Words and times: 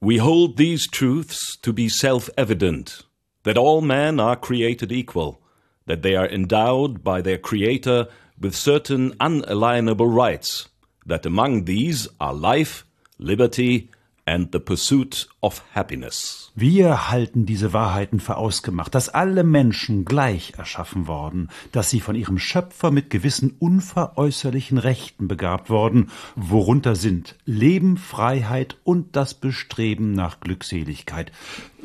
We 0.00 0.18
hold 0.18 0.56
these 0.56 0.86
truths 0.88 1.56
to 1.56 1.72
be 1.72 1.88
self-evident, 1.88 3.02
that 3.42 3.58
all 3.58 3.80
men 3.80 4.20
are 4.20 4.36
created 4.36 4.92
equal, 4.92 5.42
that 5.86 6.02
they 6.02 6.14
are 6.14 6.28
endowed 6.28 7.02
by 7.02 7.20
their 7.20 7.38
Creator 7.38 8.06
with 8.38 8.54
certain 8.54 9.14
unalienable 9.18 10.06
rights, 10.06 10.68
that 11.04 11.26
among 11.26 11.64
these 11.64 12.06
are 12.20 12.32
life, 12.32 12.84
liberty, 13.18 13.90
and 14.28 14.52
the 14.52 14.58
pursuit 14.58 15.26
of 15.40 15.62
happiness. 15.74 16.52
Wir 16.54 17.10
halten 17.10 17.46
diese 17.46 17.72
Wahrheiten 17.72 18.20
für 18.20 18.36
ausgemacht, 18.36 18.94
dass 18.94 19.08
alle 19.08 19.42
Menschen 19.42 20.04
gleich 20.04 20.52
erschaffen 20.58 21.06
worden, 21.06 21.48
dass 21.72 21.88
sie 21.88 22.00
von 22.00 22.14
ihrem 22.14 22.38
Schöpfer 22.38 22.90
mit 22.90 23.08
gewissen 23.08 23.54
unveräußerlichen 23.58 24.76
Rechten 24.76 25.28
begabt 25.28 25.70
worden, 25.70 26.10
worunter 26.36 26.94
sind 26.94 27.36
Leben, 27.46 27.96
Freiheit 27.96 28.76
und 28.84 29.16
das 29.16 29.32
Bestreben 29.32 30.12
nach 30.12 30.40
Glückseligkeit. 30.40 31.32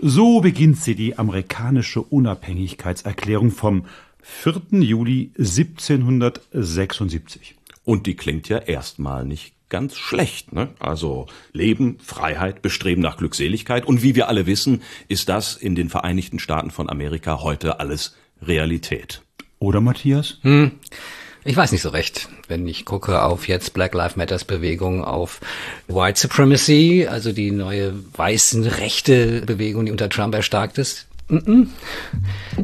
So 0.02 0.42
beginnt 0.42 0.78
sie 0.78 0.96
die 0.96 1.18
amerikanische 1.18 2.02
Unabhängigkeitserklärung 2.02 3.52
vom 3.52 3.86
4. 4.22 4.82
Juli 4.82 5.32
1776. 5.38 7.56
Und 7.86 8.06
die 8.06 8.16
klingt 8.16 8.50
ja 8.50 8.58
erstmal 8.58 9.26
nicht 9.26 9.54
ganz 9.74 9.98
schlecht. 9.98 10.54
Ne? 10.54 10.70
Also 10.80 11.26
Leben, 11.52 11.98
Freiheit, 12.00 12.62
Bestreben 12.62 13.02
nach 13.02 13.18
Glückseligkeit. 13.18 13.86
Und 13.86 14.04
wie 14.04 14.14
wir 14.14 14.30
alle 14.30 14.46
wissen, 14.46 14.84
ist 15.08 15.30
das 15.30 15.56
in 15.56 15.74
den 15.74 15.90
Vereinigten 15.90 16.38
Staaten 16.38 16.70
von 16.70 16.92
Amerika 16.92 17.42
heute 17.42 17.80
alles 17.80 18.16
Realität. 18.40 19.24
Oder 19.58 19.82
Matthias? 19.82 20.38
Hm. 20.44 20.74
Ich 21.44 21.58
weiß 21.58 21.72
nicht 21.72 21.82
so 21.82 21.90
recht, 21.90 22.30
wenn 22.48 22.68
ich 22.68 22.86
gucke 22.86 23.24
auf 23.24 23.48
jetzt 23.48 23.74
Black 23.74 23.96
Lives 23.96 24.16
Matters 24.16 24.46
Bewegung, 24.46 25.04
auf 25.04 25.42
White 25.88 26.20
Supremacy, 26.20 27.08
also 27.10 27.32
die 27.34 27.50
neue 27.50 27.96
weißen 28.16 28.64
rechte 28.64 29.42
Bewegung, 29.42 29.88
die 29.88 29.92
unter 29.92 30.08
Trump 30.08 30.36
erstarkt 30.36 30.78
ist. 30.78 31.08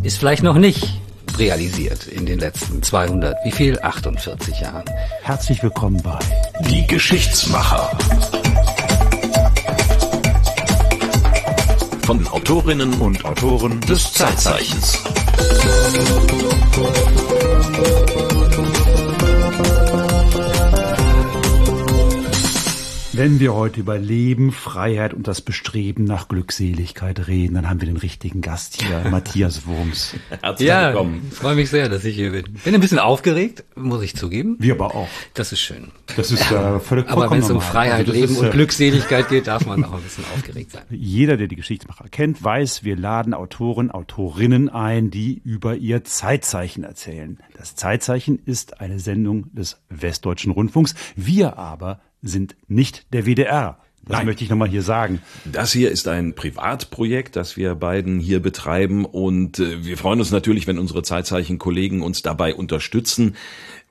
Ist 0.03 0.19
vielleicht 0.19 0.43
noch 0.43 0.57
nicht 0.57 0.99
realisiert 1.37 2.07
in 2.07 2.25
den 2.25 2.39
letzten 2.39 2.81
200, 2.81 3.35
wie 3.43 3.51
viel? 3.51 3.79
48 3.79 4.59
Jahren. 4.61 4.85
Herzlich 5.21 5.61
willkommen 5.61 6.01
bei 6.01 6.17
Die 6.67 6.87
Geschichtsmacher. 6.87 7.91
Von 12.05 12.17
den 12.17 12.27
Autorinnen 12.29 12.93
und 12.95 13.23
Autoren 13.25 13.79
des 13.81 14.13
Zeitzeichens. 14.13 14.97
Wenn 23.19 23.41
wir 23.41 23.53
heute 23.53 23.81
über 23.81 23.97
Leben, 23.97 24.53
Freiheit 24.53 25.13
und 25.13 25.27
das 25.27 25.41
Bestreben 25.41 26.05
nach 26.05 26.29
Glückseligkeit 26.29 27.27
reden, 27.27 27.55
dann 27.55 27.69
haben 27.69 27.81
wir 27.81 27.85
den 27.85 27.97
richtigen 27.97 28.39
Gast 28.39 28.81
hier, 28.81 29.03
Matthias 29.11 29.67
Wurms. 29.67 30.15
Herzlich 30.41 30.69
Ja, 30.69 30.87
willkommen. 30.93 31.27
ich 31.29 31.37
freue 31.37 31.55
mich 31.55 31.69
sehr, 31.69 31.89
dass 31.89 32.05
ich 32.05 32.15
hier 32.15 32.31
bin. 32.31 32.45
Bin 32.63 32.73
ein 32.73 32.79
bisschen 32.79 32.97
aufgeregt, 32.97 33.65
muss 33.75 34.03
ich 34.03 34.15
zugeben. 34.15 34.55
Wir 34.59 34.75
aber 34.75 34.95
auch. 34.95 35.09
Das 35.33 35.51
ist 35.51 35.59
schön. 35.59 35.91
Das 36.15 36.31
ist 36.31 36.49
äh, 36.49 36.79
völlig 36.79 37.09
Aber 37.09 37.29
wenn 37.29 37.39
es 37.39 37.49
um. 37.49 37.59
Freiheit, 37.59 38.07
Also 38.07 38.13
Leben 38.13 38.31
ist, 38.31 38.39
und 38.39 38.47
äh, 38.47 38.51
Glückseligkeit 38.51 39.27
geht, 39.27 39.47
darf 39.47 39.65
man 39.65 39.83
auch 39.83 39.95
ein 39.95 40.01
bisschen 40.01 40.23
aufgeregt 40.33 40.71
sein. 40.71 40.83
Jeder, 40.89 41.35
der 41.35 41.47
die 41.47 41.57
Geschichtsmacher 41.57 42.07
kennt, 42.07 42.41
weiß, 42.41 42.85
wir 42.85 42.95
laden 42.95 43.33
Autoren, 43.33 43.91
Autorinnen 43.91 44.69
ein, 44.69 45.11
die 45.11 45.41
über 45.43 45.75
ihr 45.75 46.05
Zeitzeichen 46.05 46.85
erzählen. 46.85 47.37
Das 47.57 47.75
Zeitzeichen 47.75 48.39
ist 48.45 48.79
eine 48.79 48.97
Sendung 49.01 49.53
des 49.53 49.81
Westdeutschen 49.89 50.53
Rundfunks. 50.53 50.95
Wir 51.17 51.57
aber 51.57 51.99
sind 52.21 52.55
nicht 52.67 53.11
der 53.13 53.25
WDR. 53.25 53.79
Das 54.09 54.17
Nein. 54.17 54.25
möchte 54.25 54.43
ich 54.43 54.49
nochmal 54.49 54.69
hier 54.69 54.81
sagen. 54.81 55.21
Das 55.45 55.71
hier 55.71 55.91
ist 55.91 56.07
ein 56.07 56.33
Privatprojekt, 56.33 57.35
das 57.35 57.57
wir 57.57 57.75
beiden 57.75 58.19
hier 58.19 58.41
betreiben 58.41 59.05
und 59.05 59.59
äh, 59.59 59.85
wir 59.85 59.97
freuen 59.97 60.19
uns 60.19 60.31
natürlich, 60.31 60.65
wenn 60.65 60.79
unsere 60.79 61.03
Zeitzeichen-Kollegen 61.03 62.01
uns 62.01 62.23
dabei 62.23 62.55
unterstützen. 62.55 63.35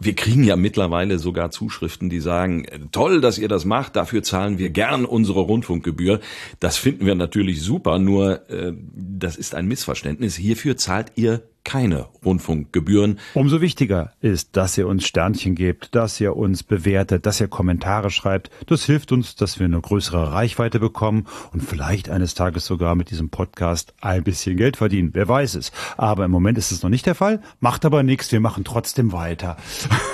Wir 0.01 0.15
kriegen 0.15 0.45
ja 0.45 0.55
mittlerweile 0.55 1.19
sogar 1.19 1.51
Zuschriften, 1.51 2.09
die 2.09 2.21
sagen, 2.21 2.65
toll, 2.93 3.21
dass 3.21 3.37
ihr 3.37 3.49
das 3.49 3.65
macht, 3.65 3.97
dafür 3.97 4.23
zahlen 4.23 4.57
wir 4.57 4.71
gern 4.71 5.05
unsere 5.05 5.41
Rundfunkgebühr. 5.41 6.21
Das 6.61 6.77
finden 6.77 7.05
wir 7.05 7.17
natürlich 7.17 7.63
super, 7.63 7.99
nur 7.99 8.49
äh, 8.49 8.75
das 8.95 9.35
ist 9.35 9.57
ein 9.57 9.67
Missverständnis. 9.67 10.37
Hierfür 10.37 10.77
zahlt 10.77 11.13
ihr 11.17 11.43
keine 11.69 12.07
Rundfunkgebühren. 12.25 13.19
Umso 13.35 13.61
wichtiger 13.61 14.13
ist, 14.23 14.57
dass 14.57 14.79
ihr 14.79 14.89
uns 14.89 15.07
Sternchen 15.07 15.55
gebt, 15.55 15.95
dass 15.95 16.19
ihr 16.19 16.35
uns 16.35 16.63
bewertet, 16.63 17.27
dass 17.27 17.43
ihr 17.43 17.49
Kommentare 17.49 18.11
schreibt. 18.11 18.51
Das 18.67 18.85
hilft 18.85 19.13
uns, 19.13 19.37
dass 19.37 19.59
wir 19.59 19.67
eine 19.67 19.79
größere 19.79 20.33
Reichweite 20.33 20.81
bekommen 20.81 21.27
und 21.53 21.63
vielleicht 21.63 22.09
eines 22.09 22.33
Tages 22.33 22.65
sogar 22.65 22.95
mit 22.95 23.11
diesem 23.11 23.29
Podcast 23.29 23.93
ein 24.01 24.25
bisschen 24.25 24.57
Geld 24.57 24.79
verdienen. 24.79 25.11
Wer 25.13 25.29
weiß 25.29 25.57
es. 25.57 25.71
Aber 25.99 26.25
im 26.25 26.31
Moment 26.31 26.57
ist 26.57 26.73
es 26.73 26.83
noch 26.83 26.89
nicht 26.89 27.05
der 27.05 27.15
Fall. 27.15 27.43
Macht 27.61 27.85
aber 27.85 28.03
nichts. 28.03 28.33
Wir 28.33 28.41
machen 28.41 28.65
trotzdem 28.65 29.13
weiter. 29.13 29.59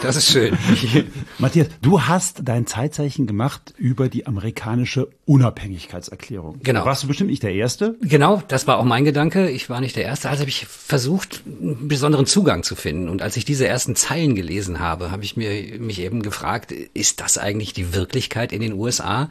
Das 0.03 0.17
ist 0.17 0.31
schön. 0.31 0.57
Matthias, 1.39 1.69
du 1.81 2.03
hast 2.03 2.43
dein 2.45 2.67
Zeitzeichen 2.67 3.27
gemacht 3.27 3.73
über 3.79 4.09
die 4.09 4.27
amerikanische 4.27 5.09
Unabhängigkeitserklärung. 5.25 6.61
Genau. 6.63 6.85
Warst 6.85 7.05
du 7.05 7.09
bestimmt 7.09 7.31
nicht 7.31 7.43
der 7.43 7.55
Erste. 7.55 7.97
Genau, 8.03 8.43
das 8.49 8.67
war 8.67 8.79
auch 8.79 8.85
mein 8.85 9.05
Gedanke. 9.05 9.49
Ich 9.49 9.71
war 9.71 9.81
nicht 9.81 9.97
der 9.97 10.05
Erste. 10.05 10.29
Also 10.29 10.41
habe 10.41 10.51
ich 10.51 10.67
versucht, 10.67 11.43
einen 11.47 11.89
besonderen 11.89 12.27
Zugang 12.27 12.63
zu 12.63 12.77
finden. 12.77 13.09
Und 13.09 13.23
als 13.23 13.37
ich 13.37 13.45
diese 13.45 13.67
ersten 13.67 13.97
Zeilen 13.97 14.35
gelesen 14.35 14.79
habe, 14.79 15.11
habe 15.11 15.25
ich 15.25 15.37
mir 15.37 15.79
mich 15.79 16.01
eben 16.01 16.23
gefragt, 16.23 16.73
ist 16.73 17.21
das 17.21 17.39
eigentlich 17.39 17.73
die 17.73 17.95
Wirklichkeit 17.95 18.53
in 18.53 18.61
den 18.61 18.75
USA? 18.75 19.31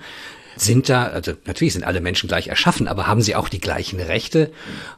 Sind 0.55 0.89
da, 0.89 1.07
also 1.07 1.33
natürlich 1.45 1.73
sind 1.73 1.83
alle 1.83 2.01
Menschen 2.01 2.27
gleich 2.27 2.47
erschaffen, 2.47 2.87
aber 2.87 3.07
haben 3.07 3.21
sie 3.21 3.35
auch 3.35 3.49
die 3.49 3.59
gleichen 3.59 3.99
Rechte? 3.99 4.51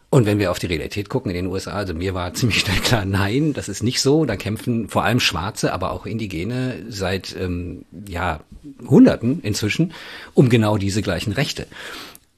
Und 0.09 0.25
wenn 0.25 0.39
wir 0.39 0.51
auf 0.51 0.59
die 0.59 0.67
Realität 0.67 1.09
gucken 1.09 1.31
in 1.31 1.35
den 1.35 1.47
USA, 1.47 1.73
also 1.73 1.93
mir 1.93 2.13
war 2.13 2.33
ziemlich 2.35 2.59
schnell 2.59 2.79
klar, 2.79 3.05
nein, 3.05 3.53
das 3.53 3.69
ist 3.69 3.83
nicht 3.83 4.01
so. 4.01 4.25
Da 4.25 4.35
kämpfen 4.35 4.89
vor 4.89 5.03
allem 5.03 5.19
Schwarze, 5.19 5.73
aber 5.73 5.91
auch 5.91 6.05
Indigene 6.05 6.85
seit 6.89 7.35
ähm, 7.39 7.85
ja 8.07 8.39
Hunderten 8.87 9.41
inzwischen 9.41 9.93
um 10.33 10.49
genau 10.49 10.77
diese 10.77 11.01
gleichen 11.01 11.33
Rechte. 11.33 11.67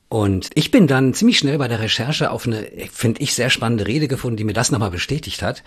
Und 0.10 0.50
ich 0.54 0.72
bin 0.72 0.88
dann 0.88 1.14
ziemlich 1.14 1.38
schnell 1.38 1.58
bei 1.58 1.68
der 1.68 1.82
Recherche 1.82 2.32
auf 2.32 2.48
eine, 2.48 2.66
finde 2.92 3.22
ich, 3.22 3.34
sehr 3.34 3.50
spannende 3.50 3.88
Rede 3.88 4.08
gefunden, 4.08 4.38
die 4.38 4.46
mir 4.46 4.54
das 4.54 4.72
nochmal 4.72 4.92
bestätigt 4.92 5.42
hat. 5.42 5.64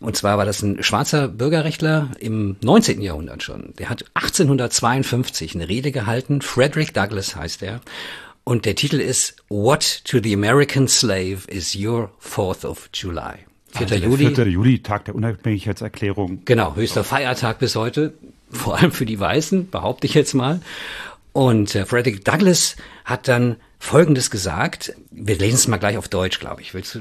Und 0.00 0.16
zwar 0.16 0.38
war 0.38 0.44
das 0.44 0.60
ein 0.62 0.82
schwarzer 0.82 1.28
Bürgerrechtler 1.28 2.10
im 2.18 2.56
19. 2.62 3.00
Jahrhundert 3.00 3.44
schon. 3.44 3.74
Der 3.78 3.88
hat 3.88 4.04
1852 4.14 5.54
eine 5.54 5.68
Rede 5.68 5.92
gehalten. 5.92 6.42
Frederick 6.42 6.94
Douglass 6.94 7.36
heißt 7.36 7.62
er. 7.62 7.80
Und 8.42 8.64
der 8.64 8.74
Titel 8.74 9.00
ist 9.00 9.36
What 9.48 10.02
to 10.04 10.18
the 10.22 10.34
American 10.34 10.88
Slave 10.88 11.38
is 11.48 11.76
Your 11.76 12.10
Fourth 12.18 12.64
of 12.64 12.90
July. 12.92 13.38
4. 13.70 13.80
Also 13.82 13.94
Juli. 13.94 14.34
4. 14.34 14.48
Juli, 14.48 14.82
Tag 14.82 15.04
der 15.04 15.14
Unabhängigkeitserklärung. 15.14 16.42
Genau, 16.44 16.74
höchster 16.74 17.04
Feiertag 17.04 17.58
bis 17.58 17.76
heute, 17.76 18.14
vor 18.50 18.78
allem 18.78 18.90
für 18.90 19.06
die 19.06 19.18
Weißen, 19.18 19.70
behaupte 19.70 20.06
ich 20.06 20.14
jetzt 20.14 20.34
mal. 20.34 20.60
Und 21.32 21.74
äh, 21.74 21.84
Frederick 21.84 22.24
Douglass 22.24 22.76
hat 23.04 23.28
dann 23.28 23.56
Folgendes 23.78 24.30
gesagt. 24.30 24.94
Wir 25.10 25.36
lesen 25.36 25.56
es 25.56 25.68
mal 25.68 25.76
gleich 25.76 25.96
auf 25.96 26.08
Deutsch, 26.08 26.40
glaube 26.40 26.62
ich. 26.62 26.74
Willst 26.74 26.94
du, 26.96 27.00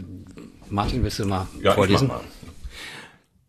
Martin, 0.69 1.03
willst 1.03 1.19
du 1.19 1.25
mal 1.25 1.47
vorlesen? 1.73 2.11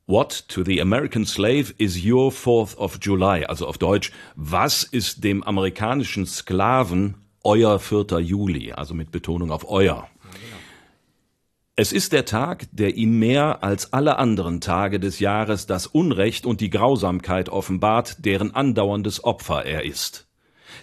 What 0.07 0.45
to 0.49 0.63
the 0.63 0.81
American 0.81 1.27
slave 1.27 1.75
is 1.79 2.05
your 2.05 2.31
Fourth 2.31 2.77
of 2.79 2.99
July? 3.03 3.45
Also 3.45 3.67
auf 3.67 3.77
Deutsch, 3.77 4.13
was 4.37 4.85
ist 4.85 5.25
dem 5.25 5.43
amerikanischen 5.43 6.27
Sklaven 6.27 7.17
euer 7.43 7.81
4. 7.81 8.21
Juli? 8.21 8.73
Also 8.73 8.95
mit 8.95 9.11
Betonung 9.11 9.51
auf 9.51 9.69
euer. 9.69 10.09
Es 11.75 11.93
ist 11.93 12.13
der 12.13 12.25
Tag, 12.25 12.69
der 12.73 12.95
ihm 12.95 13.19
mehr 13.19 13.63
als 13.63 13.93
alle 13.93 14.19
anderen 14.19 14.63
Tage 14.63 14.99
des 14.99 15.19
Jahres 15.19 15.67
das 15.67 15.87
Unrecht 15.87 16.47
und 16.47 16.63
die 16.63 16.71
Grausamkeit 16.71 17.51
offenbart, 17.51 18.25
deren 18.25 18.55
andauerndes 18.55 19.25
Opfer 19.25 19.67
er 19.67 19.85
ist. 19.85 20.26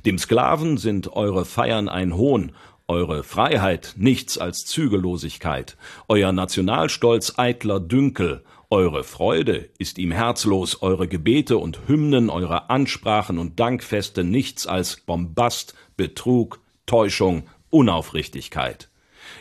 Dem 0.05 0.17
Sklaven 0.17 0.77
sind 0.77 1.13
eure 1.13 1.45
Feiern 1.45 1.89
ein 1.89 2.15
Hohn, 2.15 2.51
eure 2.87 3.23
Freiheit 3.23 3.93
nichts 3.97 4.37
als 4.37 4.65
Zügellosigkeit, 4.65 5.77
euer 6.07 6.31
Nationalstolz 6.31 7.33
eitler 7.37 7.79
Dünkel, 7.79 8.43
eure 8.73 9.03
Freude 9.03 9.69
ist 9.77 9.99
ihm 9.99 10.11
herzlos, 10.11 10.81
eure 10.81 11.07
Gebete 11.07 11.57
und 11.57 11.87
Hymnen, 11.87 12.31
eure 12.31 12.71
Ansprachen 12.71 13.37
und 13.37 13.59
Dankfeste 13.59 14.23
nichts 14.23 14.65
als 14.65 14.97
Bombast, 14.97 15.75
Betrug, 15.95 16.59
Täuschung, 16.87 17.43
Unaufrichtigkeit. 17.69 18.89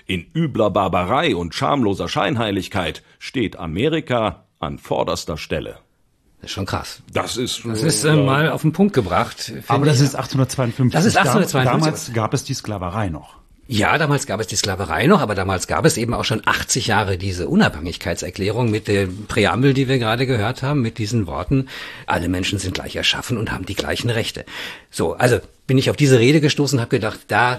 In 0.04 0.26
übler 0.34 0.70
Barbarei 0.70 1.34
und 1.34 1.54
schamloser 1.54 2.08
Scheinheiligkeit 2.08 3.02
steht 3.18 3.56
Amerika 3.56 4.44
an 4.58 4.78
vorderster 4.78 5.38
Stelle. 5.38 5.78
Das 6.42 6.50
ist 6.50 6.54
schon 6.54 6.66
krass. 6.66 7.02
Das 7.12 7.36
ist, 7.36 7.62
Das 7.64 7.82
ist 7.82 8.04
äh, 8.04 8.14
mal 8.16 8.50
auf 8.50 8.62
den 8.62 8.72
Punkt 8.72 8.94
gebracht. 8.94 9.52
Aber 9.68 9.86
das 9.86 10.00
ich. 10.00 10.06
ist 10.06 10.16
1852. 10.16 10.92
Das 10.92 11.04
ist 11.04 11.16
1852. 11.16 11.72
Damals 11.80 12.12
gab 12.12 12.34
es 12.34 12.42
die 12.44 12.54
Sklaverei 12.54 13.08
noch. 13.08 13.36
Ja, 13.68 13.96
damals 13.96 14.26
gab 14.26 14.40
es 14.40 14.48
die 14.48 14.56
Sklaverei 14.56 15.06
noch, 15.06 15.20
aber 15.20 15.36
damals 15.36 15.68
gab 15.68 15.84
es 15.86 15.96
eben 15.96 16.14
auch 16.14 16.24
schon 16.24 16.42
80 16.44 16.88
Jahre 16.88 17.16
diese 17.16 17.48
Unabhängigkeitserklärung 17.48 18.70
mit 18.72 18.88
der 18.88 19.06
Präambel, 19.28 19.72
die 19.72 19.86
wir 19.88 20.00
gerade 20.00 20.26
gehört 20.26 20.62
haben, 20.62 20.82
mit 20.82 20.98
diesen 20.98 21.28
Worten, 21.28 21.68
alle 22.06 22.28
Menschen 22.28 22.58
sind 22.58 22.74
gleich 22.74 22.96
erschaffen 22.96 23.38
und 23.38 23.52
haben 23.52 23.64
die 23.64 23.76
gleichen 23.76 24.10
Rechte. 24.10 24.44
So, 24.90 25.14
also 25.14 25.38
bin 25.72 25.78
ich 25.78 25.88
auf 25.88 25.96
diese 25.96 26.18
Rede 26.18 26.42
gestoßen 26.42 26.78
und 26.78 26.82
habe 26.82 26.90
gedacht, 26.90 27.20
da 27.28 27.58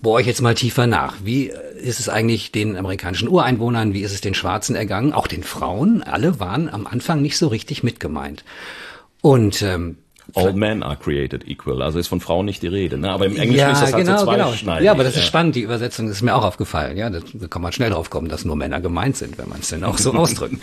bohre 0.00 0.20
ich 0.20 0.28
jetzt 0.28 0.40
mal 0.42 0.54
tiefer 0.54 0.86
nach. 0.86 1.16
Wie 1.24 1.50
ist 1.82 1.98
es 1.98 2.08
eigentlich 2.08 2.52
den 2.52 2.76
amerikanischen 2.76 3.28
Ureinwohnern, 3.28 3.94
wie 3.94 4.02
ist 4.02 4.12
es 4.12 4.20
den 4.20 4.34
Schwarzen 4.34 4.76
ergangen, 4.76 5.12
auch 5.12 5.26
den 5.26 5.42
Frauen? 5.42 6.04
Alle 6.04 6.38
waren 6.38 6.68
am 6.68 6.86
Anfang 6.86 7.20
nicht 7.20 7.36
so 7.36 7.48
richtig 7.48 7.82
mitgemeint. 7.82 8.44
Und 9.22 9.60
ähm, 9.62 9.96
All 10.34 10.52
men 10.52 10.84
are 10.84 10.96
created 10.96 11.48
equal. 11.48 11.82
Also 11.82 11.98
ist 11.98 12.06
von 12.06 12.20
Frauen 12.20 12.46
nicht 12.46 12.62
die 12.62 12.68
Rede. 12.68 12.96
Ne? 12.96 13.10
Aber 13.10 13.26
im 13.26 13.34
Englischen 13.34 13.58
ja, 13.58 13.72
ist 13.72 13.82
das 13.82 13.92
halt 13.92 14.04
genau, 14.04 14.18
so 14.18 14.26
genau. 14.26 14.50
zweischneidig. 14.50 14.84
Ja, 14.84 14.92
aber 14.92 15.02
das 15.02 15.16
ist 15.16 15.24
spannend. 15.24 15.56
Die 15.56 15.62
Übersetzung 15.62 16.06
das 16.06 16.18
ist 16.18 16.22
mir 16.22 16.36
auch 16.36 16.44
aufgefallen. 16.44 16.96
Ja, 16.96 17.10
da 17.10 17.18
kann 17.50 17.60
man 17.60 17.72
schnell 17.72 17.90
drauf 17.90 18.08
kommen, 18.08 18.28
dass 18.28 18.44
nur 18.44 18.54
Männer 18.54 18.80
gemeint 18.80 19.16
sind, 19.16 19.36
wenn 19.36 19.48
man 19.48 19.58
es 19.58 19.68
denn 19.70 19.82
auch 19.82 19.98
so 19.98 20.12
ausdrückt. 20.14 20.62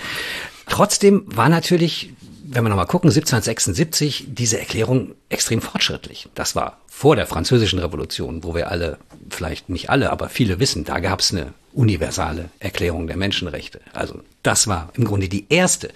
Trotzdem 0.69 1.23
war 1.25 1.49
natürlich, 1.49 2.13
wenn 2.47 2.63
wir 2.63 2.69
nochmal 2.69 2.85
gucken, 2.87 3.09
1776 3.09 4.27
diese 4.29 4.59
Erklärung 4.59 5.15
extrem 5.29 5.61
fortschrittlich. 5.61 6.29
Das 6.35 6.55
war 6.55 6.77
vor 6.87 7.15
der 7.15 7.27
Französischen 7.27 7.79
Revolution, 7.79 8.43
wo 8.43 8.55
wir 8.55 8.69
alle, 8.69 8.97
vielleicht 9.29 9.69
nicht 9.69 9.89
alle, 9.89 10.11
aber 10.11 10.29
viele 10.29 10.59
wissen, 10.59 10.83
da 10.83 10.99
gab 10.99 11.19
es 11.19 11.31
eine 11.31 11.53
universale 11.73 12.49
Erklärung 12.59 13.07
der 13.07 13.17
Menschenrechte. 13.17 13.81
Also 13.93 14.21
das 14.43 14.67
war 14.67 14.89
im 14.95 15.05
Grunde 15.05 15.27
die 15.27 15.45
erste 15.49 15.91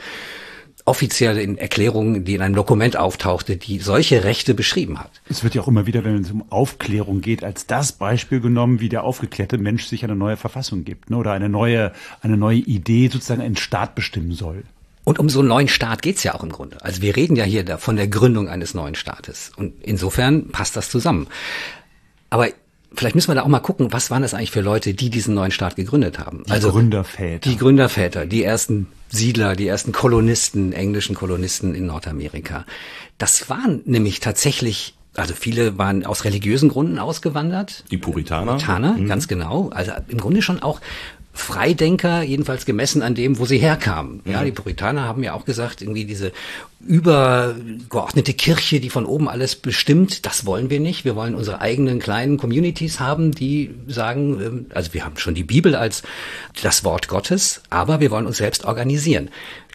offizielle 0.85 1.57
Erklärung, 1.57 2.25
die 2.25 2.33
in 2.33 2.41
einem 2.41 2.55
Dokument 2.55 2.97
auftauchte, 2.97 3.57
die 3.57 3.77
solche 3.77 4.23
Rechte 4.23 4.55
beschrieben 4.55 4.99
hat. 4.99 5.21
Es 5.29 5.43
wird 5.43 5.53
ja 5.53 5.61
auch 5.61 5.67
immer 5.67 5.85
wieder, 5.85 6.03
wenn 6.03 6.15
es 6.15 6.31
um 6.31 6.51
Aufklärung 6.51 7.21
geht, 7.21 7.43
als 7.43 7.67
das 7.67 7.91
Beispiel 7.91 8.39
genommen, 8.39 8.79
wie 8.79 8.89
der 8.89 9.03
aufgeklärte 9.03 9.59
Mensch 9.59 9.85
sich 9.85 10.03
eine 10.03 10.15
neue 10.15 10.35
Verfassung 10.35 10.85
gibt 10.85 11.11
ne? 11.11 11.17
oder 11.17 11.31
eine 11.31 11.47
neue, 11.47 11.93
eine 12.21 12.37
neue 12.37 12.57
Idee 12.57 13.07
sozusagen 13.07 13.41
einen 13.41 13.55
Staat 13.55 13.93
bestimmen 13.93 14.31
soll. 14.31 14.63
Und 15.09 15.17
um 15.17 15.27
so 15.27 15.39
einen 15.39 15.47
neuen 15.47 15.67
Staat 15.67 16.03
geht's 16.03 16.21
ja 16.21 16.35
auch 16.35 16.43
im 16.43 16.51
Grunde. 16.51 16.85
Also 16.85 17.01
wir 17.01 17.15
reden 17.15 17.35
ja 17.35 17.43
hier 17.43 17.79
von 17.79 17.95
der 17.95 18.07
Gründung 18.07 18.47
eines 18.47 18.75
neuen 18.75 18.93
Staates. 18.93 19.51
Und 19.55 19.73
insofern 19.81 20.49
passt 20.49 20.75
das 20.75 20.91
zusammen. 20.91 21.25
Aber 22.29 22.49
vielleicht 22.93 23.15
müssen 23.15 23.29
wir 23.29 23.33
da 23.33 23.41
auch 23.41 23.47
mal 23.47 23.59
gucken, 23.59 23.91
was 23.91 24.11
waren 24.11 24.21
das 24.21 24.35
eigentlich 24.35 24.51
für 24.51 24.61
Leute, 24.61 24.93
die 24.93 25.09
diesen 25.09 25.33
neuen 25.33 25.49
Staat 25.49 25.75
gegründet 25.75 26.19
haben? 26.19 26.43
Die 26.45 26.51
also 26.51 26.69
Gründerväter. 26.69 27.49
Die 27.49 27.57
Gründerväter, 27.57 28.27
die 28.27 28.43
ersten 28.43 28.85
Siedler, 29.07 29.55
die 29.55 29.65
ersten 29.65 29.93
Kolonisten, 29.93 30.73
englischen 30.73 31.15
Kolonisten 31.15 31.73
in 31.73 31.87
Nordamerika. 31.87 32.67
Das 33.17 33.49
waren 33.49 33.81
nämlich 33.85 34.19
tatsächlich 34.19 34.93
also 35.15 35.33
viele 35.33 35.79
waren 35.79 36.05
aus 36.05 36.23
religiösen 36.23 36.69
Gründen 36.69 36.99
ausgewandert. 36.99 37.83
Die 37.89 37.97
Puritaner. 37.97 38.53
Puritaner, 38.53 38.93
mhm. 38.93 39.07
ganz 39.07 39.27
genau. 39.27 39.69
Also 39.69 39.91
im 40.07 40.19
Grunde 40.19 40.43
schon 40.43 40.61
auch 40.61 40.79
Freidenker, 41.39 42.21
jedenfalls 42.21 42.65
gemessen 42.65 43.01
an 43.01 43.15
dem, 43.15 43.39
wo 43.39 43.45
sie 43.45 43.57
herkamen. 43.57 44.21
Ja, 44.25 44.41
mhm. 44.41 44.45
die 44.45 44.51
Puritaner 44.51 45.03
haben 45.03 45.23
ja 45.23 45.33
auch 45.33 45.45
gesagt, 45.45 45.81
irgendwie 45.81 46.05
diese 46.05 46.31
übergeordnete 46.81 48.33
Kirche, 48.33 48.79
die 48.79 48.89
von 48.89 49.05
oben 49.05 49.27
alles 49.27 49.55
bestimmt, 49.55 50.25
das 50.25 50.45
wollen 50.45 50.69
wir 50.69 50.79
nicht. 50.79 51.05
Wir 51.05 51.15
wollen 51.15 51.35
unsere 51.35 51.59
eigenen 51.59 51.99
kleinen 51.99 52.37
Communities 52.37 52.99
haben, 52.99 53.31
die 53.31 53.71
sagen, 53.87 54.41
ähm, 54.41 54.65
also 54.73 54.93
wir 54.93 55.03
haben 55.05 55.17
schon 55.17 55.35
die 55.35 55.43
Bibel 55.43 55.75
als 55.75 56.03
das 56.61 56.83
Wort 56.83 57.07
Gottes, 57.07 57.61
aber 57.69 57.99
wir 57.99 58.11
wollen 58.11 58.25
uns 58.25 58.37
selbst 58.37 58.65
organisieren. 58.65 59.29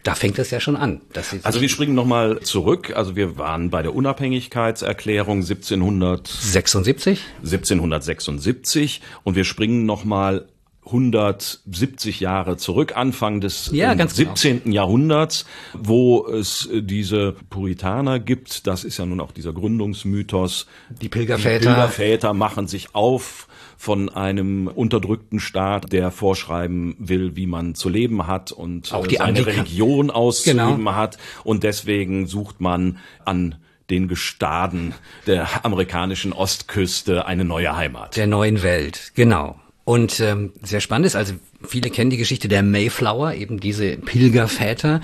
Da 0.04 0.14
fängt 0.14 0.38
es 0.38 0.50
ja 0.50 0.60
schon 0.60 0.76
an. 0.76 1.00
also 1.44 1.62
wir 1.62 1.68
springen 1.70 1.94
nochmal 1.94 2.40
zurück. 2.40 2.92
Also 2.94 3.16
wir 3.16 3.38
waren 3.38 3.70
bei 3.70 3.80
der 3.80 3.94
Unabhängigkeitserklärung 3.94 5.38
1776. 5.38 7.20
1776 7.38 9.00
und 9.22 9.34
wir 9.34 9.44
springen 9.44 9.86
nochmal 9.86 10.46
170 10.86 12.20
Jahre 12.20 12.56
zurück, 12.56 12.96
Anfang 12.96 13.40
des 13.40 13.70
ja, 13.72 13.92
äh, 13.92 14.06
17. 14.06 14.64
Genau. 14.64 14.74
Jahrhunderts, 14.74 15.46
wo 15.72 16.26
es 16.26 16.66
äh, 16.66 16.82
diese 16.82 17.34
Puritaner 17.50 18.18
gibt. 18.18 18.66
Das 18.66 18.84
ist 18.84 18.98
ja 18.98 19.06
nun 19.06 19.20
auch 19.20 19.32
dieser 19.32 19.52
Gründungsmythos. 19.52 20.66
Die 21.00 21.08
Pilgerväter. 21.08 21.58
Die 21.58 21.66
Pilgerväter 21.66 22.34
machen 22.34 22.68
sich 22.68 22.94
auf 22.94 23.48
von 23.76 24.08
einem 24.08 24.68
unterdrückten 24.68 25.40
Staat, 25.40 25.92
der 25.92 26.10
vorschreiben 26.10 26.96
will, 26.98 27.36
wie 27.36 27.46
man 27.46 27.74
zu 27.74 27.88
leben 27.88 28.26
hat 28.26 28.52
und 28.52 28.92
auch 28.92 29.06
die 29.06 29.20
eine 29.20 29.44
Religion 29.46 30.10
auszuüben 30.10 30.78
genau. 30.78 30.94
hat. 30.94 31.18
Und 31.42 31.64
deswegen 31.64 32.26
sucht 32.26 32.60
man 32.60 32.98
an 33.24 33.56
den 33.90 34.08
Gestaden 34.08 34.94
der 35.26 35.64
amerikanischen 35.64 36.32
Ostküste 36.32 37.26
eine 37.26 37.44
neue 37.44 37.76
Heimat. 37.76 38.16
Der 38.16 38.26
neuen 38.26 38.62
Welt, 38.62 39.12
genau. 39.14 39.60
Und 39.84 40.18
ähm, 40.20 40.52
sehr 40.62 40.80
spannend 40.80 41.06
ist, 41.06 41.14
also 41.14 41.34
viele 41.62 41.90
kennen 41.90 42.08
die 42.08 42.16
Geschichte 42.16 42.48
der 42.48 42.62
Mayflower, 42.62 43.34
eben 43.34 43.60
diese 43.60 43.98
Pilgerväter, 43.98 45.02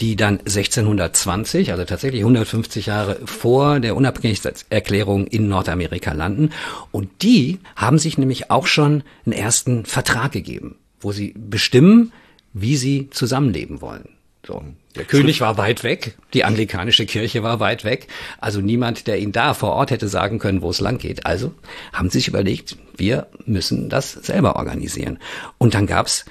die 0.00 0.16
dann 0.16 0.38
1620, 0.40 1.72
also 1.72 1.84
tatsächlich 1.84 2.20
150 2.20 2.86
Jahre 2.86 3.20
vor 3.24 3.80
der 3.80 3.96
Unabhängigkeitserklärung 3.96 5.26
in 5.26 5.48
Nordamerika 5.48 6.12
landen. 6.12 6.50
Und 6.92 7.22
die 7.22 7.58
haben 7.74 7.98
sich 7.98 8.18
nämlich 8.18 8.50
auch 8.50 8.66
schon 8.66 9.02
einen 9.24 9.32
ersten 9.32 9.86
Vertrag 9.86 10.32
gegeben, 10.32 10.76
wo 11.00 11.12
sie 11.12 11.34
bestimmen, 11.34 12.12
wie 12.52 12.76
sie 12.76 13.08
zusammenleben 13.10 13.80
wollen. 13.80 14.17
So. 14.46 14.62
Der 14.96 15.04
König 15.04 15.40
war 15.40 15.58
weit 15.58 15.84
weg, 15.84 16.16
die 16.32 16.44
anglikanische 16.44 17.06
Kirche 17.06 17.42
war 17.42 17.60
weit 17.60 17.84
weg, 17.84 18.08
also 18.38 18.60
niemand, 18.60 19.06
der 19.06 19.18
ihn 19.18 19.32
da 19.32 19.54
vor 19.54 19.72
Ort 19.72 19.90
hätte 19.90 20.08
sagen 20.08 20.38
können, 20.38 20.62
wo 20.62 20.70
es 20.70 20.80
lang 20.80 20.98
geht. 20.98 21.26
Also 21.26 21.52
haben 21.92 22.10
sie 22.10 22.18
sich 22.18 22.28
überlegt, 22.28 22.76
wir 22.96 23.26
müssen 23.44 23.88
das 23.88 24.12
selber 24.12 24.56
organisieren. 24.56 25.18
Und 25.58 25.74
dann 25.74 25.86
gab's 25.86 26.24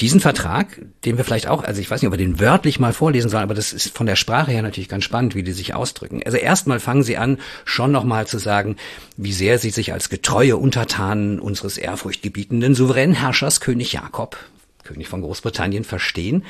diesen 0.00 0.20
Vertrag, 0.20 0.80
den 1.04 1.16
wir 1.16 1.24
vielleicht 1.24 1.46
auch, 1.46 1.62
also 1.62 1.80
ich 1.80 1.88
weiß 1.88 2.02
nicht, 2.02 2.08
ob 2.08 2.12
wir 2.12 2.18
den 2.18 2.40
wörtlich 2.40 2.80
mal 2.80 2.92
vorlesen 2.92 3.30
sollen, 3.30 3.44
aber 3.44 3.54
das 3.54 3.72
ist 3.72 3.96
von 3.96 4.06
der 4.06 4.16
Sprache 4.16 4.50
her 4.50 4.62
natürlich 4.62 4.88
ganz 4.88 5.04
spannend, 5.04 5.36
wie 5.36 5.44
die 5.44 5.52
sich 5.52 5.74
ausdrücken. 5.74 6.20
Also 6.24 6.36
erstmal 6.36 6.80
fangen 6.80 7.04
sie 7.04 7.16
an, 7.16 7.38
schon 7.64 7.92
nochmal 7.92 8.26
zu 8.26 8.38
sagen, 8.38 8.76
wie 9.16 9.32
sehr 9.32 9.58
sie 9.58 9.70
sich 9.70 9.92
als 9.92 10.08
getreue 10.08 10.56
Untertanen 10.56 11.38
unseres 11.38 11.78
ehrfurchtgebietenden 11.78 12.74
souveränen 12.74 13.14
Herrschers 13.14 13.60
König 13.60 13.92
Jakob, 13.92 14.36
König 14.82 15.08
von 15.08 15.22
Großbritannien, 15.22 15.84
verstehen. 15.84 16.44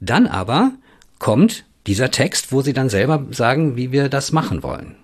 Dann 0.00 0.26
aber 0.26 0.72
kommt 1.18 1.64
dieser 1.86 2.10
Text, 2.10 2.52
wo 2.52 2.62
sie 2.62 2.72
dann 2.72 2.88
selber 2.88 3.26
sagen, 3.30 3.76
wie 3.76 3.92
wir 3.92 4.08
das 4.08 4.32
machen 4.32 4.62
wollen. 4.62 4.96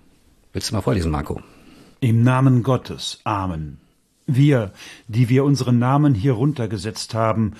Willst 0.53 0.71
du 0.71 0.75
mal 0.75 0.81
vorlesen, 0.81 1.11
Marco? 1.11 1.41
Im 1.99 2.23
Namen 2.23 2.63
Gottes. 2.63 3.19
Amen. 3.23 3.79
Wir, 4.25 4.71
die 5.07 5.29
wir 5.29 5.43
unseren 5.43 5.79
Namen 5.79 6.13
hier 6.13 6.33
runtergesetzt 6.33 7.13
haben, 7.13 7.53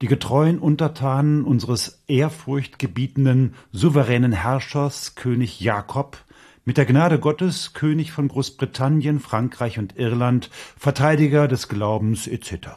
die 0.00 0.06
getreuen 0.06 0.58
Untertanen 0.58 1.44
unseres 1.44 2.02
ehrfurchtgebietenden, 2.08 3.54
souveränen 3.72 4.32
Herrschers, 4.32 5.14
König 5.14 5.60
Jakob, 5.60 6.18
mit 6.64 6.76
der 6.76 6.86
Gnade 6.86 7.18
Gottes, 7.18 7.72
König 7.72 8.12
von 8.12 8.28
Großbritannien, 8.28 9.20
Frankreich 9.20 9.78
und 9.78 9.96
Irland, 9.96 10.50
Verteidiger 10.76 11.48
des 11.48 11.68
Glaubens 11.68 12.26
etc. 12.26 12.68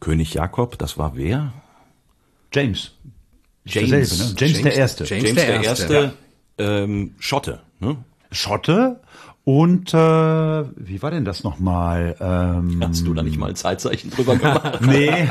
König 0.00 0.34
Jakob, 0.34 0.78
das 0.78 0.98
war 0.98 1.16
wer? 1.16 1.52
James. 2.52 2.92
James, 3.66 3.90
dasselbe, 3.90 4.32
ne? 4.32 4.40
James, 4.40 4.40
James, 4.40 4.62
der 4.62 4.74
Erste. 4.74 5.04
James, 5.04 5.24
James 5.24 5.34
der, 5.34 5.46
der, 5.46 5.64
Erste, 5.64 6.12
ja. 6.58 6.82
ähm, 6.82 7.14
Schotte. 7.18 7.60
Ne? 7.80 7.96
Schotte 8.30 9.00
und 9.46 9.94
äh, 9.94 9.96
wie 9.96 11.02
war 11.02 11.12
denn 11.12 11.24
das 11.24 11.44
nochmal? 11.44 12.16
Ähm, 12.18 12.82
Hast 12.82 13.06
du 13.06 13.14
da 13.14 13.22
nicht 13.22 13.38
mal 13.38 13.50
ein 13.50 13.54
Zeitzeichen 13.54 14.10
drüber 14.10 14.34
gemacht? 14.34 14.80
nee. 14.84 15.28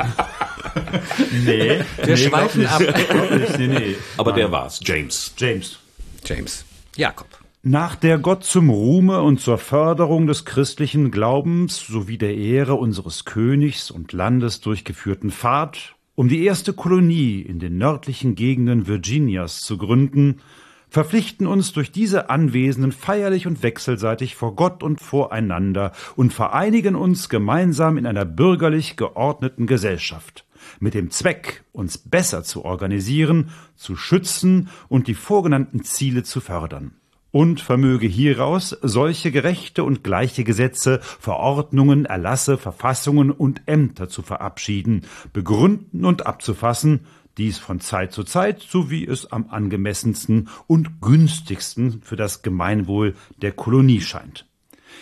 nee. 1.44 1.80
Wir 1.98 2.06
nee, 2.06 2.16
schweifen 2.16 2.66
ab. 2.66 2.80
nee, 3.58 3.66
nee. 3.66 3.96
Aber 4.16 4.30
Nein. 4.30 4.40
der 4.40 4.52
war's, 4.52 4.80
James. 4.82 5.34
James. 5.36 5.78
James. 6.24 6.64
Jakob. 6.96 7.28
Nach 7.62 7.94
der 7.94 8.16
Gott 8.16 8.44
zum 8.44 8.70
Ruhme 8.70 9.20
und 9.20 9.40
zur 9.40 9.58
Förderung 9.58 10.26
des 10.26 10.46
christlichen 10.46 11.10
Glaubens 11.10 11.86
sowie 11.86 12.16
der 12.16 12.34
Ehre 12.36 12.76
unseres 12.76 13.26
Königs 13.26 13.90
und 13.90 14.14
Landes 14.14 14.62
durchgeführten 14.62 15.30
Fahrt 15.30 15.95
um 16.16 16.28
die 16.28 16.44
erste 16.44 16.72
Kolonie 16.72 17.42
in 17.42 17.60
den 17.60 17.78
nördlichen 17.78 18.34
Gegenden 18.34 18.88
Virginias 18.88 19.60
zu 19.60 19.78
gründen, 19.78 20.40
verpflichten 20.88 21.46
uns 21.46 21.72
durch 21.72 21.92
diese 21.92 22.30
Anwesenden 22.30 22.90
feierlich 22.90 23.46
und 23.46 23.62
wechselseitig 23.62 24.34
vor 24.34 24.56
Gott 24.56 24.82
und 24.82 25.00
voreinander 25.00 25.92
und 26.16 26.32
vereinigen 26.32 26.96
uns 26.96 27.28
gemeinsam 27.28 27.98
in 27.98 28.06
einer 28.06 28.24
bürgerlich 28.24 28.96
geordneten 28.96 29.66
Gesellschaft, 29.66 30.46
mit 30.80 30.94
dem 30.94 31.10
Zweck, 31.10 31.64
uns 31.72 31.98
besser 31.98 32.44
zu 32.44 32.64
organisieren, 32.64 33.50
zu 33.76 33.94
schützen 33.94 34.70
und 34.88 35.08
die 35.08 35.14
vorgenannten 35.14 35.84
Ziele 35.84 36.22
zu 36.22 36.40
fördern 36.40 36.92
und 37.36 37.60
vermöge 37.60 38.06
hieraus 38.06 38.74
solche 38.80 39.30
gerechte 39.30 39.84
und 39.84 40.02
gleiche 40.02 40.42
Gesetze, 40.42 41.00
Verordnungen, 41.02 42.06
Erlasse, 42.06 42.56
Verfassungen 42.56 43.30
und 43.30 43.60
Ämter 43.66 44.08
zu 44.08 44.22
verabschieden, 44.22 45.02
begründen 45.34 46.06
und 46.06 46.24
abzufassen, 46.24 47.00
dies 47.36 47.58
von 47.58 47.80
Zeit 47.80 48.12
zu 48.12 48.24
Zeit, 48.24 48.62
so 48.66 48.90
wie 48.90 49.06
es 49.06 49.32
am 49.32 49.50
angemessensten 49.50 50.48
und 50.66 51.02
günstigsten 51.02 52.00
für 52.00 52.16
das 52.16 52.40
Gemeinwohl 52.40 53.14
der 53.42 53.52
Kolonie 53.52 54.00
scheint. 54.00 54.46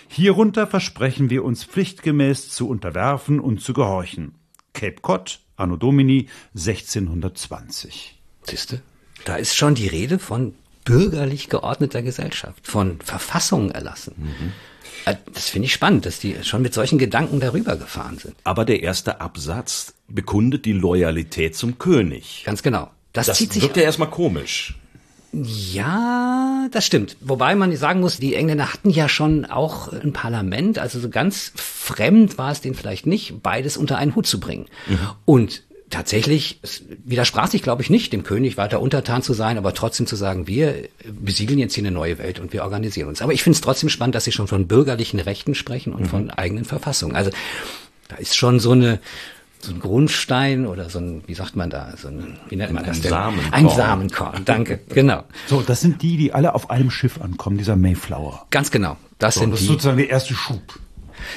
Hierunter 0.09 0.67
versprechen 0.67 1.31
wir 1.31 1.45
uns 1.45 1.63
pflichtgemäß 1.63 2.49
zu 2.49 2.69
unterwerfen 2.69 3.39
und 3.39 3.61
zu 3.61 3.75
gehorchen. 3.75 4.35
Cape 4.73 5.01
Cod, 5.03 5.39
Anno 5.55 5.77
Domini 5.77 6.27
1620. 6.57 8.21
Siehste, 8.43 8.83
da 9.25 9.37
ist 9.37 9.55
schon 9.55 9.77
die 9.77 9.87
Rede 9.87 10.19
von 10.19 10.55
bürgerlich 10.85 11.49
geordneter 11.49 12.03
Gesellschaft, 12.03 12.67
von 12.67 13.01
Verfassungen 13.01 13.71
erlassen. 13.71 14.15
Mhm. 14.17 14.53
Äh, 15.05 15.17
das 15.33 15.49
finde 15.49 15.67
ich 15.67 15.73
spannend, 15.73 16.07
dass 16.07 16.19
die 16.19 16.37
schon 16.43 16.63
mit 16.63 16.75
solchen 16.75 16.99
Gedanken 16.99 17.41
darüber 17.41 17.77
gefahren 17.77 18.19
sind. 18.19 18.35
Aber 18.45 18.65
der 18.65 18.83
erste 18.83 19.21
Absatz 19.21 19.95
bekundet 20.09 20.65
die 20.65 20.73
Loyalität 20.73 21.57
zum 21.57 21.79
König. 21.79 22.43
Ganz 22.45 22.63
genau. 22.63 22.91
Das, 23.13 23.27
das 23.27 23.39
zieht 23.39 23.53
sich 23.53 23.63
wirkt 23.63 23.77
ja 23.77 23.85
erstmal 23.85 24.11
komisch. 24.11 24.75
Ja, 25.33 26.69
das 26.71 26.87
stimmt. 26.87 27.17
Wobei 27.21 27.55
man 27.57 27.75
sagen 27.77 28.01
muss, 28.01 28.19
die 28.19 28.35
Engländer 28.35 28.73
hatten 28.73 28.91
ja 28.91 29.09
schon 29.09 29.45
auch 29.45 29.93
ein 29.93 30.13
Parlament, 30.13 30.79
also 30.79 31.01
so 31.01 31.11
ganz 31.11 31.53
fremd 31.57 32.39
war 32.39 32.53
es 32.53 32.61
denen 32.61 32.77
vielleicht 32.77 33.07
nicht, 33.07 33.43
beides 33.43 33.77
unter 33.77 33.99
einen 33.99 34.15
Hut 34.15 34.27
zu 34.27 34.39
bringen. 34.39 34.67
Mhm. 34.87 34.99
Und 35.25 35.63
tatsächlich, 35.95 36.59
es 36.63 36.83
widersprach 37.05 37.49
sich, 37.49 37.63
glaube 37.63 37.83
ich, 37.83 37.89
nicht, 37.89 38.13
dem 38.13 38.25
König 38.25 38.57
weiter 38.57 38.81
untertan 38.81 39.23
zu 39.23 39.33
sein, 39.33 39.59
aber 39.59 39.75
trotzdem 39.75 40.07
zu 40.07 40.17
sagen, 40.17 40.47
wir 40.47 40.89
besiegeln 41.09 41.59
jetzt 41.59 41.75
hier 41.75 41.83
eine 41.83 41.93
neue 41.93 42.19
Welt 42.19 42.41
und 42.41 42.53
wir 42.53 42.65
organisieren 42.65 43.09
uns. 43.09 43.23
Aber 43.23 43.33
ich 43.33 43.43
finde 43.43 43.55
es 43.55 43.61
trotzdem 43.61 43.89
spannend, 43.89 44.15
dass 44.15 44.25
sie 44.25 44.33
schon 44.33 44.49
von 44.49 44.67
bürgerlichen 44.67 45.21
Rechten 45.21 45.55
sprechen 45.55 45.93
und 45.93 46.03
mhm. 46.03 46.07
von 46.07 46.31
eigenen 46.31 46.65
Verfassungen. 46.65 47.15
Also 47.15 47.31
da 48.09 48.17
ist 48.17 48.37
schon 48.37 48.61
so 48.61 48.73
eine 48.73 49.01
so 49.61 49.73
ein 49.73 49.81
Grundstein 49.81 50.67
oder 50.67 50.91
so 50.91 50.99
ein, 50.99 51.23
wie 51.27 51.33
sagt 51.33 51.57
man 51.57 51.71
da, 51.71 51.95
so 51.97 52.09
ein, 52.09 52.39
wie 52.51 52.57
nennt 52.57 52.73
man 52.73 52.85
das 52.85 53.01
denn? 53.01 53.11
Samenkorn. 53.11 53.53
Ein 53.55 53.69
Samenkorn, 53.71 54.45
danke, 54.45 54.81
genau. 54.91 55.25
So, 55.47 55.63
das 55.63 55.81
sind 55.81 56.03
die, 56.03 56.19
die 56.19 56.35
alle 56.35 56.55
auf 56.55 56.69
einem 56.69 56.91
Schiff 56.91 57.19
ankommen, 57.21 57.57
dieser 57.57 57.75
Mayflower. 57.75 58.47
Ganz 58.51 58.71
genau. 58.71 58.99
Das 59.19 59.37
so, 59.37 59.41
sind 59.41 59.53
das 59.53 59.61
die. 59.61 59.65
ist 59.65 59.71
sozusagen 59.71 59.97
der 59.97 60.11
erste 60.11 60.35
Schub. 60.35 60.79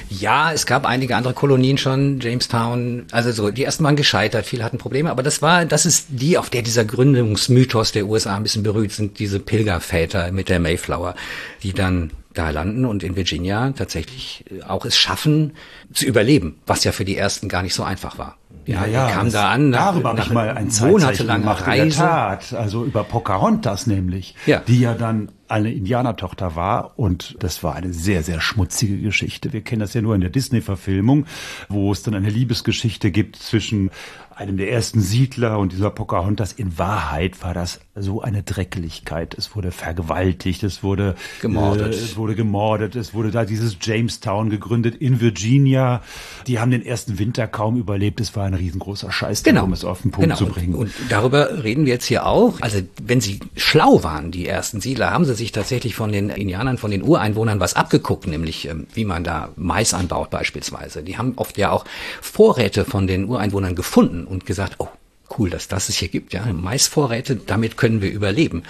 Ja, 0.10 0.52
es 0.52 0.66
gab 0.66 0.86
einige 0.86 1.16
andere 1.16 1.34
Kolonien 1.34 1.78
schon, 1.78 2.20
Jamestown, 2.20 3.06
also 3.12 3.32
so, 3.32 3.52
die 3.52 3.64
ersten 3.64 3.84
waren 3.84 3.96
gescheitert, 3.96 4.46
viele 4.46 4.64
hatten 4.64 4.78
Probleme, 4.78 5.10
aber 5.12 5.24
das 5.24 5.42
war, 5.42 5.66
das 5.66 5.86
ist 5.86 6.08
die, 6.10 6.38
auf 6.38 6.50
der 6.50 6.62
dieser 6.62 6.86
Gründungsmythos 6.86 7.92
der 7.92 8.08
USA 8.08 8.36
ein 8.36 8.44
bisschen 8.44 8.64
berührt 8.64 8.92
sind, 8.92 9.20
diese 9.20 9.40
Pilgerväter 9.40 10.32
mit 10.32 10.50
der 10.50 10.60
Mayflower, 10.60 11.16
die 11.64 11.74
dann 11.74 12.12
da 12.38 12.50
landen 12.52 12.86
und 12.86 13.04
in 13.04 13.16
Virginia 13.16 13.72
tatsächlich 13.72 14.46
auch 14.68 14.86
es 14.86 14.98
schaffen 14.98 15.54
zu 15.94 16.06
überleben, 16.06 16.60
was 16.68 16.84
ja 16.84 16.92
für 16.92 17.06
die 17.06 17.18
ersten 17.18 17.50
gar 17.50 17.64
nicht 17.64 17.74
so 17.74 17.84
einfach 17.84 18.18
war. 18.18 18.38
Ja, 18.66 18.86
ja, 18.86 19.10
kam 19.10 19.32
da 19.32 19.50
an. 19.50 19.70
Nach, 19.70 19.92
darüber 19.92 20.10
habe 20.10 20.22
ich 20.22 20.30
mal 20.30 20.50
ein 20.50 20.70
monatelange 20.80 21.42
gemacht, 21.42 21.66
Reise. 21.66 21.84
In 21.84 21.90
der 21.90 21.98
Tat, 21.98 22.54
also 22.54 22.84
über 22.84 23.04
Pocahontas 23.04 23.88
nämlich, 23.88 24.36
ja. 24.46 24.62
die 24.68 24.82
ja 24.82 24.94
dann 24.94 25.30
eine 25.48 25.72
Indianertochter 25.72 26.56
war 26.56 26.98
und 26.98 27.36
das 27.40 27.64
war 27.64 27.76
eine 27.76 27.94
sehr, 27.94 28.24
sehr 28.24 28.42
schmutzige 28.42 28.98
Geschichte. 29.00 29.54
Wir 29.54 29.62
kennen 29.62 29.80
das 29.80 29.94
ja 29.94 30.02
nur 30.02 30.16
in 30.16 30.22
der 30.22 30.30
Disney-Verfilmung, 30.30 31.26
wo 31.70 31.92
es 31.92 32.04
dann 32.04 32.16
eine 32.16 32.30
Liebesgeschichte 32.30 33.12
gibt 33.12 33.38
zwischen 33.38 33.92
einem 34.38 34.58
der 34.58 34.72
ersten 34.72 35.02
Siedler 35.02 35.58
und 35.58 35.72
dieser 35.72 35.90
Pocahontas. 35.90 36.54
In 36.54 36.78
Wahrheit 36.78 37.42
war 37.42 37.56
das 37.56 37.80
so 37.96 38.22
eine 38.22 38.44
Drecklichkeit. 38.44 39.34
Es 39.36 39.56
wurde 39.56 39.72
vergewaltigt, 39.72 40.62
es 40.62 40.84
wurde 40.84 41.16
gemordet, 41.42 41.94
äh, 41.94 41.98
es 41.98 42.18
wurde 42.18 42.36
gemordet, 42.36 42.96
es 42.96 43.16
wurde 43.16 43.32
da 43.32 43.46
dieses 43.46 43.78
Jamestown 43.82 44.52
gegründet 44.52 44.96
in 44.96 45.22
Virginia. 45.22 46.02
Die 46.46 46.60
haben 46.60 46.70
den 46.70 46.86
ersten 46.86 47.18
Winter 47.18 47.48
kaum 47.48 47.78
überlebt. 47.78 48.22
Es 48.22 48.36
war 48.36 48.46
ein 48.46 48.54
riesengroßer 48.54 49.12
Scheiß, 49.12 49.42
genau. 49.42 49.64
um 49.64 49.74
es 49.74 49.84
auf 49.84 50.04
den 50.04 50.12
Punkt 50.12 50.30
genau. 50.30 50.36
zu 50.36 50.46
bringen. 50.46 50.76
Und, 50.76 50.88
und 51.00 51.12
darüber 51.12 51.64
reden 51.64 51.86
wir 51.86 51.94
jetzt 51.94 52.06
hier 52.06 52.28
auch. 52.28 52.62
Also 52.62 52.82
wenn 53.02 53.22
sie 53.22 53.40
schlau 53.56 54.04
waren, 54.04 54.30
die 54.30 54.48
ersten 54.48 54.82
Siedler, 54.82 55.10
haben 55.10 55.26
sie 55.26 55.34
sich 55.34 55.52
tatsächlich 55.52 55.96
von 55.96 56.12
den 56.12 56.30
Indianern, 56.30 56.78
von 56.78 56.92
den 56.92 57.02
Ureinwohnern 57.02 57.60
was 57.60 57.74
abgeguckt, 57.74 58.28
nämlich 58.28 58.68
ähm, 58.68 58.86
wie 58.94 59.06
man 59.06 59.24
da 59.24 59.50
Mais 59.56 59.96
anbaut 59.96 60.30
beispielsweise. 60.30 61.02
Die 61.02 61.18
haben 61.18 61.34
oft 61.38 61.58
ja 61.58 61.72
auch 61.72 61.86
Vorräte 62.22 62.86
von 62.86 63.08
den 63.08 63.28
Ureinwohnern 63.28 63.74
gefunden 63.74 64.27
und 64.28 64.46
gesagt, 64.46 64.76
oh, 64.80 64.90
cool, 65.38 65.50
dass 65.50 65.68
das 65.68 65.90
es 65.90 65.98
hier 65.98 66.08
gibt, 66.08 66.34
ja, 66.34 66.46
Maisvorräte, 66.46 67.36
damit 67.36 67.78
können 67.78 68.02
wir 68.02 68.12
überleben. 68.12 68.64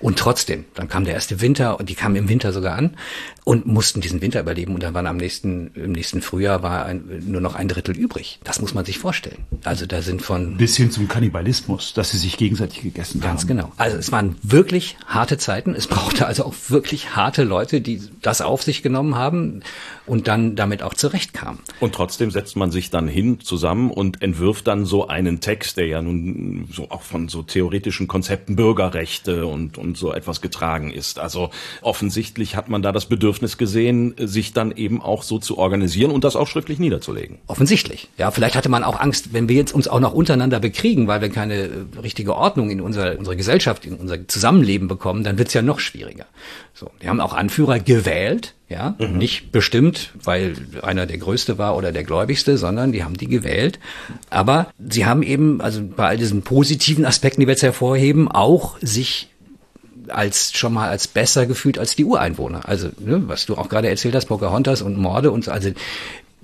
Und 0.00 0.18
trotzdem, 0.18 0.64
dann 0.74 0.88
kam 0.88 1.04
der 1.04 1.14
erste 1.14 1.40
Winter 1.40 1.78
und 1.78 1.88
die 1.88 1.94
kamen 1.94 2.16
im 2.16 2.28
Winter 2.28 2.52
sogar 2.52 2.76
an 2.76 2.96
und 3.44 3.66
mussten 3.66 4.00
diesen 4.00 4.20
Winter 4.20 4.40
überleben 4.40 4.74
und 4.74 4.82
dann 4.82 4.94
waren 4.94 5.06
am 5.06 5.16
nächsten, 5.16 5.72
im 5.74 5.92
nächsten 5.92 6.22
Frühjahr 6.22 6.62
war 6.62 6.84
ein, 6.84 7.22
nur 7.26 7.40
noch 7.40 7.54
ein 7.54 7.68
Drittel 7.68 7.96
übrig. 7.96 8.38
Das 8.44 8.60
muss 8.60 8.74
man 8.74 8.84
sich 8.84 8.98
vorstellen. 8.98 9.44
Also 9.64 9.86
da 9.86 10.02
sind 10.02 10.22
von... 10.22 10.56
Bis 10.56 10.76
hin 10.76 10.90
zum 10.90 11.08
Kannibalismus, 11.08 11.94
dass 11.94 12.10
sie 12.10 12.18
sich 12.18 12.36
gegenseitig 12.36 12.82
gegessen 12.82 13.20
ganz 13.20 13.24
haben. 13.24 13.36
Ganz 13.36 13.46
genau. 13.46 13.72
Also 13.76 13.96
es 13.96 14.12
waren 14.12 14.36
wirklich 14.42 14.96
harte 15.06 15.38
Zeiten. 15.38 15.74
Es 15.74 15.86
brauchte 15.86 16.26
also 16.26 16.44
auch 16.44 16.54
wirklich 16.68 17.16
harte 17.16 17.44
Leute, 17.44 17.80
die 17.80 18.00
das 18.20 18.40
auf 18.40 18.62
sich 18.62 18.82
genommen 18.82 19.16
haben 19.16 19.62
und 20.06 20.28
dann 20.28 20.56
damit 20.56 20.82
auch 20.82 20.94
zurechtkamen. 20.94 21.60
Und 21.80 21.94
trotzdem 21.94 22.30
setzt 22.30 22.56
man 22.56 22.70
sich 22.70 22.90
dann 22.90 23.08
hin 23.08 23.40
zusammen 23.40 23.90
und 23.90 24.22
entwirft 24.22 24.66
dann 24.66 24.84
so 24.84 25.08
einen 25.08 25.40
Text, 25.40 25.76
der 25.76 25.86
ja 25.86 26.01
nun 26.02 26.68
so 26.72 26.90
auch 26.90 27.02
von 27.02 27.28
so 27.28 27.42
theoretischen 27.42 28.08
Konzepten 28.08 28.56
Bürgerrechte 28.56 29.46
und, 29.46 29.78
und 29.78 29.96
so 29.96 30.12
etwas 30.12 30.40
getragen 30.40 30.92
ist. 30.92 31.18
Also 31.18 31.50
offensichtlich 31.80 32.56
hat 32.56 32.68
man 32.68 32.82
da 32.82 32.92
das 32.92 33.06
Bedürfnis, 33.06 33.58
gesehen, 33.58 34.14
sich 34.18 34.52
dann 34.52 34.72
eben 34.72 35.00
auch 35.00 35.22
so 35.22 35.38
zu 35.38 35.58
organisieren 35.58 36.10
und 36.10 36.24
das 36.24 36.36
auch 36.36 36.46
schriftlich 36.46 36.78
niederzulegen. 36.78 37.38
Offensichtlich. 37.46 38.08
Ja, 38.18 38.30
vielleicht 38.30 38.56
hatte 38.56 38.68
man 38.68 38.84
auch 38.84 38.98
Angst, 38.98 39.32
wenn 39.32 39.48
wir 39.48 39.56
jetzt 39.56 39.72
uns 39.72 39.88
auch 39.88 40.00
noch 40.00 40.12
untereinander 40.12 40.60
bekriegen, 40.60 41.06
weil 41.06 41.20
wir 41.20 41.28
keine 41.28 41.54
äh, 41.54 41.68
richtige 42.02 42.34
Ordnung 42.36 42.70
in 42.70 42.80
unserer, 42.80 43.18
unserer 43.18 43.36
Gesellschaft, 43.36 43.84
in 43.84 43.94
unser 43.94 44.26
Zusammenleben 44.26 44.88
bekommen, 44.88 45.24
dann 45.24 45.38
wird's 45.38 45.54
ja 45.54 45.62
noch 45.62 45.80
schwieriger. 45.80 46.26
So, 46.74 46.90
die 47.02 47.08
haben 47.08 47.20
auch 47.20 47.34
Anführer 47.34 47.78
gewählt, 47.78 48.54
ja, 48.72 48.96
mhm. 48.98 49.18
nicht 49.18 49.52
bestimmt, 49.52 50.10
weil 50.24 50.54
einer 50.82 51.06
der 51.06 51.18
Größte 51.18 51.58
war 51.58 51.76
oder 51.76 51.92
der 51.92 52.04
Gläubigste, 52.04 52.58
sondern 52.58 52.90
die 52.90 53.04
haben 53.04 53.16
die 53.16 53.28
gewählt. 53.28 53.78
Aber 54.30 54.68
sie 54.88 55.06
haben 55.06 55.22
eben, 55.22 55.60
also 55.60 55.82
bei 55.84 56.08
all 56.08 56.16
diesen 56.16 56.42
positiven 56.42 57.04
Aspekten, 57.04 57.40
die 57.40 57.46
wir 57.46 57.52
jetzt 57.52 57.62
hervorheben, 57.62 58.28
auch 58.28 58.78
sich 58.80 59.28
als 60.08 60.52
schon 60.52 60.72
mal 60.72 60.88
als 60.88 61.06
besser 61.06 61.46
gefühlt 61.46 61.78
als 61.78 61.94
die 61.96 62.04
Ureinwohner. 62.04 62.68
Also, 62.68 62.88
ne, 62.98 63.22
was 63.28 63.46
du 63.46 63.56
auch 63.56 63.68
gerade 63.68 63.88
erzählt 63.88 64.14
hast, 64.14 64.26
Pocahontas 64.26 64.82
und 64.82 64.96
Morde 64.98 65.30
und 65.30 65.44
so, 65.44 65.52
also 65.52 65.70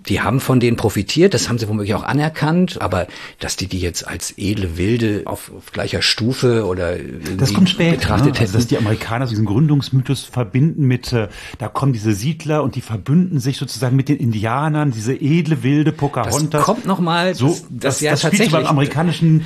die 0.07 0.21
haben 0.21 0.41
von 0.41 0.61
denen 0.61 0.77
profitiert, 0.77 1.35
das 1.35 1.49
haben 1.49 1.59
sie 1.59 1.69
womöglich 1.69 1.95
auch 1.95 2.03
anerkannt, 2.03 2.81
aber 2.81 3.07
dass 3.41 3.57
die 3.57 3.67
die 3.67 3.81
jetzt 3.81 4.07
als 4.07 4.35
edle 4.37 4.77
Wilde 4.79 5.23
auf, 5.27 5.51
auf 5.57 5.73
gleicher 5.73 6.03
Stufe 6.03 6.67
oder 6.67 6.97
das 7.37 7.53
kommt 7.53 7.71
später, 7.71 7.97
betrachtet 7.97 8.35
ne? 8.35 8.41
also, 8.41 8.55
dass 8.55 8.67
die 8.67 8.79
Amerikaner 8.79 9.27
diesen 9.27 9.45
Gründungsmythos 9.45 10.25
verbinden 10.25 10.85
mit, 10.85 11.13
äh, 11.13 11.29
da 11.59 11.69
kommen 11.69 11.93
diese 11.93 12.13
Siedler 12.13 12.63
und 12.63 12.75
die 12.75 12.81
verbünden 12.81 13.41
sich 13.41 13.59
sozusagen 13.59 13.97
mit 13.97 14.09
den 14.09 14.17
Indianern, 14.17 14.91
diese 14.93 15.15
edle 15.15 15.63
Wilde 15.63 15.93
Pocahontas. 15.93 16.51
Das 16.51 16.63
kommt 16.63 16.87
noch 16.87 17.01
mal, 17.01 17.35
so, 17.35 17.49
das, 17.49 17.67
das, 17.71 18.01
ja 18.01 18.13
das 18.13 18.23
tatsächlich 18.23 18.53
beim 18.53 18.67
amerikanischen 18.67 19.45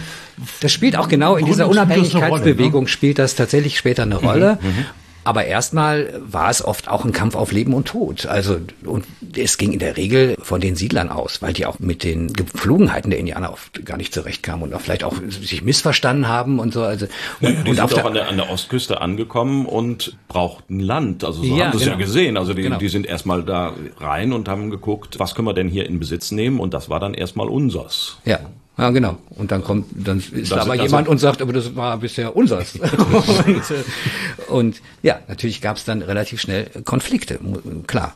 das 0.61 0.73
spielt 0.73 0.97
auch 0.97 1.09
genau 1.09 1.37
in 1.37 1.47
dieser 1.47 1.69
Unabhängigkeitsbewegung 1.69 2.73
Rolle, 2.73 2.85
ne? 2.85 2.89
spielt 2.89 3.19
das 3.19 3.35
tatsächlich 3.35 3.79
später 3.79 4.03
eine 4.03 4.17
Rolle. 4.17 4.59
Mhm, 4.61 4.69
mhm. 4.69 4.87
Aber 5.25 5.45
erstmal 5.45 6.21
war 6.25 6.51
es 6.51 6.65
oft 6.65 6.89
auch 6.89 7.05
ein 7.05 7.13
Kampf 7.13 7.35
auf 7.35 7.53
Leben 7.53 7.75
und 7.75 7.87
Tod. 7.87 8.27
Also, 8.27 8.59
und 8.85 9.07
es 9.37 9.57
ging 9.57 9.73
in 9.73 9.79
der 9.79 9.97
Regel 9.97 10.37
von 10.41 10.61
den 10.61 10.75
Siedlern 10.75 11.11
aus, 11.11 11.43
weil 11.43 11.53
die 11.53 11.67
auch 11.67 11.79
mit 11.79 12.03
den 12.03 12.33
Gepflogenheiten 12.33 13.11
der 13.11 13.21
Indianer 13.21 13.53
oft 13.53 13.85
gar 13.85 13.97
nicht 13.97 14.13
zurechtkamen 14.13 14.65
und 14.65 14.75
auch 14.75 14.81
vielleicht 14.81 15.05
auch 15.05 15.15
sich 15.29 15.63
missverstanden 15.63 16.29
haben 16.29 16.59
und 16.59 16.73
so. 16.73 16.83
Also, 16.83 17.07
und, 17.41 17.49
ja, 17.49 17.63
die 17.63 17.71
und 17.71 17.77
sind 17.77 17.95
auch 17.95 18.05
an 18.05 18.15
der, 18.15 18.29
an 18.29 18.37
der 18.37 18.51
Ostküste 18.51 19.01
angekommen 19.01 19.67
und 19.67 20.17
brauchten 20.29 20.81
Land. 20.81 21.25
Also, 21.25 21.43
so 21.43 21.55
ja, 21.55 21.67
haben 21.67 21.79
sie 21.79 21.85
genau. 21.85 21.99
ja 21.99 22.05
gesehen. 22.05 22.37
Also, 22.37 22.55
die, 22.55 22.63
genau. 22.63 22.79
die 22.79 22.89
sind 22.89 23.07
erstmal 23.07 23.45
da 23.45 23.75
rein 23.99 24.33
und 24.33 24.49
haben 24.49 24.71
geguckt, 24.71 25.19
was 25.19 25.35
können 25.35 25.47
wir 25.47 25.55
denn 25.55 25.69
hier 25.69 25.87
in 25.87 26.01
Besitz 26.01 26.33
nehmen? 26.33 26.59
Und 26.59 26.75
das 26.75 26.89
war 26.89 26.99
dann 26.99 27.15
erstmal 27.15 27.49
unsers. 27.49 28.19
Ja. 28.25 28.41
Ja, 28.79 28.91
genau. 28.91 29.19
Und 29.31 29.53
dann 29.53 29.63
kommt, 29.63 29.87
dann 29.95 30.19
ist 30.19 30.33
das, 30.33 30.49
da 30.49 30.61
aber 30.63 30.75
jemand 30.75 31.07
und 31.07 31.19
sagt, 31.19 31.43
aber 31.43 31.53
das 31.53 31.77
war 31.77 31.99
bisher 31.99 32.35
unseres. 32.35 32.77
und, 32.81 33.71
äh, 33.71 34.51
und 34.51 34.83
ja, 35.03 35.21
natürlich 35.29 35.61
gab 35.61 35.77
es 35.77 35.85
dann 35.85 36.01
relativ 36.01 36.41
schnell 36.41 36.71
Konflikte, 36.85 37.39
klar. 37.87 38.15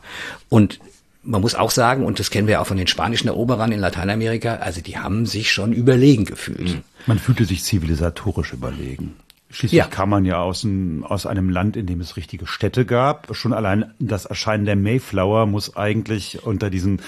Und 0.49 0.79
man 1.23 1.41
muss 1.41 1.55
auch 1.55 1.71
sagen, 1.71 2.05
und 2.05 2.19
das 2.19 2.31
kennen 2.31 2.47
wir 2.47 2.61
auch 2.61 2.67
von 2.67 2.77
den 2.77 2.87
spanischen 2.87 3.27
Eroberern 3.27 3.71
in 3.71 3.79
Lateinamerika, 3.79 4.55
also 4.55 4.81
die 4.81 4.97
haben 4.97 5.25
sich 5.25 5.51
schon 5.51 5.73
überlegen 5.73 6.25
gefühlt. 6.25 6.69
Hm. 6.69 6.81
Man 7.05 7.19
fühlte 7.19 7.45
sich 7.45 7.63
zivilisatorisch 7.63 8.53
überlegen. 8.53 9.15
Schließlich 9.49 9.77
ja. 9.77 9.85
kam 9.85 10.09
man 10.09 10.25
ja 10.25 10.41
aus, 10.41 10.63
ein, 10.63 11.03
aus 11.03 11.25
einem 11.25 11.49
Land, 11.49 11.77
in 11.77 11.85
dem 11.85 12.01
es 12.01 12.17
richtige 12.17 12.47
Städte 12.47 12.85
gab. 12.85 13.33
Schon 13.35 13.53
allein 13.53 13.93
das 13.99 14.25
Erscheinen 14.25 14.65
der 14.65 14.75
Mayflower 14.75 15.45
muss 15.45 15.77
eigentlich 15.77 16.43
unter 16.43 16.69
diesen 16.69 17.01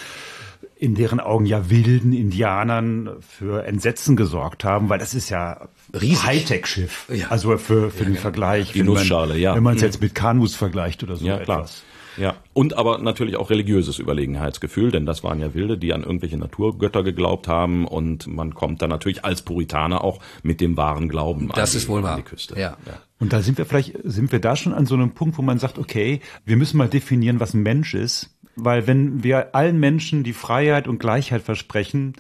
in 0.79 0.95
deren 0.95 1.19
Augen 1.19 1.45
ja 1.45 1.69
wilden 1.69 2.13
Indianern 2.13 3.17
für 3.19 3.65
Entsetzen 3.65 4.15
gesorgt 4.15 4.63
haben, 4.63 4.87
weil 4.87 4.97
das 4.97 5.13
ist 5.13 5.29
ja 5.29 5.67
Hightech-Schiff. 5.93 7.09
Ja. 7.13 7.27
Also 7.27 7.57
für, 7.57 7.91
für 7.91 7.99
ja, 7.99 8.05
den 8.05 8.15
ja. 8.15 8.21
Vergleich. 8.21 8.71
Die 8.71 8.83
Nussschale, 8.83 9.37
ja. 9.37 9.55
Wenn 9.55 9.63
man 9.63 9.75
es 9.75 9.81
jetzt 9.81 10.01
mit 10.01 10.15
Kanus 10.15 10.55
vergleicht 10.55 11.03
oder 11.03 11.17
so 11.17 11.25
ja, 11.25 11.37
etwas. 11.37 11.83
Ja, 12.15 12.35
und 12.53 12.77
aber 12.77 12.97
natürlich 12.97 13.35
auch 13.35 13.49
religiöses 13.49 13.99
Überlegenheitsgefühl, 13.99 14.91
denn 14.91 15.05
das 15.05 15.23
waren 15.23 15.39
ja 15.39 15.53
Wilde, 15.53 15.77
die 15.77 15.93
an 15.93 16.03
irgendwelche 16.03 16.37
Naturgötter 16.37 17.03
geglaubt 17.03 17.47
haben 17.47 17.85
und 17.85 18.27
man 18.27 18.53
kommt 18.53 18.81
dann 18.81 18.89
natürlich 18.89 19.23
als 19.23 19.41
Puritaner 19.41 20.03
auch 20.03 20.19
mit 20.43 20.59
dem 20.59 20.75
wahren 20.75 21.07
Glauben 21.07 21.49
das 21.53 21.71
an, 21.71 21.77
ist 21.77 21.89
wohl 21.89 22.03
wahr. 22.03 22.17
die 22.17 22.23
Küste. 22.23 22.55
Ja. 22.55 22.77
ja. 22.85 23.01
Und 23.19 23.33
da 23.33 23.41
sind 23.41 23.57
wir 23.57 23.65
vielleicht, 23.65 23.97
sind 24.03 24.31
wir 24.31 24.39
da 24.39 24.55
schon 24.55 24.73
an 24.73 24.85
so 24.85 24.95
einem 24.95 25.11
Punkt, 25.11 25.37
wo 25.37 25.41
man 25.41 25.59
sagt, 25.59 25.77
okay, 25.77 26.21
wir 26.45 26.57
müssen 26.57 26.77
mal 26.77 26.87
definieren, 26.87 27.39
was 27.39 27.53
ein 27.53 27.63
Mensch 27.63 27.93
ist 27.93 28.31
weil 28.63 28.87
wenn 28.87 29.23
wir 29.23 29.55
allen 29.55 29.79
Menschen 29.79 30.23
die 30.23 30.33
Freiheit 30.33 30.87
und 30.87 30.99
Gleichheit 30.99 31.41
versprechen, 31.41 32.13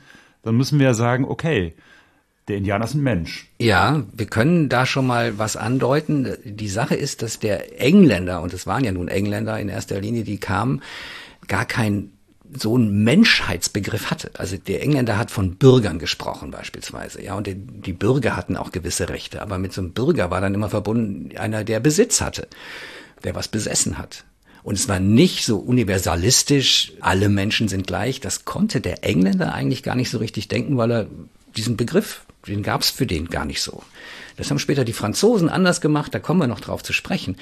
dann 0.43 0.55
müssen 0.55 0.79
wir 0.79 0.87
ja 0.87 0.93
sagen, 0.93 1.25
okay, 1.25 1.73
Der 2.47 2.57
Indianer 2.57 2.85
ist 2.85 2.95
ein 2.95 3.03
Mensch. 3.03 3.47
Ja, 3.59 4.03
wir 4.11 4.25
können 4.25 4.69
da 4.69 4.87
schon 4.87 5.05
mal 5.05 5.37
was 5.37 5.55
andeuten. 5.55 6.35
Die 6.43 6.67
Sache 6.67 6.95
ist, 6.95 7.21
dass 7.21 7.37
der 7.37 7.79
Engländer, 7.79 8.41
und 8.41 8.53
es 8.53 8.65
waren 8.65 8.83
ja 8.83 8.91
nun 8.91 9.07
Engländer 9.07 9.59
in 9.59 9.69
erster 9.69 10.01
Linie, 10.01 10.23
die 10.23 10.39
kamen, 10.39 10.81
gar 11.47 11.65
kein 11.65 12.09
so 12.51 12.75
einen 12.75 13.03
Menschheitsbegriff 13.03 14.09
hatte. 14.09 14.31
Also 14.33 14.57
der 14.57 14.81
Engländer 14.81 15.17
hat 15.17 15.29
von 15.29 15.55
Bürgern 15.55 15.99
gesprochen 15.99 16.51
beispielsweise, 16.51 17.23
ja, 17.23 17.35
und 17.35 17.45
die, 17.45 17.55
die, 17.55 17.93
Bürger 17.93 18.35
hatten 18.35 18.57
auch 18.57 18.71
gewisse 18.71 19.09
Rechte, 19.09 19.41
aber 19.41 19.59
mit 19.59 19.71
so 19.71 19.81
einem 19.81 19.91
Bürger 19.91 20.31
war 20.31 20.41
dann 20.41 20.53
immer 20.53 20.69
verbunden 20.69 21.37
einer, 21.37 21.63
der 21.63 21.79
Besitz 21.79 22.21
hatte, 22.21 22.47
der 23.23 23.35
was 23.35 23.47
besessen 23.47 23.97
hat. 23.97 24.25
Und 24.63 24.75
es 24.75 24.87
war 24.87 24.99
nicht 24.99 25.45
so 25.45 25.57
universalistisch, 25.57 26.93
alle 26.99 27.29
Menschen 27.29 27.67
sind 27.67 27.87
gleich. 27.87 28.19
Das 28.19 28.45
konnte 28.45 28.81
der 28.81 29.03
Engländer 29.03 29.53
eigentlich 29.53 29.83
gar 29.83 29.95
nicht 29.95 30.09
so 30.09 30.17
richtig 30.17 30.47
denken, 30.47 30.77
weil 30.77 30.91
er 30.91 31.07
diesen 31.55 31.77
Begriff 31.77 32.21
den 32.47 32.63
gab 32.63 32.81
es 32.81 32.89
für 32.89 33.05
den 33.05 33.27
gar 33.27 33.45
nicht 33.45 33.61
so. 33.61 33.83
Das 34.37 34.49
haben 34.49 34.59
später 34.59 34.85
die 34.85 34.93
Franzosen 34.93 35.49
anders 35.49 35.81
gemacht, 35.81 36.13
da 36.13 36.19
kommen 36.19 36.39
wir 36.39 36.47
noch 36.47 36.61
drauf 36.61 36.83
zu 36.83 36.93
sprechen. 36.93 37.35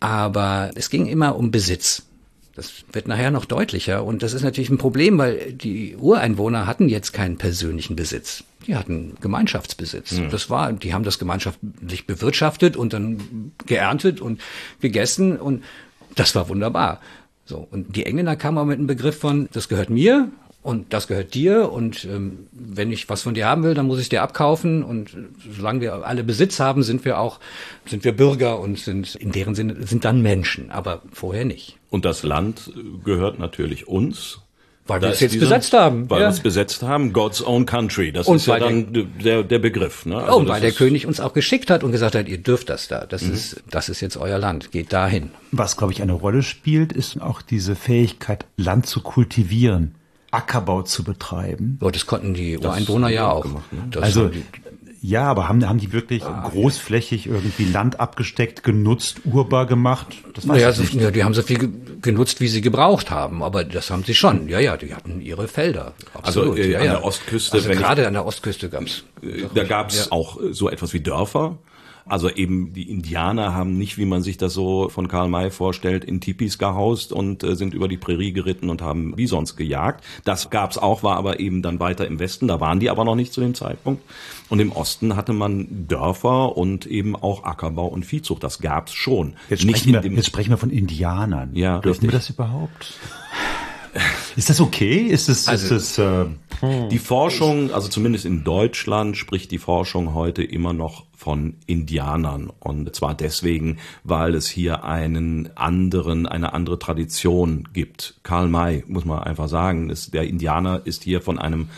Aber 0.00 0.70
es 0.74 0.90
ging 0.90 1.06
immer 1.06 1.36
um 1.36 1.50
Besitz. 1.50 2.02
Das 2.54 2.84
wird 2.92 3.08
nachher 3.08 3.32
noch 3.32 3.46
deutlicher 3.46 4.04
und 4.04 4.22
das 4.22 4.32
ist 4.32 4.42
natürlich 4.42 4.70
ein 4.70 4.78
Problem, 4.78 5.18
weil 5.18 5.52
die 5.52 5.96
Ureinwohner 5.96 6.68
hatten 6.68 6.88
jetzt 6.88 7.12
keinen 7.12 7.36
persönlichen 7.36 7.96
Besitz. 7.96 8.44
Die 8.66 8.76
hatten 8.76 9.16
Gemeinschaftsbesitz. 9.20 10.12
Mhm. 10.12 10.30
Das 10.30 10.50
war, 10.50 10.72
die 10.72 10.94
haben 10.94 11.02
das 11.02 11.18
gemeinschaftlich 11.18 12.06
bewirtschaftet 12.06 12.76
und 12.76 12.92
dann 12.92 13.52
geerntet 13.66 14.20
und 14.20 14.40
gegessen 14.80 15.36
und 15.36 15.64
das 16.14 16.34
war 16.34 16.48
wunderbar. 16.48 17.00
So. 17.44 17.66
Und 17.70 17.96
die 17.96 18.06
Engländer 18.06 18.36
kamen 18.36 18.58
auch 18.58 18.64
mit 18.64 18.78
einem 18.78 18.86
Begriff 18.86 19.18
von, 19.18 19.48
das 19.52 19.68
gehört 19.68 19.90
mir 19.90 20.30
und 20.62 20.94
das 20.94 21.08
gehört 21.08 21.34
dir 21.34 21.70
und 21.70 22.06
ähm, 22.06 22.46
wenn 22.52 22.90
ich 22.90 23.08
was 23.10 23.22
von 23.22 23.34
dir 23.34 23.46
haben 23.46 23.62
will, 23.64 23.74
dann 23.74 23.86
muss 23.86 24.00
ich 24.00 24.08
dir 24.08 24.22
abkaufen 24.22 24.82
und 24.82 25.14
solange 25.54 25.82
wir 25.82 26.06
alle 26.06 26.24
Besitz 26.24 26.58
haben, 26.58 26.82
sind 26.82 27.04
wir 27.04 27.18
auch 27.18 27.38
sind 27.84 28.02
wir 28.02 28.16
Bürger 28.16 28.58
und 28.60 28.78
sind 28.78 29.14
in 29.14 29.30
deren 29.30 29.54
Sinne 29.54 29.86
sind 29.86 30.06
dann 30.06 30.22
Menschen, 30.22 30.70
aber 30.70 31.02
vorher 31.12 31.44
nicht. 31.44 31.76
Und 31.90 32.06
das 32.06 32.22
Land 32.22 32.72
gehört 33.04 33.38
natürlich 33.38 33.86
uns. 33.88 34.40
Weil 34.86 35.00
wir 35.00 35.08
es 35.08 35.20
jetzt 35.20 35.32
dieser, 35.32 35.46
besetzt 35.46 35.72
haben. 35.72 36.10
Weil 36.10 36.20
ja. 36.20 36.26
wir 36.26 36.30
es 36.30 36.40
besetzt 36.40 36.82
haben, 36.82 37.12
God's 37.14 37.42
own 37.42 37.64
country. 37.64 38.12
Das 38.12 38.26
und 38.26 38.36
ist 38.36 38.46
ja 38.46 38.58
dann 38.58 39.08
der, 39.22 39.42
der 39.42 39.58
Begriff. 39.58 40.04
Ne? 40.04 40.16
Also 40.16 40.36
und 40.36 40.48
weil 40.48 40.60
der 40.60 40.72
König 40.72 41.06
uns 41.06 41.20
auch 41.20 41.32
geschickt 41.32 41.70
hat 41.70 41.82
und 41.82 41.92
gesagt 41.92 42.14
hat, 42.14 42.28
ihr 42.28 42.38
dürft 42.38 42.68
das 42.68 42.88
da. 42.88 43.06
Das, 43.06 43.22
mhm. 43.22 43.32
ist, 43.32 43.62
das 43.70 43.88
ist 43.88 44.02
jetzt 44.02 44.18
euer 44.18 44.38
Land. 44.38 44.72
Geht 44.72 44.92
dahin. 44.92 45.30
Was, 45.52 45.78
glaube 45.78 45.92
ich, 45.94 46.02
eine 46.02 46.12
Rolle 46.12 46.42
spielt, 46.42 46.92
ist 46.92 47.20
auch 47.20 47.40
diese 47.40 47.76
Fähigkeit, 47.76 48.44
Land 48.56 48.86
zu 48.86 49.00
kultivieren. 49.00 49.94
Ackerbau 50.34 50.82
zu 50.82 51.04
betreiben. 51.04 51.78
Ja, 51.80 51.90
das 51.90 52.06
konnten 52.06 52.34
die 52.34 52.58
Ureinwohner 52.58 53.08
ja 53.08 53.30
auch. 53.30 53.42
Gemacht, 53.42 53.72
ne? 53.72 54.02
Also 54.02 54.30
ja, 55.06 55.24
aber 55.24 55.48
haben, 55.50 55.68
haben 55.68 55.78
die 55.78 55.92
wirklich 55.92 56.22
ah, 56.24 56.48
großflächig 56.50 57.26
irgendwie 57.26 57.64
Land 57.64 58.00
abgesteckt, 58.00 58.62
genutzt, 58.62 59.20
urbar 59.24 59.66
gemacht? 59.66 60.06
Das 60.32 60.46
naja, 60.46 60.72
so, 60.72 60.82
ja, 60.98 61.10
die 61.10 61.22
haben 61.24 61.34
so 61.34 61.42
viel 61.42 61.70
genutzt, 62.00 62.40
wie 62.40 62.48
sie 62.48 62.62
gebraucht 62.62 63.10
haben, 63.10 63.42
aber 63.42 63.64
das 63.64 63.90
haben 63.90 64.02
sie 64.04 64.14
schon. 64.14 64.48
Ja, 64.48 64.60
ja, 64.60 64.78
die 64.78 64.94
hatten 64.94 65.20
ihre 65.20 65.46
Felder. 65.46 65.92
Absolut. 66.14 66.52
Also 66.52 66.62
äh, 66.62 66.70
ja, 66.70 66.78
an 66.78 66.84
ja. 66.86 66.92
der 66.92 67.04
Ostküste. 67.04 67.58
Also 67.58 67.68
gerade 67.68 68.00
ich, 68.00 68.08
an 68.08 68.14
der 68.14 68.24
Ostküste 68.24 68.70
gab's. 68.70 69.04
Äh, 69.22 69.42
da 69.54 69.64
gab's 69.64 70.06
ja. 70.06 70.12
auch 70.12 70.38
so 70.52 70.70
etwas 70.70 70.94
wie 70.94 71.00
Dörfer. 71.00 71.58
Also 72.06 72.28
eben 72.28 72.74
die 72.74 72.90
Indianer 72.90 73.54
haben 73.54 73.78
nicht, 73.78 73.96
wie 73.96 74.04
man 74.04 74.22
sich 74.22 74.36
das 74.36 74.52
so 74.52 74.90
von 74.90 75.08
Karl 75.08 75.28
May 75.28 75.50
vorstellt, 75.50 76.04
in 76.04 76.20
Tipis 76.20 76.58
gehaust 76.58 77.12
und 77.12 77.42
äh, 77.42 77.56
sind 77.56 77.72
über 77.72 77.88
die 77.88 77.96
Prärie 77.96 78.32
geritten 78.32 78.68
und 78.68 78.82
haben 78.82 79.16
Bisons 79.16 79.56
gejagt. 79.56 80.04
Das 80.24 80.50
gab's 80.50 80.76
auch, 80.76 81.02
war 81.02 81.16
aber 81.16 81.40
eben 81.40 81.62
dann 81.62 81.80
weiter 81.80 82.06
im 82.06 82.18
Westen. 82.18 82.46
Da 82.46 82.60
waren 82.60 82.78
die 82.78 82.90
aber 82.90 83.04
noch 83.04 83.14
nicht 83.14 83.32
zu 83.32 83.40
dem 83.40 83.54
Zeitpunkt. 83.54 84.02
Und 84.50 84.60
im 84.60 84.72
Osten 84.72 85.16
hatte 85.16 85.32
man 85.32 85.86
Dörfer 85.88 86.56
und 86.56 86.84
eben 86.84 87.16
auch 87.16 87.44
Ackerbau 87.44 87.86
und 87.86 88.04
Viehzucht. 88.04 88.44
Das 88.44 88.58
gab's 88.58 88.92
schon. 88.92 89.34
Jetzt, 89.48 89.62
sprechen, 89.62 89.92
wir, 89.94 90.02
jetzt 90.02 90.26
sprechen 90.26 90.50
wir 90.50 90.58
von 90.58 90.70
Indianern. 90.70 91.50
Ja, 91.54 91.78
Dürfen 91.78 91.88
richtig. 91.88 92.12
wir 92.12 92.18
das 92.18 92.30
überhaupt? 92.30 92.98
Ist 94.36 94.50
das 94.50 94.60
okay? 94.60 94.98
Ist 94.98 95.28
es, 95.28 95.48
also, 95.48 95.74
ist 95.74 95.98
das, 95.98 96.24
äh, 96.62 96.88
die 96.90 96.98
Forschung, 96.98 97.72
also 97.72 97.88
zumindest 97.88 98.24
in 98.24 98.44
Deutschland 98.44 99.16
spricht 99.16 99.50
die 99.50 99.58
Forschung 99.58 100.14
heute 100.14 100.42
immer 100.42 100.72
noch 100.72 101.04
von 101.16 101.54
Indianern 101.66 102.50
und 102.60 102.94
zwar 102.94 103.14
deswegen, 103.14 103.78
weil 104.02 104.34
es 104.34 104.48
hier 104.48 104.84
einen 104.84 105.50
anderen, 105.56 106.26
eine 106.26 106.52
andere 106.52 106.78
Tradition 106.78 107.68
gibt. 107.72 108.18
Karl 108.22 108.48
May, 108.48 108.84
muss 108.88 109.04
man 109.04 109.20
einfach 109.20 109.48
sagen, 109.48 109.90
ist, 109.90 110.12
der 110.14 110.24
Indianer 110.24 110.82
ist 110.84 111.04
hier 111.04 111.20
von 111.20 111.38
einem 111.38 111.68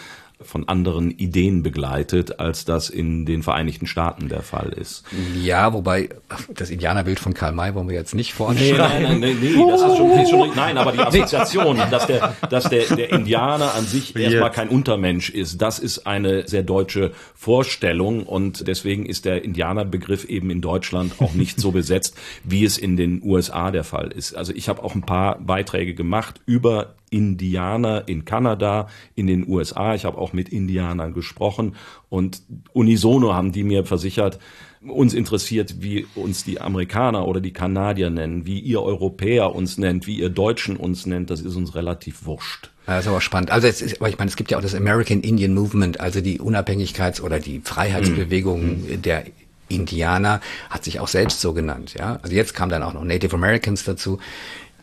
von 0.40 0.68
anderen 0.68 1.10
Ideen 1.10 1.62
begleitet, 1.62 2.40
als 2.40 2.64
das 2.64 2.90
in 2.90 3.24
den 3.24 3.42
Vereinigten 3.42 3.86
Staaten 3.86 4.28
der 4.28 4.42
Fall 4.42 4.68
ist. 4.68 5.04
Ja, 5.42 5.72
wobei 5.72 6.10
das 6.52 6.68
Indianerbild 6.68 7.18
von 7.18 7.32
Karl 7.32 7.52
May 7.52 7.74
wollen 7.74 7.88
wir 7.88 7.94
jetzt 7.94 8.14
nicht 8.14 8.34
voranschreiben. 8.34 8.76
Nein, 8.76 9.02
nein, 9.02 9.20
nein, 9.20 9.38
nee, 9.40 9.50
nee, 9.54 9.70
das 9.70 9.80
ist 9.80 9.96
schon, 9.96 10.10
ist 10.10 10.30
schon 10.30 10.50
nein, 10.54 10.76
aber 10.76 10.92
die 10.92 10.98
Assoziation, 11.00 11.78
dass 11.90 12.06
der, 12.06 12.36
dass 12.50 12.68
der, 12.68 12.84
der 12.94 13.12
Indianer 13.12 13.74
an 13.74 13.86
sich 13.86 14.14
erstmal 14.14 14.50
kein 14.50 14.68
Untermensch 14.68 15.30
ist, 15.30 15.62
das 15.62 15.78
ist 15.78 16.06
eine 16.06 16.46
sehr 16.46 16.62
deutsche 16.62 17.12
Vorstellung 17.34 18.24
und 18.24 18.68
deswegen 18.68 19.06
ist 19.06 19.24
der 19.24 19.42
Indianerbegriff 19.42 20.24
eben 20.24 20.50
in 20.50 20.60
Deutschland 20.60 21.14
auch 21.20 21.32
nicht 21.32 21.60
so 21.60 21.70
besetzt, 21.76 22.14
wie 22.44 22.64
es 22.64 22.76
in 22.76 22.96
den 22.96 23.22
USA 23.22 23.70
der 23.70 23.84
Fall 23.84 24.12
ist. 24.12 24.36
Also 24.36 24.52
ich 24.54 24.68
habe 24.68 24.84
auch 24.84 24.94
ein 24.94 25.02
paar 25.02 25.38
Beiträge 25.38 25.94
gemacht 25.94 26.40
über 26.44 26.94
Indianer 27.16 28.04
in 28.06 28.24
Kanada, 28.24 28.88
in 29.14 29.26
den 29.26 29.48
USA. 29.48 29.94
Ich 29.94 30.04
habe 30.04 30.18
auch 30.18 30.32
mit 30.32 30.48
Indianern 30.50 31.14
gesprochen 31.14 31.76
und 32.08 32.42
unisono 32.72 33.34
haben 33.34 33.52
die 33.52 33.64
mir 33.64 33.84
versichert, 33.84 34.38
uns 34.86 35.14
interessiert, 35.14 35.76
wie 35.80 36.06
uns 36.14 36.44
die 36.44 36.60
Amerikaner 36.60 37.26
oder 37.26 37.40
die 37.40 37.52
Kanadier 37.52 38.10
nennen, 38.10 38.46
wie 38.46 38.60
ihr 38.60 38.82
Europäer 38.82 39.54
uns 39.54 39.78
nennt, 39.78 40.06
wie 40.06 40.18
ihr 40.18 40.28
Deutschen 40.28 40.76
uns 40.76 41.06
nennt, 41.06 41.30
das 41.30 41.40
ist 41.40 41.56
uns 41.56 41.74
relativ 41.74 42.24
wurscht. 42.26 42.70
Ja, 42.86 42.98
ist 42.98 43.08
aber 43.08 43.20
spannend. 43.20 43.50
Also 43.50 43.66
es 43.66 43.82
ist, 43.82 44.00
aber 44.00 44.08
ich 44.08 44.18
meine, 44.18 44.28
es 44.28 44.36
gibt 44.36 44.50
ja 44.50 44.58
auch 44.58 44.62
das 44.62 44.74
American 44.74 45.22
Indian 45.22 45.54
Movement, 45.54 46.00
also 46.00 46.20
die 46.20 46.40
Unabhängigkeits- 46.40 47.20
oder 47.20 47.40
die 47.40 47.60
Freiheitsbewegung 47.64 48.82
mhm. 48.82 49.02
der 49.02 49.24
Indianer 49.68 50.40
hat 50.70 50.84
sich 50.84 51.00
auch 51.00 51.08
selbst 51.08 51.40
so 51.40 51.52
genannt, 51.52 51.94
ja. 51.98 52.20
Also 52.22 52.36
jetzt 52.36 52.54
kam 52.54 52.68
dann 52.68 52.84
auch 52.84 52.92
noch 52.92 53.02
Native 53.02 53.34
Americans 53.34 53.82
dazu. 53.82 54.20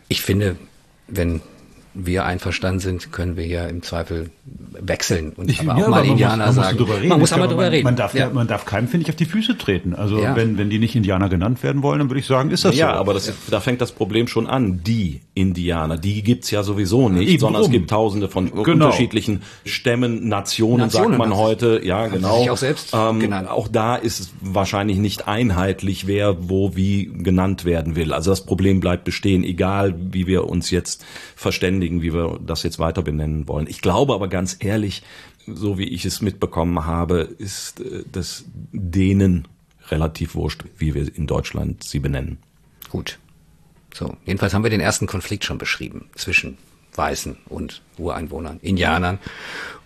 Ich 0.09 0.21
finde, 0.21 0.57
wenn 1.07 1.41
wir 1.93 2.25
einverstanden 2.25 2.79
sind, 2.79 3.11
können 3.11 3.37
wir 3.37 3.45
ja 3.45 3.65
im 3.65 3.83
Zweifel 3.83 4.29
wechseln 4.45 5.33
und 5.33 5.49
ich, 5.49 5.61
aber 5.61 5.75
auch 5.75 5.79
ja, 5.79 5.87
mal 5.89 5.99
aber 5.99 6.07
Indianer 6.07 6.47
muss, 6.47 6.55
man 6.55 6.65
sagen. 6.65 6.79
Muss 6.79 7.03
man 7.03 7.19
muss 7.19 7.33
aber 7.33 7.47
drüber 7.47 7.71
reden. 7.71 7.83
Man 7.83 7.95
darf, 7.95 8.15
ja. 8.15 8.29
man 8.29 8.47
darf 8.47 8.65
keinem, 8.65 8.87
finde 8.87 9.03
ich, 9.03 9.09
auf 9.09 9.15
die 9.15 9.25
Füße 9.25 9.57
treten. 9.57 9.93
Also 9.93 10.19
ja. 10.19 10.35
wenn, 10.35 10.57
wenn 10.57 10.69
die 10.69 10.79
nicht 10.79 10.95
Indianer 10.95 11.29
genannt 11.29 11.61
werden 11.61 11.83
wollen, 11.83 11.99
dann 11.99 12.09
würde 12.09 12.19
ich 12.19 12.25
sagen, 12.25 12.49
ist 12.49 12.65
das 12.65 12.75
ja, 12.75 12.87
so. 12.87 12.93
Ja, 12.93 12.99
aber 12.99 13.13
das, 13.13 13.31
da 13.49 13.59
fängt 13.59 13.81
das 13.81 13.91
Problem 13.91 14.27
schon 14.27 14.47
an. 14.47 14.81
Die 14.83 15.21
Indianer, 15.35 15.97
die 15.97 16.21
gibt's 16.21 16.51
ja 16.51 16.61
sowieso 16.61 17.09
nicht, 17.09 17.27
Eben 17.27 17.39
sondern 17.39 17.63
rum. 17.63 17.71
es 17.71 17.73
gibt 17.75 17.89
tausende 17.89 18.29
von 18.29 18.51
genau. 18.51 18.61
unterschiedlichen 18.61 19.41
Stämmen, 19.65 20.27
Nationen, 20.27 20.77
Nationen 20.77 21.13
sagt 21.13 21.17
man 21.17 21.35
heute. 21.35 21.81
Ja, 21.83 22.07
genau. 22.07 22.51
Auch 22.51 22.57
selbst 22.57 22.93
ähm. 22.93 23.33
Auch 23.47 23.67
da 23.67 23.95
ist 23.95 24.19
es 24.19 24.33
wahrscheinlich 24.41 24.97
nicht 24.99 25.27
einheitlich, 25.27 26.05
wer 26.05 26.49
wo 26.49 26.75
wie 26.75 27.05
genannt 27.11 27.65
werden 27.65 27.95
will. 27.95 28.13
Also 28.13 28.29
das 28.29 28.45
Problem 28.45 28.79
bleibt 28.79 29.05
bestehen, 29.05 29.43
egal 29.43 29.95
wie 29.97 30.27
wir 30.27 30.47
uns 30.47 30.69
jetzt 30.69 31.03
verständigen, 31.35 32.03
wie 32.03 32.13
wir 32.13 32.39
das 32.45 32.61
jetzt 32.61 32.77
weiter 32.77 33.01
benennen 33.01 33.47
wollen. 33.47 33.65
Ich 33.67 33.81
glaube 33.81 34.13
aber 34.13 34.27
ganz 34.27 34.57
ehrlich, 34.59 35.01
so 35.47 35.79
wie 35.79 35.87
ich 35.87 36.05
es 36.05 36.21
mitbekommen 36.21 36.85
habe, 36.85 37.21
ist 37.37 37.79
äh, 37.81 38.03
das 38.11 38.45
denen 38.71 39.47
relativ 39.89 40.35
wurscht, 40.35 40.63
wie 40.77 40.93
wir 40.93 41.13
in 41.15 41.25
Deutschland 41.25 41.83
sie 41.83 41.99
benennen. 41.99 42.37
Gut. 42.89 43.17
So, 43.93 44.17
jedenfalls 44.25 44.53
haben 44.53 44.63
wir 44.63 44.69
den 44.69 44.81
ersten 44.81 45.07
Konflikt 45.07 45.45
schon 45.45 45.57
beschrieben 45.57 46.09
zwischen 46.15 46.57
Weißen 46.95 47.37
und 47.47 47.81
Ureinwohnern, 47.97 48.59
Indianern 48.61 49.19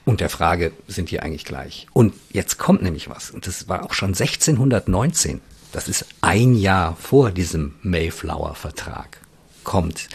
und 0.05 0.21
der 0.21 0.29
Frage, 0.29 0.71
sind 0.87 1.11
die 1.11 1.19
eigentlich 1.19 1.43
gleich? 1.43 1.87
Und 1.91 2.13
jetzt 2.31 2.57
kommt 2.57 2.81
nämlich 2.81 3.09
was, 3.09 3.29
und 3.31 3.45
das 3.45 3.67
war 3.67 3.83
auch 3.83 3.93
schon 3.93 4.09
1619, 4.09 5.41
das 5.73 5.89
ist 5.89 6.05
ein 6.21 6.55
Jahr 6.55 6.95
vor 6.95 7.31
diesem 7.31 7.75
Mayflower-Vertrag, 7.81 9.19
kommt 9.65 10.07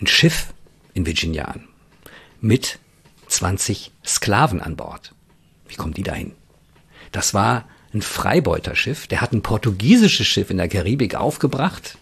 ein 0.00 0.06
Schiff 0.06 0.54
in 0.94 1.06
Virginia 1.06 1.46
an. 1.46 1.66
Mit 2.40 2.78
20 3.26 3.90
Sklaven 4.04 4.60
an 4.60 4.76
Bord. 4.76 5.12
Wie 5.66 5.74
kommen 5.74 5.94
die 5.94 6.04
dahin? 6.04 6.32
Das 7.10 7.34
war 7.34 7.64
ein 7.92 8.02
Freibeuterschiff, 8.02 9.08
der 9.08 9.20
hat 9.20 9.32
ein 9.32 9.42
portugiesisches 9.42 10.26
Schiff 10.26 10.50
in 10.50 10.58
der 10.58 10.68
Karibik 10.68 11.16
aufgebracht. 11.16 11.98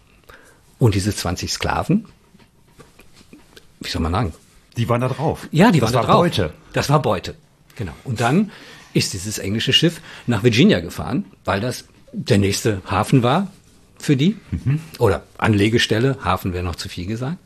Und 0.78 0.94
diese 0.94 1.14
20 1.14 1.52
Sklaven, 1.52 2.06
wie 3.80 3.88
soll 3.88 4.02
man 4.02 4.12
sagen? 4.12 4.32
Die 4.76 4.88
waren 4.88 5.00
da 5.00 5.08
drauf. 5.08 5.48
Ja, 5.52 5.70
die 5.70 5.80
das 5.80 5.92
waren 5.92 6.02
da 6.02 6.12
drauf. 6.12 6.22
Beute. 6.22 6.52
Das 6.72 6.88
war 6.88 7.00
Beute. 7.00 7.36
Genau. 7.76 7.92
Und 8.04 8.20
dann 8.20 8.50
ist 8.92 9.12
dieses 9.12 9.38
englische 9.38 9.72
Schiff 9.72 10.00
nach 10.26 10.42
Virginia 10.42 10.80
gefahren, 10.80 11.24
weil 11.44 11.60
das 11.60 11.84
der 12.12 12.38
nächste 12.38 12.80
Hafen 12.86 13.22
war 13.22 13.52
für 13.98 14.16
die. 14.16 14.36
Mhm. 14.50 14.80
Oder 14.98 15.24
Anlegestelle, 15.38 16.18
Hafen 16.22 16.52
wäre 16.52 16.64
noch 16.64 16.76
zu 16.76 16.88
viel 16.88 17.06
gesagt. 17.06 17.38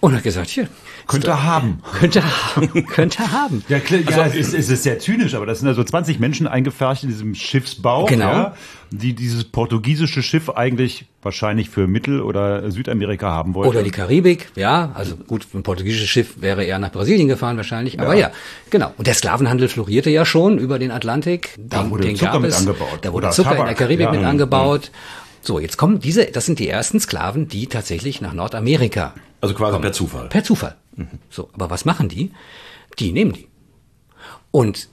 Und 0.00 0.14
hat 0.14 0.22
gesagt, 0.22 0.50
hier. 0.50 0.68
Könnte 1.06 1.28
er 1.28 1.42
haben. 1.44 1.80
Könnte 1.98 2.20
er 2.20 2.56
haben. 2.56 2.86
Könnte 2.86 3.18
er 3.22 3.32
haben. 3.32 3.64
Ja, 3.68 3.78
klar, 3.80 4.00
ja 4.08 4.26
es, 4.26 4.34
ist, 4.34 4.54
es 4.54 4.68
ist 4.70 4.82
sehr 4.82 4.98
zynisch, 4.98 5.34
aber 5.34 5.46
das 5.46 5.58
sind 5.60 5.68
also 5.68 5.84
20 5.84 6.18
Menschen 6.18 6.46
eingepfercht 6.46 7.04
in 7.04 7.10
diesem 7.10 7.34
Schiffsbau, 7.34 8.06
Genau. 8.06 8.30
ja, 8.32 8.54
die 8.90 9.12
dieses 9.14 9.44
portugiesische 9.44 10.22
Schiff 10.22 10.48
eigentlich 10.50 11.06
wahrscheinlich 11.22 11.68
für 11.70 11.86
Mittel- 11.86 12.20
oder 12.22 12.70
Südamerika 12.70 13.28
haben 13.30 13.54
wollten. 13.54 13.70
Oder 13.70 13.82
die 13.82 13.90
Karibik, 13.90 14.50
ja. 14.56 14.92
Also 14.94 15.16
gut, 15.16 15.46
ein 15.54 15.62
portugiesisches 15.62 16.08
Schiff 16.08 16.40
wäre 16.40 16.64
eher 16.64 16.78
nach 16.78 16.92
Brasilien 16.92 17.28
gefahren 17.28 17.56
wahrscheinlich. 17.56 17.98
Aber 18.00 18.14
ja, 18.14 18.30
genau. 18.70 18.92
Und 18.96 19.06
der 19.06 19.14
Sklavenhandel 19.14 19.68
florierte 19.68 20.10
ja 20.10 20.24
schon 20.24 20.58
über 20.58 20.78
den 20.78 20.90
Atlantik. 20.90 21.54
Da 21.58 21.90
wurde 21.90 22.12
Zucker 22.14 22.32
gab 22.32 22.40
mit 22.42 22.50
es. 22.50 22.58
angebaut. 22.58 22.98
Da 23.02 23.12
wurde 23.12 23.26
Oder 23.26 23.34
Zucker 23.34 23.50
in 23.52 23.56
Tabak, 23.56 23.68
der 23.68 23.86
Karibik 23.86 24.06
ja. 24.06 24.12
mit 24.12 24.24
angebaut. 24.24 24.90
So, 25.40 25.58
jetzt 25.58 25.76
kommen 25.76 25.98
diese, 26.00 26.26
das 26.26 26.46
sind 26.46 26.58
die 26.58 26.68
ersten 26.68 27.00
Sklaven, 27.00 27.48
die 27.48 27.66
tatsächlich 27.66 28.20
nach 28.22 28.32
Nordamerika 28.32 29.12
Also 29.42 29.54
quasi 29.54 29.78
per 29.78 29.92
Zufall. 29.92 30.28
Per 30.28 30.42
Zufall. 30.44 30.76
So, 31.30 31.50
aber 31.52 31.70
was 31.70 31.84
machen 31.84 32.08
die? 32.08 32.30
Die 32.98 33.12
nehmen 33.12 33.32
die. 33.32 33.48
Und 34.50 34.88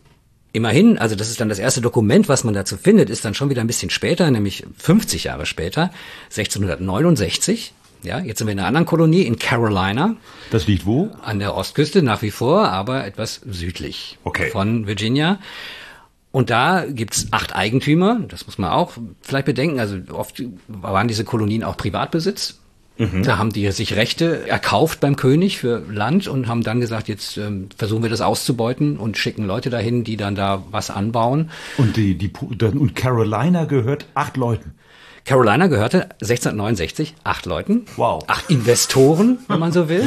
immerhin, 0.54 0.98
also 0.98 1.16
das 1.16 1.30
ist 1.30 1.40
dann 1.40 1.50
das 1.50 1.60
erste 1.60 1.82
Dokument, 1.82 2.28
was 2.30 2.44
man 2.44 2.54
dazu 2.54 2.78
findet, 2.78 3.10
ist 3.10 3.24
dann 3.26 3.34
schon 3.34 3.50
wieder 3.50 3.62
ein 3.62 3.68
bisschen 3.68 3.90
später, 3.90 4.30
nämlich 4.32 4.66
50 4.78 5.26
Jahre 5.26 5.46
später, 5.46 5.92
1669. 6.30 7.74
Ja, 8.04 8.18
jetzt 8.20 8.40
sind 8.40 8.48
wir 8.48 8.54
in 8.54 8.60
einer 8.60 8.68
anderen 8.68 8.88
Kolonie 8.88 9.22
in 9.22 9.38
Carolina, 9.38 10.16
Das 10.50 10.66
liegt 10.66 10.88
wo? 10.88 11.12
an 11.22 11.38
der 11.38 11.56
Ostküste 11.56 12.02
nach 12.02 12.24
wie 12.24 12.32
vor, 12.32 12.70
aber 12.70 13.06
etwas 13.06 13.42
südlich 13.46 14.18
Okay. 14.24 14.50
von 14.50 14.88
Virginia. 14.88 15.40
Und 16.32 16.50
da 16.50 16.86
gibt's 16.88 17.28
acht 17.32 17.54
Eigentümer, 17.56 18.22
das 18.28 18.48
muss 18.48 18.58
man 18.58 18.72
auch 18.72 18.94
vielleicht 19.22 19.46
bedenken. 19.46 19.80
Also 19.80 19.98
oft 20.14 20.42
waren 20.68 21.08
diese 21.08 21.26
Kolonien 21.26 21.64
auch 21.64 21.78
Privatbesitz. 21.78 22.60
Da 23.24 23.38
haben 23.38 23.52
die 23.52 23.70
sich 23.72 23.96
Rechte 23.96 24.48
erkauft 24.48 25.00
beim 25.00 25.16
König 25.16 25.58
für 25.58 25.84
Land 25.92 26.28
und 26.28 26.48
haben 26.48 26.62
dann 26.64 26.80
gesagt, 26.80 27.08
jetzt 27.08 27.38
ähm, 27.38 27.70
versuchen 27.76 28.04
wir 28.04 28.10
das 28.10 28.22
auszubeuten 28.22 28.98
und 28.98 29.18
schicken 29.18 29.46
Leute 29.46 29.70
dahin, 29.70 30.04
die 30.04 30.18
dann 30.18 30.36
da 30.36 30.64
was 30.72 30.90
anbauen. 30.90 31.50
Und 31.78 31.98
die, 31.98 32.16
die 32.16 32.32
und 32.60 32.96
Carolina 32.96 33.66
gehört 33.66 34.06
acht 34.14 34.38
Leuten. 34.38 34.74
Carolina 35.26 35.68
gehörte 35.68 36.10
1669 36.22 37.16
acht 37.24 37.46
Leuten, 37.46 37.86
Wow. 37.96 38.24
acht 38.28 38.50
Investoren, 38.50 39.38
wenn 39.48 39.60
man 39.60 39.72
so 39.72 39.88
will, 39.90 40.04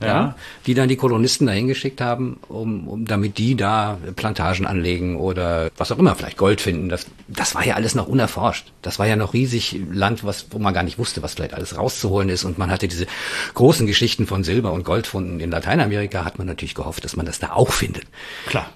ja. 0.00 0.06
Ja. 0.06 0.34
die 0.66 0.74
dann 0.74 0.88
die 0.88 0.96
Kolonisten 0.96 1.46
dahin 1.46 1.68
geschickt 1.68 2.00
haben, 2.00 2.38
um, 2.48 2.88
um 2.88 3.04
damit 3.04 3.38
die 3.38 3.54
da 3.54 3.98
Plantagen 4.16 4.66
anlegen 4.66 5.16
oder 5.16 5.70
was 5.76 5.92
auch 5.92 5.98
immer, 5.98 6.14
vielleicht 6.14 6.36
Gold 6.36 6.60
finden. 6.60 6.88
Das, 6.88 7.06
das 7.28 7.54
war 7.54 7.66
ja 7.66 7.74
alles 7.74 7.94
noch 7.94 8.06
unerforscht. 8.06 8.72
Das 8.82 8.98
war 8.98 9.06
ja 9.06 9.16
noch 9.16 9.34
riesig 9.34 9.78
Land, 9.90 10.24
was, 10.24 10.46
wo 10.50 10.58
man 10.58 10.74
gar 10.74 10.82
nicht 10.82 10.98
wusste, 10.98 11.22
was 11.22 11.34
vielleicht 11.34 11.54
alles 11.54 11.76
rauszuholen 11.76 12.28
ist. 12.28 12.44
Und 12.44 12.58
man 12.58 12.70
hatte 12.70 12.88
diese 12.88 13.06
großen 13.54 13.86
Geschichten 13.86 14.26
von 14.26 14.44
Silber- 14.44 14.72
und 14.72 14.84
Goldfunden 14.84 15.40
in 15.40 15.50
Lateinamerika, 15.50 16.24
hat 16.24 16.38
man 16.38 16.46
natürlich 16.46 16.74
gehofft, 16.74 17.04
dass 17.04 17.16
man 17.16 17.26
das 17.26 17.38
da 17.38 17.52
auch 17.52 17.72
findet. 17.72 18.04
Klar. 18.46 18.70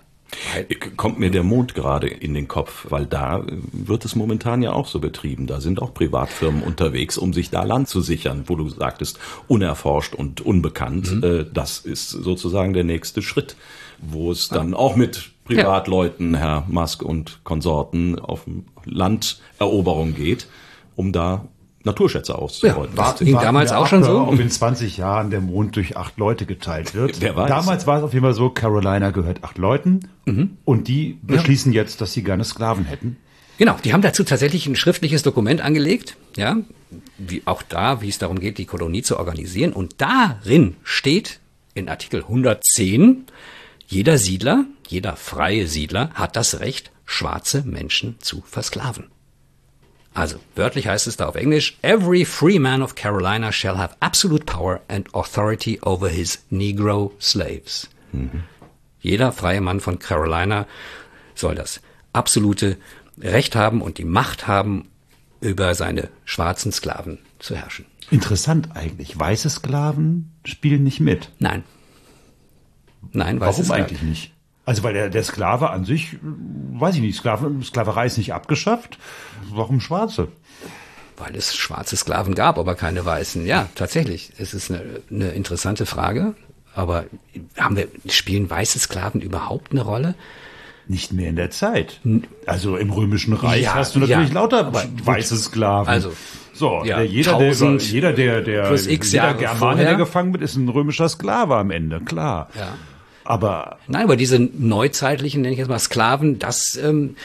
Kommt 0.96 1.18
mir 1.18 1.30
der 1.30 1.42
Mond 1.42 1.74
gerade 1.74 2.08
in 2.08 2.34
den 2.34 2.48
Kopf, 2.48 2.86
weil 2.90 3.06
da 3.06 3.44
wird 3.72 4.04
es 4.04 4.14
momentan 4.14 4.62
ja 4.62 4.72
auch 4.72 4.86
so 4.86 5.00
betrieben. 5.00 5.46
Da 5.46 5.60
sind 5.60 5.80
auch 5.80 5.94
Privatfirmen 5.94 6.62
unterwegs, 6.62 7.18
um 7.18 7.32
sich 7.32 7.50
da 7.50 7.62
Land 7.62 7.88
zu 7.88 8.00
sichern, 8.00 8.44
wo 8.46 8.56
du 8.56 8.68
sagtest, 8.68 9.18
unerforscht 9.48 10.14
und 10.14 10.40
unbekannt. 10.40 11.22
Äh, 11.22 11.44
Das 11.52 11.78
ist 11.78 12.10
sozusagen 12.10 12.72
der 12.72 12.84
nächste 12.84 13.22
Schritt, 13.22 13.56
wo 14.00 14.30
es 14.30 14.48
dann 14.48 14.74
auch 14.74 14.96
mit 14.96 15.30
Privatleuten, 15.44 16.34
Herr 16.34 16.64
Musk 16.68 17.02
und 17.02 17.40
Konsorten, 17.44 18.18
auf 18.18 18.46
Landeroberung 18.84 20.14
geht, 20.14 20.46
um 20.96 21.12
da 21.12 21.46
Naturschätze 21.84 22.36
auszubeuten. 22.38 22.96
Ja, 22.96 23.12
ging 23.18 23.34
damals 23.34 23.72
auch 23.72 23.86
schon 23.86 24.02
so? 24.04 24.22
Ob 24.28 24.38
in 24.40 24.50
20 24.50 24.96
Jahren 24.96 25.30
der 25.30 25.40
Mond 25.40 25.76
durch 25.76 25.96
acht 25.96 26.16
Leute 26.18 26.46
geteilt 26.46 26.94
wird. 26.94 27.20
Wer 27.20 27.36
weiß. 27.36 27.48
Damals 27.48 27.86
war 27.86 27.98
es 27.98 28.02
auf 28.04 28.12
jeden 28.12 28.24
Fall 28.24 28.34
so, 28.34 28.50
Carolina 28.50 29.10
gehört 29.10 29.44
acht 29.44 29.58
Leuten 29.58 30.00
Mhm. 30.26 30.56
und 30.64 30.88
die 30.88 31.18
beschließen 31.22 31.72
jetzt, 31.74 32.00
dass 32.00 32.14
sie 32.14 32.22
gerne 32.22 32.44
Sklaven 32.44 32.86
hätten. 32.86 33.18
Genau, 33.58 33.76
die 33.84 33.92
haben 33.92 34.00
dazu 34.02 34.24
tatsächlich 34.24 34.66
ein 34.66 34.74
schriftliches 34.74 35.22
Dokument 35.22 35.60
angelegt, 35.60 36.16
ja, 36.36 36.56
wie 37.18 37.42
auch 37.44 37.62
da, 37.62 38.00
wie 38.00 38.08
es 38.08 38.18
darum 38.18 38.40
geht, 38.40 38.56
die 38.58 38.64
Kolonie 38.64 39.02
zu 39.02 39.18
organisieren. 39.18 39.72
Und 39.74 39.96
darin 40.00 40.76
steht 40.82 41.40
in 41.74 41.88
Artikel 41.88 42.22
110, 42.22 43.26
jeder 43.86 44.18
Siedler, 44.18 44.64
jeder 44.88 45.14
freie 45.16 45.66
Siedler 45.66 46.10
hat 46.14 46.36
das 46.36 46.60
Recht, 46.60 46.90
schwarze 47.04 47.62
Menschen 47.66 48.16
zu 48.20 48.42
versklaven. 48.46 49.04
Also, 50.14 50.38
wörtlich 50.54 50.86
heißt 50.86 51.08
es 51.08 51.16
da 51.16 51.26
auf 51.26 51.34
Englisch, 51.34 51.76
every 51.82 52.24
free 52.24 52.60
man 52.60 52.82
of 52.82 52.94
Carolina 52.94 53.50
shall 53.50 53.76
have 53.76 53.96
absolute 54.00 54.44
power 54.44 54.80
and 54.88 55.12
authority 55.12 55.80
over 55.82 56.08
his 56.08 56.44
Negro 56.50 57.12
slaves. 57.20 57.88
Jeder 59.00 59.32
freie 59.32 59.60
Mann 59.60 59.80
von 59.80 59.98
Carolina 59.98 60.66
soll 61.34 61.56
das 61.56 61.80
absolute 62.12 62.76
Recht 63.20 63.56
haben 63.56 63.82
und 63.82 63.98
die 63.98 64.04
Macht 64.04 64.46
haben, 64.46 64.88
über 65.40 65.74
seine 65.74 66.08
schwarzen 66.24 66.72
Sklaven 66.72 67.18
zu 67.38 67.54
herrschen. 67.54 67.84
Interessant 68.10 68.74
eigentlich. 68.74 69.18
Weiße 69.18 69.50
Sklaven 69.50 70.32
spielen 70.44 70.84
nicht 70.84 71.00
mit. 71.00 71.30
Nein. 71.38 71.64
Nein, 73.12 73.40
weiß 73.40 73.58
Warum 73.58 73.62
es 73.62 73.70
eigentlich 73.70 74.02
nicht? 74.02 74.33
Also 74.66 74.82
weil 74.82 74.94
der, 74.94 75.10
der 75.10 75.22
Sklave 75.22 75.70
an 75.70 75.84
sich, 75.84 76.16
weiß 76.22 76.94
ich 76.96 77.00
nicht, 77.02 77.16
Sklave, 77.16 77.50
Sklaverei 77.62 78.06
ist 78.06 78.18
nicht 78.18 78.32
abgeschafft. 78.32 78.98
Warum 79.50 79.80
Schwarze? 79.80 80.28
Weil 81.16 81.36
es 81.36 81.54
schwarze 81.54 81.96
Sklaven 81.96 82.34
gab, 82.34 82.58
aber 82.58 82.74
keine 82.74 83.04
weißen. 83.04 83.46
Ja, 83.46 83.68
tatsächlich. 83.74 84.32
Es 84.38 84.54
ist 84.54 84.70
eine, 84.70 84.82
eine 85.10 85.28
interessante 85.30 85.86
Frage. 85.86 86.34
Aber 86.74 87.04
haben 87.56 87.76
wir, 87.76 87.88
spielen 88.08 88.50
weiße 88.50 88.78
Sklaven 88.78 89.20
überhaupt 89.20 89.72
eine 89.72 89.82
Rolle? 89.82 90.14
Nicht 90.86 91.12
mehr 91.12 91.28
in 91.28 91.36
der 91.36 91.50
Zeit. 91.50 92.00
Also 92.46 92.76
im 92.76 92.90
Römischen 92.90 93.32
Reich 93.32 93.62
Ja, 93.62 93.74
hast 93.74 93.94
du 93.94 94.00
natürlich 94.00 94.28
ja, 94.28 94.34
lauter 94.34 94.72
weiße 94.72 95.36
Sklaven. 95.36 95.88
Also, 95.88 96.12
so, 96.52 96.82
ja, 96.84 96.98
der, 96.98 97.06
jeder, 97.06 97.38
der, 97.38 97.48
1000 97.48 97.82
jeder, 97.90 98.12
der, 98.12 98.40
der, 98.42 98.74
jeder 98.74 99.34
Germane, 99.34 99.58
vorher. 99.58 99.84
der 99.84 99.94
gefangen 99.94 100.32
wird, 100.32 100.42
ist 100.42 100.56
ein 100.56 100.68
römischer 100.68 101.08
Sklave 101.08 101.56
am 101.56 101.70
Ende, 101.70 102.00
klar. 102.00 102.48
Ja. 102.56 102.74
Aber 103.24 103.78
Nein, 103.88 104.04
aber 104.04 104.16
diese 104.16 104.38
neuzeitlichen, 104.38 105.42
nenne 105.42 105.52
ich 105.54 105.58
jetzt 105.58 105.68
mal 105.68 105.78
Sklaven, 105.78 106.38
das, 106.38 106.76
ähm, 106.76 107.16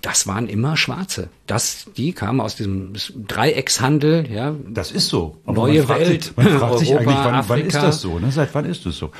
das 0.00 0.26
waren 0.26 0.48
immer 0.48 0.76
Schwarze. 0.76 1.28
Das, 1.46 1.86
die 1.96 2.12
kamen 2.12 2.40
aus 2.40 2.56
diesem 2.56 2.92
Dreieckshandel, 3.26 4.30
ja. 4.30 4.54
das 4.68 4.90
ist 4.90 5.08
so. 5.08 5.36
Aber 5.46 5.66
Neue 5.66 5.84
man 5.84 5.98
Welt, 5.98 6.24
Sich, 6.24 6.36
man 6.36 6.48
fragt 6.58 6.78
sich 6.78 6.90
Europa, 6.90 7.10
eigentlich, 7.10 7.24
wann, 7.24 7.48
wann 7.48 7.60
ist 7.60 7.66
Afrika. 7.76 7.86
das 7.86 8.00
so? 8.00 8.18
Ne? 8.18 8.30
Seit 8.32 8.54
wann 8.54 8.64
ist 8.64 8.86
das 8.86 8.96
so? 8.96 9.10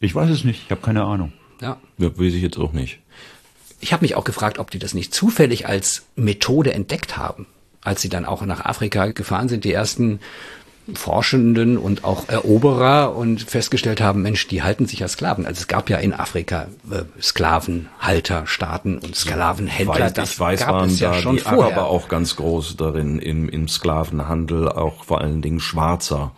Ich 0.00 0.14
weiß 0.14 0.30
es 0.30 0.44
nicht, 0.44 0.62
ich 0.64 0.70
habe 0.70 0.80
keine 0.82 1.04
Ahnung. 1.04 1.32
ja. 1.60 1.78
Ja, 1.98 2.18
weiß 2.18 2.34
ich 2.34 2.42
jetzt 2.42 2.58
auch 2.58 2.72
nicht. 2.72 3.00
Ich 3.80 3.92
habe 3.92 4.02
mich 4.02 4.14
auch 4.14 4.24
gefragt, 4.24 4.58
ob 4.58 4.70
die 4.70 4.78
das 4.78 4.94
nicht 4.94 5.14
zufällig 5.14 5.66
als 5.66 6.04
Methode 6.16 6.72
entdeckt 6.72 7.16
haben, 7.18 7.46
als 7.82 8.00
sie 8.00 8.08
dann 8.08 8.24
auch 8.24 8.44
nach 8.46 8.64
Afrika 8.64 9.06
gefahren 9.08 9.48
sind, 9.48 9.64
die 9.64 9.72
ersten 9.72 10.20
Forschenden 10.92 11.78
und 11.78 12.04
auch 12.04 12.28
Eroberer 12.28 13.16
und 13.16 13.42
festgestellt 13.42 14.02
haben, 14.02 14.20
Mensch, 14.20 14.46
die 14.48 14.62
halten 14.62 14.86
sich 14.86 15.02
als 15.02 15.12
Sklaven. 15.12 15.46
Also 15.46 15.60
es 15.60 15.66
gab 15.66 15.88
ja 15.88 15.96
in 15.96 16.12
Afrika 16.12 16.66
äh, 16.90 17.04
Sklavenhalter, 17.20 18.46
Staaten 18.46 18.98
und 18.98 19.16
Sklavenhändler. 19.16 20.04
Weiß, 20.06 20.12
das 20.12 20.32
ich 20.32 20.40
weiß, 20.40 20.60
gab 20.60 20.74
waren 20.74 20.90
es 20.90 21.00
ja 21.00 21.12
da 21.12 21.20
schon 21.20 21.36
die 21.36 21.42
vorher. 21.42 21.76
Araber 21.76 21.86
auch 21.86 22.08
ganz 22.08 22.36
groß 22.36 22.76
darin 22.76 23.18
im, 23.18 23.48
im 23.48 23.66
Sklavenhandel, 23.66 24.68
auch 24.68 25.04
vor 25.04 25.22
allen 25.22 25.40
Dingen 25.40 25.60
Schwarzer 25.60 26.32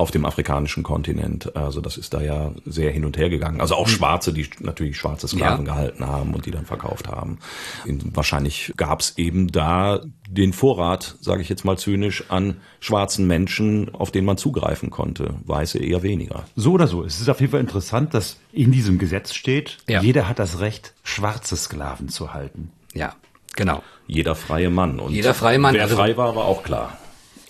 auf 0.00 0.10
dem 0.10 0.24
afrikanischen 0.24 0.82
Kontinent. 0.82 1.54
Also 1.54 1.80
das 1.80 1.96
ist 1.96 2.12
da 2.14 2.20
ja 2.20 2.52
sehr 2.66 2.90
hin 2.90 3.04
und 3.04 3.16
her 3.16 3.28
gegangen. 3.30 3.60
Also 3.60 3.74
auch 3.76 3.86
Schwarze, 3.88 4.32
die 4.32 4.48
natürlich 4.58 4.96
schwarze 4.96 5.28
Sklaven 5.28 5.66
Ja. 5.66 5.72
gehalten 5.74 6.06
haben 6.06 6.34
und 6.34 6.46
die 6.46 6.50
dann 6.50 6.66
verkauft 6.66 7.06
haben. 7.08 7.38
In, 7.84 8.14
wahrscheinlich 8.16 8.72
gab 8.76 9.00
es 9.00 9.16
eben 9.18 9.52
da 9.52 10.00
den 10.28 10.52
Vorrat, 10.52 11.16
sage 11.20 11.42
ich 11.42 11.48
jetzt 11.48 11.64
mal 11.64 11.78
zynisch, 11.78 12.24
an 12.30 12.56
schwarzen 12.80 13.26
Menschen, 13.26 13.94
auf 13.94 14.10
den 14.10 14.24
man 14.24 14.36
zugreifen 14.36 14.90
konnte. 14.90 15.34
Weiße 15.44 15.78
eher 15.78 16.02
weniger. 16.02 16.44
So 16.56 16.72
oder 16.72 16.86
so. 16.86 17.04
Es 17.04 17.20
ist 17.20 17.28
auf 17.28 17.40
jeden 17.40 17.52
Fall 17.52 17.60
interessant, 17.60 18.14
dass 18.14 18.38
in 18.52 18.72
diesem 18.72 18.98
Gesetz 18.98 19.34
steht, 19.34 19.78
Ja. 19.88 20.00
jeder 20.02 20.28
hat 20.28 20.38
das 20.38 20.60
Recht, 20.60 20.94
schwarze 21.04 21.56
Sklaven 21.56 22.08
zu 22.08 22.32
halten. 22.34 22.70
Ja, 22.94 23.14
genau. 23.54 23.82
Jeder 24.06 24.34
freie 24.34 24.70
Mann. 24.70 24.98
Und 24.98 25.12
Jeder 25.12 25.34
freie 25.34 25.58
Mann, 25.58 25.74
Wer 25.74 25.82
also- 25.82 25.96
frei 25.96 26.16
war, 26.16 26.34
war 26.34 26.44
auch 26.46 26.62
klar. 26.62 26.96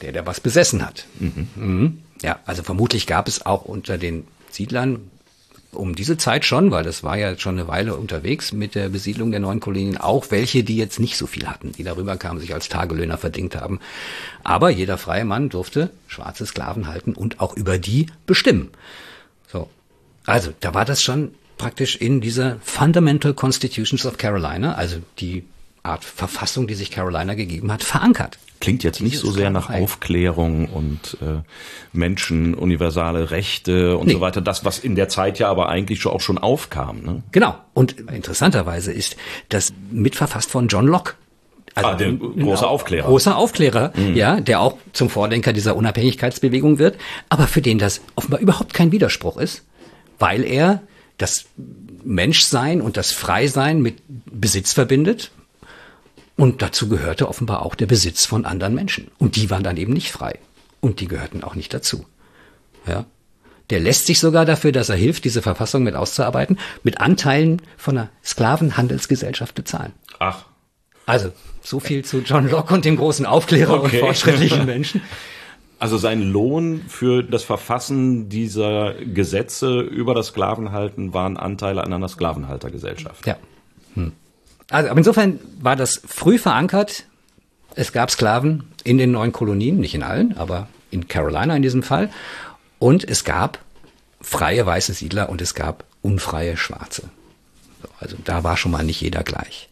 der, 0.03 0.13
der 0.13 0.27
was 0.27 0.41
besessen 0.41 0.85
hat. 0.85 1.07
Mhm. 1.19 1.99
Ja, 2.23 2.39
also 2.45 2.63
vermutlich 2.63 3.07
gab 3.07 3.29
es 3.29 3.47
auch 3.47 3.65
unter 3.65 3.99
den 3.99 4.27
Siedlern 4.51 5.11
um 5.73 5.95
diese 5.95 6.17
Zeit 6.17 6.45
schon, 6.45 6.71
weil 6.71 6.83
das 6.83 7.05
war 7.05 7.17
ja 7.17 7.39
schon 7.39 7.59
eine 7.59 7.69
Weile 7.69 7.95
unterwegs 7.95 8.53
mit 8.53 8.75
der 8.75 8.89
Besiedlung 8.89 9.31
der 9.31 9.41
neuen 9.41 9.61
Kolonien, 9.61 9.99
auch 9.99 10.31
welche, 10.31 10.65
die 10.65 10.77
jetzt 10.77 10.99
nicht 10.99 11.17
so 11.17 11.27
viel 11.27 11.47
hatten, 11.47 11.73
die 11.73 11.85
darüber 11.85 12.17
kamen, 12.17 12.41
sich 12.41 12.55
als 12.55 12.69
Tagelöhner 12.69 13.19
verdingt 13.19 13.55
haben. 13.57 13.79
Aber 14.43 14.71
jeder 14.71 14.99
freie 14.99 15.25
Mann 15.25 15.49
durfte 15.49 15.91
schwarze 16.09 16.45
Sklaven 16.47 16.89
halten 16.89 17.15
und 17.15 17.41
auch 17.41 17.57
über 17.57 17.79
die 17.79 18.07
bestimmen. 18.27 18.71
So. 19.47 19.69
Also, 20.27 20.53
da 20.61 20.75
war 20.75 20.85
das 20.85 21.03
schon 21.03 21.35
praktisch 21.57 21.97
in 21.97 22.21
dieser 22.21 22.59
Fundamental 22.63 23.35
Constitutions 23.35 24.07
of 24.07 24.17
Carolina, 24.19 24.75
also 24.75 24.97
die 25.19 25.45
Art 25.83 26.05
Verfassung, 26.05 26.67
die 26.67 26.75
sich 26.75 26.91
Carolina 26.91 27.35
gegeben 27.35 27.71
hat, 27.73 27.85
verankert. 27.85 28.39
Klingt 28.61 28.85
jetzt 28.85 29.01
nicht 29.01 29.19
so 29.19 29.31
sehr 29.31 29.49
nach 29.49 29.71
Aufklärung 29.71 30.69
und 30.69 31.17
äh, 31.23 31.41
Menschen, 31.93 32.55
universale 32.55 33.31
Rechte 33.31 33.97
und 33.97 34.07
nee. 34.07 34.13
so 34.13 34.21
weiter. 34.21 34.43
Das, 34.43 34.67
was 34.67 34.79
in 34.79 34.97
der 34.97 35.09
Zeit 35.09 35.39
ja 35.39 35.49
aber 35.49 35.71
eigentlich 35.71 36.01
schon 36.01 36.13
auch 36.13 36.21
schon 36.21 36.37
aufkam. 36.37 37.01
Ne? 37.03 37.23
Genau. 37.33 37.57
Und 37.73 37.99
interessanterweise 37.99 38.93
ist 38.93 39.17
das 39.49 39.73
mitverfasst 39.91 40.51
von 40.51 40.69
John 40.69 40.87
Locke. 40.87 41.15
Also 41.75 41.91
ah, 41.91 41.95
der 41.95 42.13
große 42.13 42.67
Aufklärer. 42.67 43.07
Großer 43.07 43.37
Aufklärer, 43.37 43.93
mhm. 43.97 44.15
ja, 44.15 44.41
der 44.41 44.61
auch 44.61 44.77
zum 44.93 45.09
Vordenker 45.09 45.53
dieser 45.53 45.77
Unabhängigkeitsbewegung 45.77 46.79
wird, 46.79 46.97
aber 47.29 47.47
für 47.47 47.63
den 47.63 47.79
das 47.79 48.01
offenbar 48.17 48.41
überhaupt 48.41 48.75
kein 48.75 48.93
Widerspruch 48.93 49.39
ist, 49.39 49.65
weil 50.19 50.45
er 50.45 50.83
das 51.17 51.47
Menschsein 52.05 52.81
und 52.81 52.97
das 52.97 53.13
Freisein 53.13 53.81
mit 53.81 54.03
Besitz 54.09 54.73
verbindet. 54.73 55.31
Und 56.41 56.63
dazu 56.63 56.89
gehörte 56.89 57.29
offenbar 57.29 57.67
auch 57.67 57.75
der 57.75 57.85
Besitz 57.85 58.25
von 58.25 58.47
anderen 58.47 58.75
Menschen. 58.75 59.11
Und 59.19 59.37
die 59.37 59.51
waren 59.51 59.63
dann 59.63 59.77
eben 59.77 59.93
nicht 59.93 60.11
frei. 60.11 60.39
Und 60.81 61.01
die 61.01 61.07
gehörten 61.07 61.45
auch 61.45 61.55
nicht 61.55 61.75
dazu. 61.75 62.07
Ja. 62.87 63.05
Der 63.69 63.79
lässt 63.79 64.07
sich 64.07 64.21
sogar 64.21 64.47
dafür, 64.47 64.73
dass 64.73 64.89
er 64.89 64.97
hilft, 64.97 65.27
diese 65.27 65.43
Verfassung 65.43 65.83
mit 65.83 65.95
auszuarbeiten, 65.95 66.59
mit 66.83 66.99
Anteilen 66.99 67.61
von 67.77 67.99
einer 67.99 68.09
Sklavenhandelsgesellschaft 68.25 69.55
bezahlen. 69.55 69.93
Ach. 70.19 70.47
Also, 71.05 71.31
so 71.61 71.79
viel 71.79 72.07
zu 72.07 72.21
John 72.21 72.49
Locke 72.49 72.73
und 72.73 72.87
dem 72.87 72.97
großen 72.97 73.27
Aufklärer 73.27 73.75
okay. 73.75 73.99
und 73.99 74.07
fortschrittlichen 74.07 74.65
Menschen. 74.65 75.03
Also 75.79 75.97
sein 75.97 76.21
Lohn 76.21 76.83
für 76.89 77.23
das 77.23 77.43
Verfassen 77.43 78.29
dieser 78.29 78.93
Gesetze 79.03 79.81
über 79.81 80.13
das 80.15 80.27
Sklavenhalten 80.27 81.15
waren 81.15 81.39
Anteile 81.39 81.83
an 81.83 81.91
einer 81.91 82.09
Sklavenhaltergesellschaft. 82.09 83.27
Ja. 83.27 83.39
Hm. 83.95 84.13
Also, 84.71 84.89
aber 84.89 84.99
insofern 84.99 85.39
war 85.61 85.77
das 85.77 86.01
früh 86.07 86.39
verankert. 86.39 87.05
Es 87.75 87.93
gab 87.93 88.11
Sklaven 88.11 88.65
in 88.85 88.99
den 88.99 89.13
neuen 89.13 89.33
Kolonien, 89.33 89.79
nicht 89.79 89.95
in 89.95 90.03
allen, 90.03 90.37
aber 90.37 90.69
in 90.91 91.09
Carolina 91.09 91.55
in 91.55 91.63
diesem 91.63 91.83
Fall. 91.83 92.11
Und 92.79 93.09
es 93.09 93.25
gab 93.25 93.59
freie 94.21 94.65
weiße 94.65 94.93
Siedler 94.93 95.29
und 95.29 95.41
es 95.41 95.55
gab 95.55 95.85
unfreie 96.03 96.57
Schwarze. 96.57 97.11
Also 97.99 98.17
da 98.25 98.45
war 98.45 98.57
schon 98.57 98.73
mal 98.73 98.85
nicht 98.85 99.01
jeder 99.01 99.23
gleich. 99.23 99.69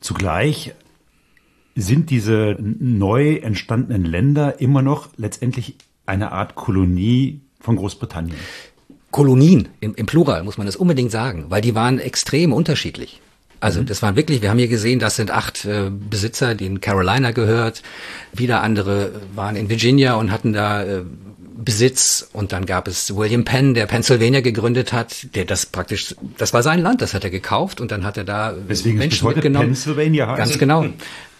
Zugleich 0.00 0.74
sind 1.74 2.10
diese 2.10 2.56
neu 2.58 3.36
entstandenen 3.36 4.04
Länder 4.04 4.60
immer 4.60 4.82
noch 4.82 5.08
letztendlich 5.16 5.76
eine 6.06 6.32
Art 6.32 6.54
Kolonie 6.54 7.40
von 7.60 7.76
Großbritannien? 7.76 8.36
Kolonien 9.10 9.68
im, 9.80 9.94
im 9.94 10.06
Plural 10.06 10.42
muss 10.42 10.58
man 10.58 10.66
das 10.66 10.76
unbedingt 10.76 11.10
sagen, 11.10 11.46
weil 11.48 11.62
die 11.62 11.74
waren 11.74 11.98
extrem 11.98 12.52
unterschiedlich. 12.52 13.20
Also 13.62 13.80
mhm. 13.80 13.86
das 13.86 14.02
waren 14.02 14.16
wirklich, 14.16 14.42
wir 14.42 14.50
haben 14.50 14.58
hier 14.58 14.66
gesehen, 14.66 14.98
das 14.98 15.14
sind 15.14 15.30
acht 15.30 15.64
äh, 15.64 15.88
Besitzer, 15.88 16.56
die 16.56 16.66
in 16.66 16.80
Carolina 16.80 17.30
gehört. 17.30 17.82
Wieder 18.32 18.60
andere 18.60 19.12
waren 19.36 19.54
in 19.54 19.70
Virginia 19.70 20.14
und 20.14 20.32
hatten 20.32 20.52
da 20.52 20.82
äh, 20.82 21.02
Besitz. 21.54 22.28
Und 22.32 22.50
dann 22.50 22.66
gab 22.66 22.88
es 22.88 23.14
William 23.14 23.44
Penn, 23.44 23.74
der 23.74 23.86
Pennsylvania 23.86 24.40
gegründet 24.40 24.92
hat, 24.92 25.34
der 25.36 25.44
das 25.44 25.66
praktisch, 25.66 26.16
das 26.38 26.52
war 26.52 26.64
sein 26.64 26.80
Land, 26.80 27.02
das 27.02 27.14
hat 27.14 27.22
er 27.22 27.30
gekauft 27.30 27.80
und 27.80 27.92
dann 27.92 28.02
hat 28.02 28.16
er 28.16 28.24
da 28.24 28.52
Deswegen 28.68 28.98
Menschen 28.98 29.28
ist 29.28 29.34
mitgenommen. 29.36 29.68
Pennsylvania 29.68 30.26
heißt. 30.26 30.38
Ganz 30.38 30.58
genau. 30.58 30.86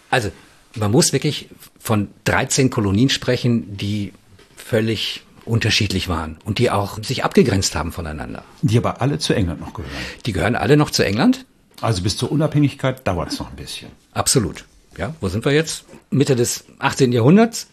Also 0.08 0.30
man 0.76 0.92
muss 0.92 1.12
wirklich 1.12 1.48
von 1.80 2.06
13 2.22 2.70
Kolonien 2.70 3.08
sprechen, 3.08 3.76
die 3.76 4.12
völlig 4.56 5.22
unterschiedlich 5.44 6.08
waren 6.08 6.38
und 6.44 6.60
die 6.60 6.70
auch 6.70 7.02
sich 7.02 7.24
abgegrenzt 7.24 7.74
haben 7.74 7.90
voneinander. 7.90 8.44
Die 8.62 8.78
aber 8.78 9.02
alle 9.02 9.18
zu 9.18 9.34
England 9.34 9.60
noch 9.60 9.74
gehören. 9.74 9.90
Die 10.24 10.32
gehören 10.32 10.54
alle 10.54 10.76
noch 10.76 10.90
zu 10.90 11.04
England. 11.04 11.46
Also 11.82 12.02
bis 12.02 12.16
zur 12.16 12.30
Unabhängigkeit 12.30 13.06
dauert 13.06 13.32
es 13.32 13.38
noch 13.38 13.50
ein 13.50 13.56
bisschen. 13.56 13.90
Absolut. 14.12 14.64
Ja, 14.96 15.14
wo 15.20 15.28
sind 15.28 15.44
wir 15.44 15.52
jetzt? 15.52 15.84
Mitte 16.10 16.36
des 16.36 16.64
18. 16.78 17.12
Jahrhunderts, 17.12 17.66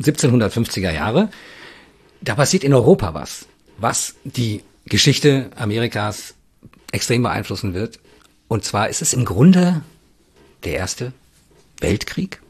1750er 0.00 0.92
Jahre. 0.92 1.30
Da 2.20 2.34
passiert 2.34 2.64
in 2.64 2.74
Europa 2.74 3.14
was, 3.14 3.46
was 3.78 4.14
die 4.24 4.62
Geschichte 4.86 5.50
Amerikas 5.56 6.34
extrem 6.92 7.22
beeinflussen 7.22 7.74
wird. 7.74 8.00
Und 8.48 8.64
zwar 8.64 8.88
ist 8.88 9.02
es 9.02 9.12
im 9.12 9.24
Grunde 9.24 9.82
der 10.64 10.74
erste 10.74 11.12
Weltkrieg. 11.80 12.40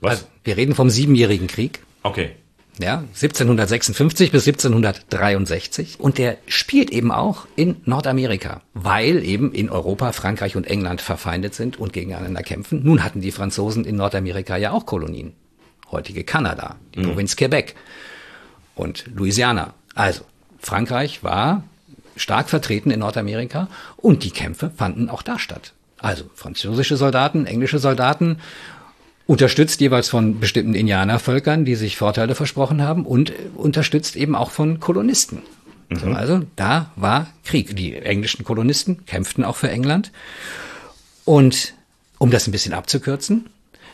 Was? 0.00 0.12
Also, 0.12 0.26
wir 0.44 0.56
reden 0.56 0.74
vom 0.74 0.90
Siebenjährigen 0.90 1.46
Krieg. 1.46 1.80
Okay. 2.02 2.36
Ja, 2.80 3.04
1756 3.14 4.32
bis 4.32 4.46
1763. 4.46 6.00
Und 6.00 6.18
der 6.18 6.38
spielt 6.48 6.90
eben 6.90 7.12
auch 7.12 7.46
in 7.54 7.76
Nordamerika, 7.84 8.62
weil 8.74 9.24
eben 9.24 9.52
in 9.52 9.70
Europa 9.70 10.12
Frankreich 10.12 10.56
und 10.56 10.66
England 10.66 11.00
verfeindet 11.00 11.54
sind 11.54 11.78
und 11.78 11.92
gegeneinander 11.92 12.42
kämpfen. 12.42 12.82
Nun 12.82 13.04
hatten 13.04 13.20
die 13.20 13.30
Franzosen 13.30 13.84
in 13.84 13.96
Nordamerika 13.96 14.56
ja 14.56 14.72
auch 14.72 14.86
Kolonien. 14.86 15.34
Heutige 15.92 16.24
Kanada, 16.24 16.76
die 16.94 17.00
mhm. 17.00 17.10
Provinz 17.10 17.36
Quebec 17.36 17.76
und 18.74 19.04
Louisiana. 19.14 19.74
Also, 19.94 20.22
Frankreich 20.58 21.22
war 21.22 21.62
stark 22.16 22.48
vertreten 22.48 22.90
in 22.90 23.00
Nordamerika 23.00 23.68
und 23.96 24.24
die 24.24 24.30
Kämpfe 24.30 24.70
fanden 24.74 25.08
auch 25.08 25.22
da 25.22 25.38
statt. 25.38 25.74
Also 25.98 26.24
französische 26.34 26.96
Soldaten, 26.96 27.46
englische 27.46 27.78
Soldaten, 27.78 28.38
unterstützt 29.26 29.80
jeweils 29.80 30.08
von 30.08 30.40
bestimmten 30.40 30.74
Indianervölkern, 30.74 31.64
die 31.64 31.74
sich 31.74 31.96
Vorteile 31.96 32.34
versprochen 32.34 32.82
haben 32.82 33.06
und 33.06 33.32
unterstützt 33.56 34.16
eben 34.16 34.34
auch 34.34 34.50
von 34.50 34.80
Kolonisten. 34.80 35.42
Mhm. 35.88 36.14
Also 36.14 36.42
da 36.56 36.90
war 36.96 37.28
Krieg. 37.44 37.76
Die 37.76 37.94
englischen 37.94 38.44
Kolonisten 38.44 39.06
kämpften 39.06 39.44
auch 39.44 39.56
für 39.56 39.70
England. 39.70 40.12
Und 41.24 41.74
um 42.18 42.30
das 42.30 42.46
ein 42.46 42.52
bisschen 42.52 42.74
abzukürzen, 42.74 43.46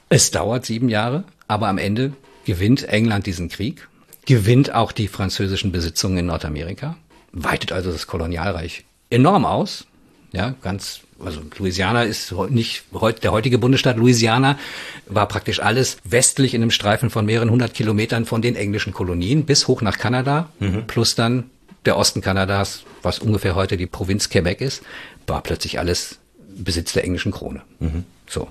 es 0.08 0.30
dauert 0.30 0.66
sieben 0.66 0.88
Jahre, 0.88 1.24
aber 1.46 1.68
am 1.68 1.78
Ende 1.78 2.12
gewinnt 2.44 2.88
England 2.88 3.26
diesen 3.26 3.48
Krieg, 3.48 3.88
gewinnt 4.26 4.74
auch 4.74 4.92
die 4.92 5.08
französischen 5.08 5.72
Besitzungen 5.72 6.18
in 6.18 6.26
Nordamerika, 6.26 6.96
weitet 7.32 7.72
also 7.72 7.92
das 7.92 8.06
Kolonialreich 8.06 8.84
enorm 9.10 9.44
aus, 9.44 9.86
ja, 10.32 10.54
ganz 10.62 11.00
also 11.24 11.40
Louisiana 11.58 12.04
ist 12.04 12.32
nicht 12.48 12.84
der 13.22 13.32
heutige 13.32 13.58
Bundesstaat 13.58 13.96
Louisiana 13.96 14.58
war 15.06 15.28
praktisch 15.28 15.60
alles 15.60 15.98
westlich 16.04 16.54
in 16.54 16.62
einem 16.62 16.70
Streifen 16.70 17.10
von 17.10 17.26
mehreren 17.26 17.50
hundert 17.50 17.74
Kilometern 17.74 18.24
von 18.24 18.42
den 18.42 18.56
englischen 18.56 18.92
Kolonien 18.92 19.44
bis 19.44 19.68
hoch 19.68 19.82
nach 19.82 19.98
Kanada, 19.98 20.50
mhm. 20.58 20.86
plus 20.86 21.14
dann 21.14 21.50
der 21.84 21.96
Osten 21.96 22.20
Kanadas, 22.20 22.84
was 23.02 23.18
ungefähr 23.18 23.54
heute 23.54 23.76
die 23.76 23.86
Provinz 23.86 24.28
Quebec 24.28 24.60
ist, 24.60 24.82
war 25.26 25.42
plötzlich 25.42 25.78
alles 25.78 26.18
Besitz 26.56 26.92
der 26.92 27.04
englischen 27.04 27.32
Krone. 27.32 27.62
Mhm. 27.78 28.04
So. 28.28 28.48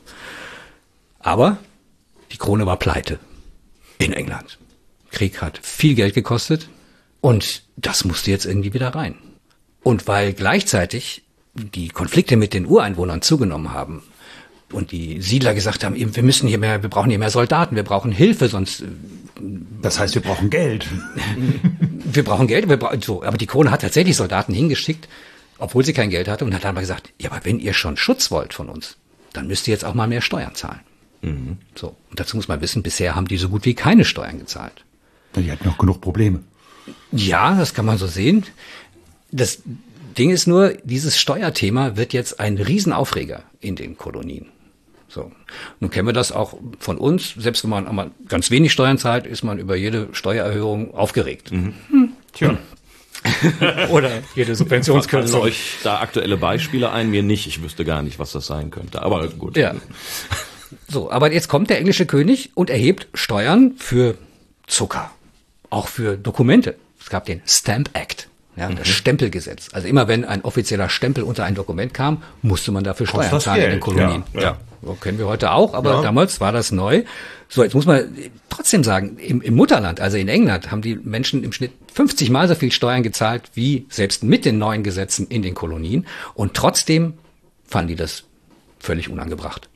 Aber 1.20 1.58
die 2.32 2.38
Krone 2.38 2.66
war 2.66 2.78
pleite 2.78 3.20
in 3.98 4.14
England. 4.14 4.58
Krieg 5.12 5.42
hat 5.42 5.60
viel 5.62 5.96
Geld 5.96 6.14
gekostet 6.14 6.70
und 7.22 7.64
das 7.78 8.06
musste 8.06 8.32
jetzt 8.32 8.46
irgendwie 8.46 8.74
wieder 8.74 8.90
rein. 8.96 9.16
Und 9.84 10.08
weil 10.08 10.34
gleichzeitig 10.34 11.24
die 11.74 11.90
Konflikte 11.90 12.38
mit 12.38 12.54
den 12.54 12.66
Ureinwohnern 12.66 13.22
zugenommen 13.22 13.74
haben 13.74 14.04
und 14.72 14.92
die 14.92 15.22
Siedler 15.22 15.54
gesagt 15.54 15.84
haben, 15.84 15.96
wir 15.96 16.24
müssen 16.24 16.48
hier 16.48 16.58
mehr, 16.58 16.82
wir 16.82 16.90
brauchen 16.90 17.10
hier 17.10 17.20
mehr 17.20 17.30
Soldaten, 17.30 17.76
wir 17.76 17.84
brauchen 17.84 18.12
Hilfe, 18.12 18.50
sonst. 18.50 18.82
Äh, 18.82 18.86
das 19.82 20.00
heißt, 20.00 20.16
wir 20.16 20.22
brauchen 20.22 20.50
Geld. 20.50 20.88
wir 22.04 22.24
brauchen 22.24 22.48
Geld, 22.48 22.70
wir 22.70 22.78
brauchen, 22.78 23.02
so. 23.02 23.24
Aber 23.24 23.38
die 23.38 23.48
Krone 23.48 23.72
hat 23.72 23.82
tatsächlich 23.82 24.16
Soldaten 24.16 24.54
hingeschickt, 24.54 25.08
obwohl 25.58 25.86
sie 25.86 25.94
kein 25.94 26.10
Geld 26.10 26.28
hatte 26.28 26.46
und 26.46 26.54
hat 26.54 26.64
dann 26.64 26.76
mal 26.76 26.82
gesagt, 26.82 27.10
ja, 27.20 27.32
aber 27.32 27.46
wenn 27.46 27.60
ihr 27.60 27.74
schon 27.74 27.98
Schutz 27.98 28.32
wollt 28.32 28.54
von 28.54 28.70
uns, 28.70 28.98
dann 29.34 29.48
müsst 29.48 29.68
ihr 29.68 29.74
jetzt 29.74 29.86
auch 29.86 29.94
mal 29.94 30.08
mehr 30.08 30.22
Steuern 30.22 30.56
zahlen. 30.56 30.82
Mhm. 31.22 31.58
So. 31.76 31.96
Und 32.10 32.20
dazu 32.20 32.38
muss 32.38 32.48
man 32.48 32.62
wissen, 32.62 32.84
bisher 32.84 33.16
haben 33.16 33.28
die 33.28 33.38
so 33.38 33.50
gut 33.50 33.66
wie 33.66 33.74
keine 33.74 34.06
Steuern 34.06 34.40
gezahlt. 34.40 34.84
Die 35.36 35.52
hatten 35.52 35.66
noch 35.66 35.78
genug 35.78 36.02
Probleme. 36.02 36.42
Ja, 37.12 37.56
das 37.56 37.74
kann 37.74 37.86
man 37.86 37.98
so 37.98 38.08
sehen. 38.08 38.46
Das, 39.32 39.62
Ding 40.20 40.30
ist 40.32 40.48
nur, 40.48 40.74
dieses 40.84 41.18
Steuerthema 41.18 41.96
wird 41.96 42.14
jetzt 42.14 42.40
ein 42.40 42.58
Riesenaufreger 42.58 43.44
in 43.62 43.76
den 43.76 43.98
Kolonien. 43.98 44.48
So. 45.08 45.32
Nun 45.80 45.90
kennen 45.90 46.08
wir 46.08 46.14
das 46.14 46.32
auch 46.32 46.56
von 46.78 46.98
uns. 46.98 47.34
Selbst 47.38 47.64
wenn 47.64 47.70
man 47.70 48.12
ganz 48.28 48.52
wenig 48.52 48.72
Steuern 48.72 48.98
zahlt, 48.98 49.26
ist 49.26 49.44
man 49.44 49.58
über 49.58 49.76
jede 49.76 50.10
Steuererhöhung 50.12 50.94
aufgeregt. 50.94 51.52
Mhm. 51.52 51.74
Hm. 51.90 52.12
Tja. 52.34 52.58
Oder 53.90 54.12
jede 54.36 54.56
Subventionskürzung. 54.56 55.42
Fallen 55.42 55.52
euch 55.52 55.78
da 55.84 56.00
aktuelle 56.00 56.38
Beispiele 56.38 56.92
ein? 56.92 57.10
Mir 57.10 57.24
nicht. 57.24 57.48
Ich 57.48 57.62
wüsste 57.64 57.84
gar 57.86 58.02
nicht, 58.02 58.20
was 58.20 58.32
das 58.32 58.46
sein 58.46 58.70
könnte. 58.70 59.02
Aber 59.02 59.28
gut. 59.30 59.58
Ja. 59.58 59.76
So, 60.88 61.12
aber 61.12 61.32
jetzt 61.32 61.48
kommt 61.48 61.70
der 61.70 61.80
englische 61.80 62.06
König 62.06 62.52
und 62.56 62.70
erhebt 62.70 63.08
Steuern 63.14 63.74
für 63.78 64.16
Zucker. 64.68 65.12
Auch 65.70 65.88
für 65.88 66.18
Dokumente. 66.18 66.76
Es 67.00 67.10
gab 67.10 67.26
den 67.26 67.42
Stamp 67.46 67.90
Act 67.94 68.30
ja, 68.60 68.70
mhm. 68.70 68.76
das 68.76 68.88
Stempelgesetz. 68.88 69.70
Also 69.74 69.88
immer 69.88 70.08
wenn 70.08 70.26
ein 70.26 70.44
offizieller 70.44 70.90
Stempel 70.90 71.24
unter 71.24 71.46
ein 71.46 71.56
Dokument 71.56 71.94
kam, 71.94 72.24
musste 72.42 72.72
man 72.72 72.84
dafür 72.84 73.08
Steuern 73.08 73.40
zahlen 73.40 73.64
in 73.64 73.70
den 73.72 73.80
Kolonien. 73.80 74.24
Ja, 74.34 74.42
ja. 74.42 74.58
ja. 74.86 74.96
kennen 75.00 75.18
wir 75.18 75.28
heute 75.28 75.52
auch, 75.52 75.74
aber 75.74 75.96
ja. 75.96 76.02
damals 76.02 76.42
war 76.42 76.52
das 76.52 76.72
neu. 76.72 77.04
So, 77.48 77.64
jetzt 77.64 77.74
muss 77.74 77.86
man 77.86 78.14
trotzdem 78.50 78.84
sagen, 78.84 79.18
im, 79.18 79.42
im 79.42 79.56
Mutterland, 79.56 80.02
also 80.02 80.18
in 80.18 80.28
England, 80.28 80.72
haben 80.72 80.82
die 80.82 80.96
Menschen 80.96 81.44
im 81.44 81.54
Schnitt 81.54 81.72
50 81.94 82.30
Mal 82.30 82.48
so 82.48 82.56
viel 82.56 82.72
Steuern 82.72 83.02
gezahlt 83.02 83.44
wie 83.54 83.86
selbst 83.90 84.24
mit 84.24 84.46
den 84.46 84.58
neuen 84.58 84.84
Gesetzen 84.84 85.28
in 85.28 85.42
den 85.42 85.56
Kolonien. 85.56 86.06
Und 86.34 86.54
trotzdem 86.54 87.14
fanden 87.66 87.88
die 87.88 87.96
das 87.96 88.24
völlig 88.80 89.10
unangebracht. 89.10 89.70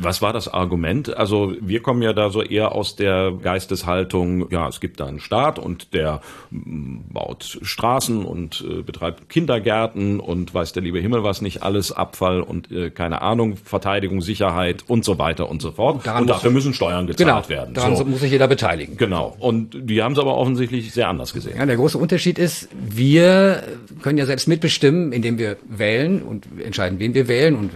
Was 0.00 0.22
war 0.22 0.32
das 0.32 0.48
Argument? 0.48 1.16
Also 1.16 1.54
wir 1.60 1.80
kommen 1.80 2.02
ja 2.02 2.12
da 2.12 2.30
so 2.30 2.42
eher 2.42 2.72
aus 2.72 2.96
der 2.96 3.32
Geisteshaltung, 3.42 4.50
ja, 4.50 4.68
es 4.68 4.80
gibt 4.80 5.00
da 5.00 5.06
einen 5.06 5.20
Staat 5.20 5.58
und 5.58 5.94
der 5.94 6.20
mm, 6.50 6.98
baut 7.12 7.58
Straßen 7.62 8.24
und 8.24 8.64
äh, 8.68 8.82
betreibt 8.82 9.28
Kindergärten 9.28 10.20
und 10.20 10.52
weiß 10.54 10.72
der 10.72 10.82
liebe 10.82 10.98
Himmel 11.00 11.22
was 11.24 11.40
nicht 11.42 11.62
alles, 11.62 11.92
Abfall 11.92 12.40
und 12.42 12.70
äh, 12.70 12.90
keine 12.90 13.22
Ahnung, 13.22 13.56
Verteidigung, 13.56 14.20
Sicherheit 14.20 14.84
und 14.86 15.04
so 15.04 15.18
weiter 15.18 15.48
und 15.48 15.62
so 15.62 15.72
fort. 15.72 16.06
Daran 16.06 16.22
und 16.22 16.28
dafür 16.28 16.50
müssen 16.50 16.74
Steuern 16.74 17.06
gezahlt 17.06 17.18
Genau, 17.28 17.48
werden. 17.48 17.74
daran 17.74 17.96
So. 17.96 18.04
muss 18.04 18.20
sich 18.20 18.30
jeder 18.32 18.48
beteiligen. 18.48 18.96
Genau. 18.96 19.36
Und 19.38 19.70
die 19.88 20.02
haben 20.02 20.12
es 20.12 20.18
aber 20.18 20.36
offensichtlich 20.36 20.92
sehr 20.92 21.08
anders 21.08 21.32
gesehen. 21.32 21.56
Ja, 21.56 21.66
der 21.66 21.76
große 21.76 21.98
Unterschied 21.98 22.38
ist, 22.38 22.68
wir 22.72 23.62
können 24.02 24.18
ja 24.18 24.26
selbst 24.26 24.48
mitbestimmen, 24.48 25.12
indem 25.12 25.38
wir 25.38 25.56
wählen 25.68 26.22
und 26.22 26.46
entscheiden, 26.62 26.98
wen 26.98 27.14
wir 27.14 27.28
wählen 27.28 27.54
und 27.56 27.70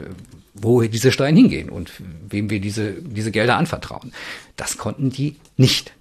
wo 0.62 0.82
diese 0.82 1.12
Steuern 1.12 1.36
hingehen 1.36 1.70
und 1.70 1.90
wem 2.28 2.50
wir 2.50 2.60
diese, 2.60 2.92
diese 2.92 3.30
Gelder 3.30 3.56
anvertrauen. 3.56 4.12
Das 4.56 4.78
konnten 4.78 5.10
die 5.10 5.36
nicht. 5.56 5.92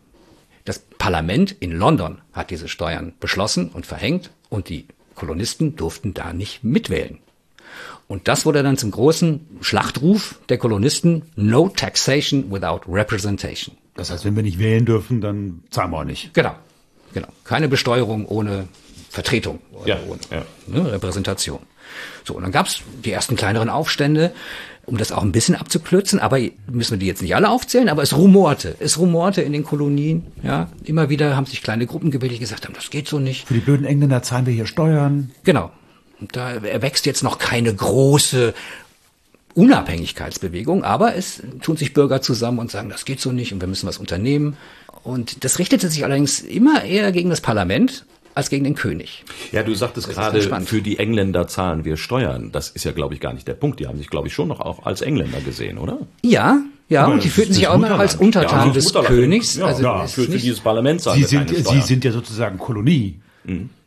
Das 0.65 0.79
Parlament 0.79 1.55
in 1.59 1.71
London 1.71 2.21
hat 2.33 2.51
diese 2.51 2.67
Steuern 2.67 3.13
beschlossen 3.19 3.69
und 3.69 3.85
verhängt 3.85 4.31
und 4.49 4.69
die 4.69 4.85
Kolonisten 5.15 5.75
durften 5.75 6.13
da 6.13 6.33
nicht 6.33 6.63
mitwählen. 6.63 7.19
Und 8.07 8.27
das 8.27 8.45
wurde 8.45 8.63
dann 8.63 8.77
zum 8.77 8.91
großen 8.91 9.59
Schlachtruf 9.61 10.39
der 10.49 10.57
Kolonisten, 10.57 11.23
no 11.35 11.69
taxation 11.69 12.51
without 12.51 12.81
representation. 12.91 13.77
Das 13.95 14.09
heißt, 14.09 14.25
wenn 14.25 14.35
wir 14.35 14.43
nicht 14.43 14.59
wählen 14.59 14.85
dürfen, 14.85 15.21
dann 15.21 15.63
zahlen 15.69 15.91
wir 15.91 15.99
auch 15.99 16.03
nicht. 16.05 16.33
Genau, 16.33 16.55
genau. 17.13 17.27
Keine 17.43 17.67
Besteuerung 17.67 18.25
ohne 18.25 18.67
Vertretung 19.09 19.59
oder 19.73 19.87
Ja, 19.87 19.99
ohne 20.07 20.19
ja. 20.31 20.45
Ne, 20.67 20.91
Repräsentation. 20.91 21.59
So, 22.23 22.35
und 22.35 22.43
dann 22.43 22.51
gab's 22.51 22.81
die 23.03 23.11
ersten 23.11 23.35
kleineren 23.35 23.69
Aufstände, 23.69 24.31
um 24.85 24.97
das 24.97 25.11
auch 25.11 25.21
ein 25.21 25.31
bisschen 25.31 25.55
abzukürzen, 25.55 26.19
aber 26.19 26.39
müssen 26.67 26.91
wir 26.91 26.97
die 26.97 27.05
jetzt 27.05 27.21
nicht 27.21 27.35
alle 27.35 27.49
aufzählen, 27.49 27.89
aber 27.89 28.01
es 28.01 28.15
rumorte. 28.15 28.75
Es 28.79 28.97
rumorte 28.97 29.41
in 29.41 29.53
den 29.53 29.63
Kolonien, 29.63 30.25
ja. 30.41 30.69
Immer 30.83 31.09
wieder 31.09 31.35
haben 31.35 31.45
sich 31.45 31.61
kleine 31.61 31.85
Gruppen 31.85 32.11
gebildet, 32.11 32.37
die 32.37 32.41
gesagt 32.41 32.65
haben, 32.65 32.73
das 32.73 32.89
geht 32.89 33.07
so 33.07 33.19
nicht. 33.19 33.47
Für 33.47 33.53
die 33.53 33.59
blöden 33.59 33.85
Engländer 33.85 34.23
zahlen 34.23 34.45
wir 34.45 34.53
hier 34.53 34.65
Steuern. 34.65 35.31
Genau. 35.43 35.71
Und 36.19 36.35
da 36.35 36.51
erwächst 36.51 37.05
jetzt 37.05 37.23
noch 37.23 37.37
keine 37.37 37.73
große 37.73 38.53
Unabhängigkeitsbewegung, 39.53 40.83
aber 40.83 41.15
es 41.15 41.41
tun 41.61 41.77
sich 41.77 41.93
Bürger 41.93 42.21
zusammen 42.21 42.59
und 42.59 42.71
sagen, 42.71 42.89
das 42.89 43.05
geht 43.05 43.19
so 43.19 43.31
nicht 43.31 43.53
und 43.53 43.61
wir 43.61 43.67
müssen 43.67 43.87
was 43.87 43.97
unternehmen. 43.97 44.57
Und 45.03 45.43
das 45.43 45.59
richtete 45.59 45.89
sich 45.89 46.03
allerdings 46.03 46.41
immer 46.41 46.83
eher 46.83 47.11
gegen 47.11 47.29
das 47.29 47.41
Parlament 47.41 48.05
als 48.39 48.49
gegen 48.49 48.63
den 48.63 48.75
König. 48.75 49.23
Ja, 49.51 49.63
du 49.63 49.73
sagtest 49.75 50.07
ist 50.07 50.15
gerade, 50.15 50.41
für 50.65 50.81
die 50.81 50.97
Engländer 50.97 51.47
zahlen 51.47 51.85
wir 51.85 51.97
Steuern. 51.97 52.51
Das 52.51 52.69
ist 52.69 52.83
ja, 52.85 52.91
glaube 52.91 53.13
ich, 53.13 53.19
gar 53.19 53.33
nicht 53.33 53.47
der 53.47 53.53
Punkt. 53.53 53.79
Die 53.79 53.87
haben 53.87 53.97
sich, 53.97 54.09
glaube 54.09 54.27
ich, 54.27 54.33
schon 54.33 54.47
noch 54.47 54.59
auch 54.59 54.85
als 54.85 55.01
Engländer 55.01 55.41
gesehen, 55.41 55.77
oder? 55.77 55.99
Ja, 56.23 56.61
ja, 56.89 57.05
und 57.05 57.23
die 57.23 57.27
das 57.27 57.35
fühlten 57.35 57.53
sich 57.53 57.63
das 57.63 57.71
auch 57.71 57.75
immer 57.75 57.99
als 57.99 58.19
Mutterland. 58.19 58.47
Untertan 58.47 58.67
Ja, 58.67 58.73
des 58.73 58.85
Mutterland. 58.85 59.07
Königs. 59.07 59.55
Ja, 59.55 59.65
also 59.65 59.83
ja, 59.83 60.07
für, 60.07 60.23
für 60.23 60.31
dieses 60.31 60.59
Parlament 60.59 61.01
zahlen 61.01 61.23
Sie 61.23 61.37
wir 61.37 61.47
sind, 61.47 61.67
Sie 61.67 61.81
sind 61.81 62.03
ja 62.03 62.11
sozusagen 62.11 62.57
Kolonie. 62.57 63.19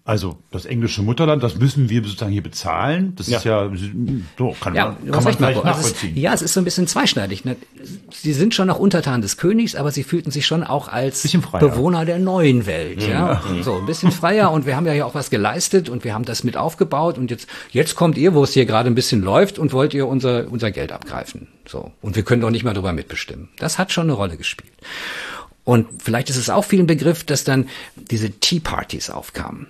Also 0.05 0.39
das 0.51 0.65
englische 0.65 1.01
Mutterland, 1.03 1.45
das 1.45 1.57
müssen 1.57 1.89
wir 1.89 2.03
sozusagen 2.03 2.33
hier 2.33 2.43
bezahlen. 2.43 3.15
Das 3.15 3.29
ist 3.29 3.45
ja 3.45 3.71
so 4.37 4.57
kann 4.61 4.75
Ja, 4.75 4.97
man, 5.01 5.13
kann 5.13 5.23
man 5.23 5.35
vielleicht 5.35 5.59
Also 5.59 5.63
nachvollziehen. 5.63 6.17
ja, 6.17 6.35
es 6.35 6.43
ist 6.43 6.55
so 6.55 6.61
ein 6.61 6.65
bisschen 6.65 6.89
zweischneidig. 6.89 7.45
Ne? 7.45 7.55
Sie 8.11 8.33
sind 8.33 8.53
schon 8.53 8.67
noch 8.67 8.81
Untertan 8.81 9.23
des 9.23 9.37
Königs, 9.37 9.77
aber 9.77 9.93
sie 9.93 10.03
fühlten 10.03 10.33
sich 10.33 10.45
schon 10.45 10.65
auch 10.65 10.89
als. 10.89 11.23
Bewohner 11.61 12.05
der 12.05 12.19
neuen 12.19 12.67
Welt. 12.67 13.01
Ja, 13.07 13.43
so 13.63 13.77
ein 13.77 13.87
bisschen 13.87 14.11
freier. 14.11 14.51
Und 14.51 14.67
wir 14.67 14.75
haben 14.75 14.87
ja 14.87 14.93
hier 14.93 15.07
auch 15.07 15.15
was 15.15 15.31
geleistet 15.31 15.89
und 15.89 16.03
wir 16.03 16.15
haben 16.15 16.25
das 16.25 16.43
mit 16.43 16.57
aufgebaut. 16.57 17.17
Und 17.17 17.31
jetzt, 17.31 17.47
jetzt 17.71 17.95
kommt 17.95 18.19
ihr, 18.19 18.35
wo 18.35 18.43
es 18.43 18.53
hier 18.55 18.67
gerade 18.67 18.89
ein 18.91 18.97
bisschen 18.97 19.23
läuft, 19.23 19.61
und 19.61 19.73
wollt 19.73 19.95
ihr 19.95 20.09
unser 20.09 20.51
unser 20.51 20.73
Geld 20.73 20.91
abgreifen. 20.91 21.47
So 21.67 21.93
und 22.01 22.17
wir 22.17 22.25
können 22.25 22.43
doch 22.43 22.51
nicht 22.51 22.65
mehr 22.65 22.75
darüber 22.75 22.93
mitbestimmen. 22.93 23.51
Das 23.59 23.79
hat 23.79 23.93
schon 23.93 24.05
eine 24.05 24.15
Rolle 24.15 24.37
gespielt. 24.37 24.73
Und 25.65 26.03
vielleicht 26.03 26.29
ist 26.29 26.37
es 26.37 26.51
auch 26.51 26.65
viel 26.65 26.81
ein 26.81 26.87
Begriff, 26.89 27.23
dass 27.23 27.45
dann 27.45 27.69
diese 28.11 28.31
Tea 28.33 28.59
Parties 28.59 29.11
aufkamen. 29.11 29.69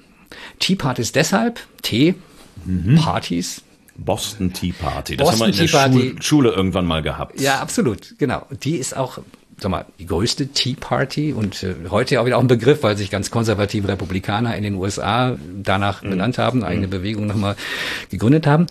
Tea 0.58 0.76
Parties 0.76 1.12
deshalb, 1.12 1.60
Tee, 1.82 2.14
Partys, 2.96 3.62
Boston 3.96 4.52
Tea 4.52 4.72
Party. 4.72 5.16
Das 5.16 5.26
Boston 5.26 5.46
haben 5.46 5.54
wir 5.54 5.60
in 5.60 5.66
Tea 5.66 5.72
der 5.72 5.78
Party. 5.78 6.00
Schul 6.10 6.22
Schule 6.22 6.50
irgendwann 6.50 6.86
mal 6.86 7.02
gehabt. 7.02 7.40
Ja, 7.40 7.60
absolut, 7.60 8.18
genau. 8.18 8.46
Die 8.62 8.76
ist 8.76 8.96
auch, 8.96 9.18
sag 9.58 9.70
mal, 9.70 9.86
die 9.98 10.06
größte 10.06 10.48
Tea 10.48 10.76
Party 10.78 11.32
und 11.32 11.62
äh, 11.62 11.74
heute 11.90 12.20
auch 12.20 12.26
wieder 12.26 12.38
auch 12.38 12.42
ein 12.42 12.46
Begriff, 12.46 12.82
weil 12.82 12.96
sich 12.96 13.10
ganz 13.10 13.30
konservative 13.30 13.88
Republikaner 13.88 14.56
in 14.56 14.62
den 14.62 14.74
USA 14.74 15.36
danach 15.62 16.02
benannt 16.02 16.38
haben, 16.38 16.62
eine 16.62 16.72
eigene 16.72 16.88
Bewegung 16.88 17.26
nochmal 17.26 17.56
gegründet 18.10 18.46
haben. 18.46 18.66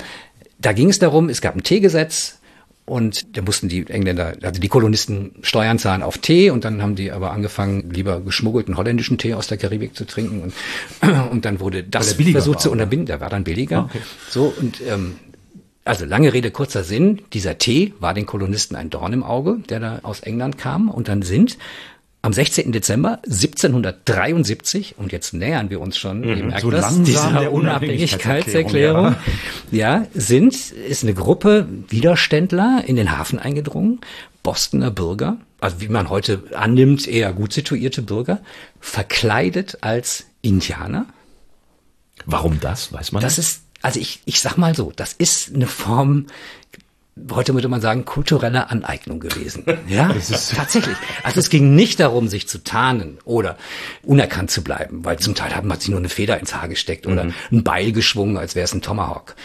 Da 0.60 0.74
ging 0.74 0.90
es 0.90 1.00
darum, 1.00 1.30
es 1.30 1.42
gab 1.42 1.56
ein 1.56 1.64
Teegesetz 1.64 2.41
und 2.86 3.38
da 3.38 3.42
mussten 3.42 3.70
die 3.70 3.88
Engländer, 3.88 4.34
also 4.42 4.60
die 4.60 4.68
Kolonisten 4.68 5.32
Steuern 5.44 5.80
zahlen 5.80 6.04
auf 6.04 6.18
Tee 6.18 6.50
und 6.50 6.66
dann 6.66 6.82
haben 6.82 6.96
die 6.96 7.12
aber 7.12 7.32
angefangen, 7.32 7.90
lieber 7.92 8.22
geschmuggelten 8.22 8.78
holländischen 8.78 9.18
Tee 9.18 9.34
aus 9.34 9.48
der 9.48 9.58
Karibik 9.58 9.96
zu 9.96 10.06
trinken 10.06 10.42
und, 10.42 10.52
und 11.32 11.46
dann 11.46 11.60
wurde 11.60 11.84
das 11.84 12.14
versucht 12.14 12.56
war, 12.56 12.62
zu 12.62 12.72
unterbinden, 12.72 13.06
der 13.06 13.22
war 13.22 13.30
dann 13.30 13.44
billiger. 13.44 13.90
So 14.30 14.54
und 14.60 14.82
ähm, 14.88 15.16
also 15.84 16.06
lange 16.06 16.32
Rede, 16.32 16.52
kurzer 16.52 16.84
Sinn. 16.84 17.22
Dieser 17.34 17.58
Tee 17.58 17.94
war 18.00 18.14
den 18.14 18.26
Kolonisten 18.28 18.76
ein 18.76 18.90
Dorn 18.92 19.14
im 19.14 19.24
Auge, 19.24 19.58
der 19.70 19.80
da 19.80 20.00
aus 20.04 20.20
England 20.20 20.58
kam. 20.58 20.90
Und 20.90 21.08
dann 21.08 21.24
sind 21.24 21.58
am 22.24 22.34
16. 22.34 22.72
Dezember 22.72 23.20
1773, 23.26 24.96
und 24.98 25.12
jetzt 25.12 25.34
nähern 25.34 25.70
wir 25.70 25.82
uns 25.82 25.98
schon, 25.98 26.24
ihr 26.24 26.36
merkt 26.36 26.58
Mhm. 26.58 26.60
so 26.62 26.72
das, 26.72 27.02
dieser 27.02 27.32
der 27.40 27.52
Unabhängigkeitserklärung, 27.52 29.06
Unabhängigkeitserklärung, 29.08 29.16
ja, 29.72 30.06
sind, 30.14 30.54
ist 30.72 31.04
eine 31.04 31.14
Gruppe 31.14 31.68
Widerständler 31.90 32.84
in 32.86 32.96
den 32.96 33.18
Hafen 33.18 33.40
eingedrungen, 33.40 34.02
Bostoner 34.44 34.92
Bürger, 34.92 35.38
also 35.60 35.82
wie 35.82 35.88
man 35.88 36.10
heute 36.10 36.44
annimmt, 36.56 37.08
eher 37.08 37.34
gut 37.34 37.54
situierte 37.54 38.02
Bürger, 38.02 38.40
verkleidet 38.80 39.80
als 39.82 40.26
Indianer. 40.42 41.06
Warum 42.26 42.60
das? 42.60 42.94
Weiß 42.94 43.12
man 43.12 43.22
Das 43.22 43.38
ist, 43.38 43.64
also 43.82 44.00
ich, 44.00 44.22
ich 44.26 44.42
sag 44.42 44.58
mal 44.58 44.76
so, 44.76 44.92
das 44.96 45.14
ist 45.14 45.54
eine 45.54 45.68
Form, 45.68 46.28
heute 47.32 47.54
würde 47.54 47.68
man 47.68 47.82
sagen, 47.82 48.06
kultureller 48.06 48.72
Aneignung 48.72 49.20
gewesen. 49.20 49.66
Ja, 49.88 50.14
tatsächlich. 50.56 50.96
Also 51.24 51.40
es 51.40 51.50
ging 51.50 51.76
nicht 51.76 52.00
darum, 52.00 52.30
sich 52.30 52.48
zu 52.48 52.64
tarnen 52.64 53.18
oder 53.26 53.58
unerkannt 54.04 54.52
zu 54.52 54.64
bleiben, 54.64 55.04
weil 55.04 55.20
zum 55.20 55.36
Teil 55.36 55.54
haben 55.54 55.72
hat 55.72 55.82
sich 55.82 55.90
nur 55.90 56.00
eine 56.00 56.08
Feder 56.08 56.40
ins 56.40 56.56
Haar 56.56 56.70
gesteckt 56.70 57.08
oder 57.08 57.28
ein 57.52 57.64
Beil 57.64 57.92
geschwungen, 57.92 58.38
als 58.38 58.56
wäre 58.56 58.64
es 58.64 58.74
ein 58.74 58.82
Tomahawk. 58.82 59.36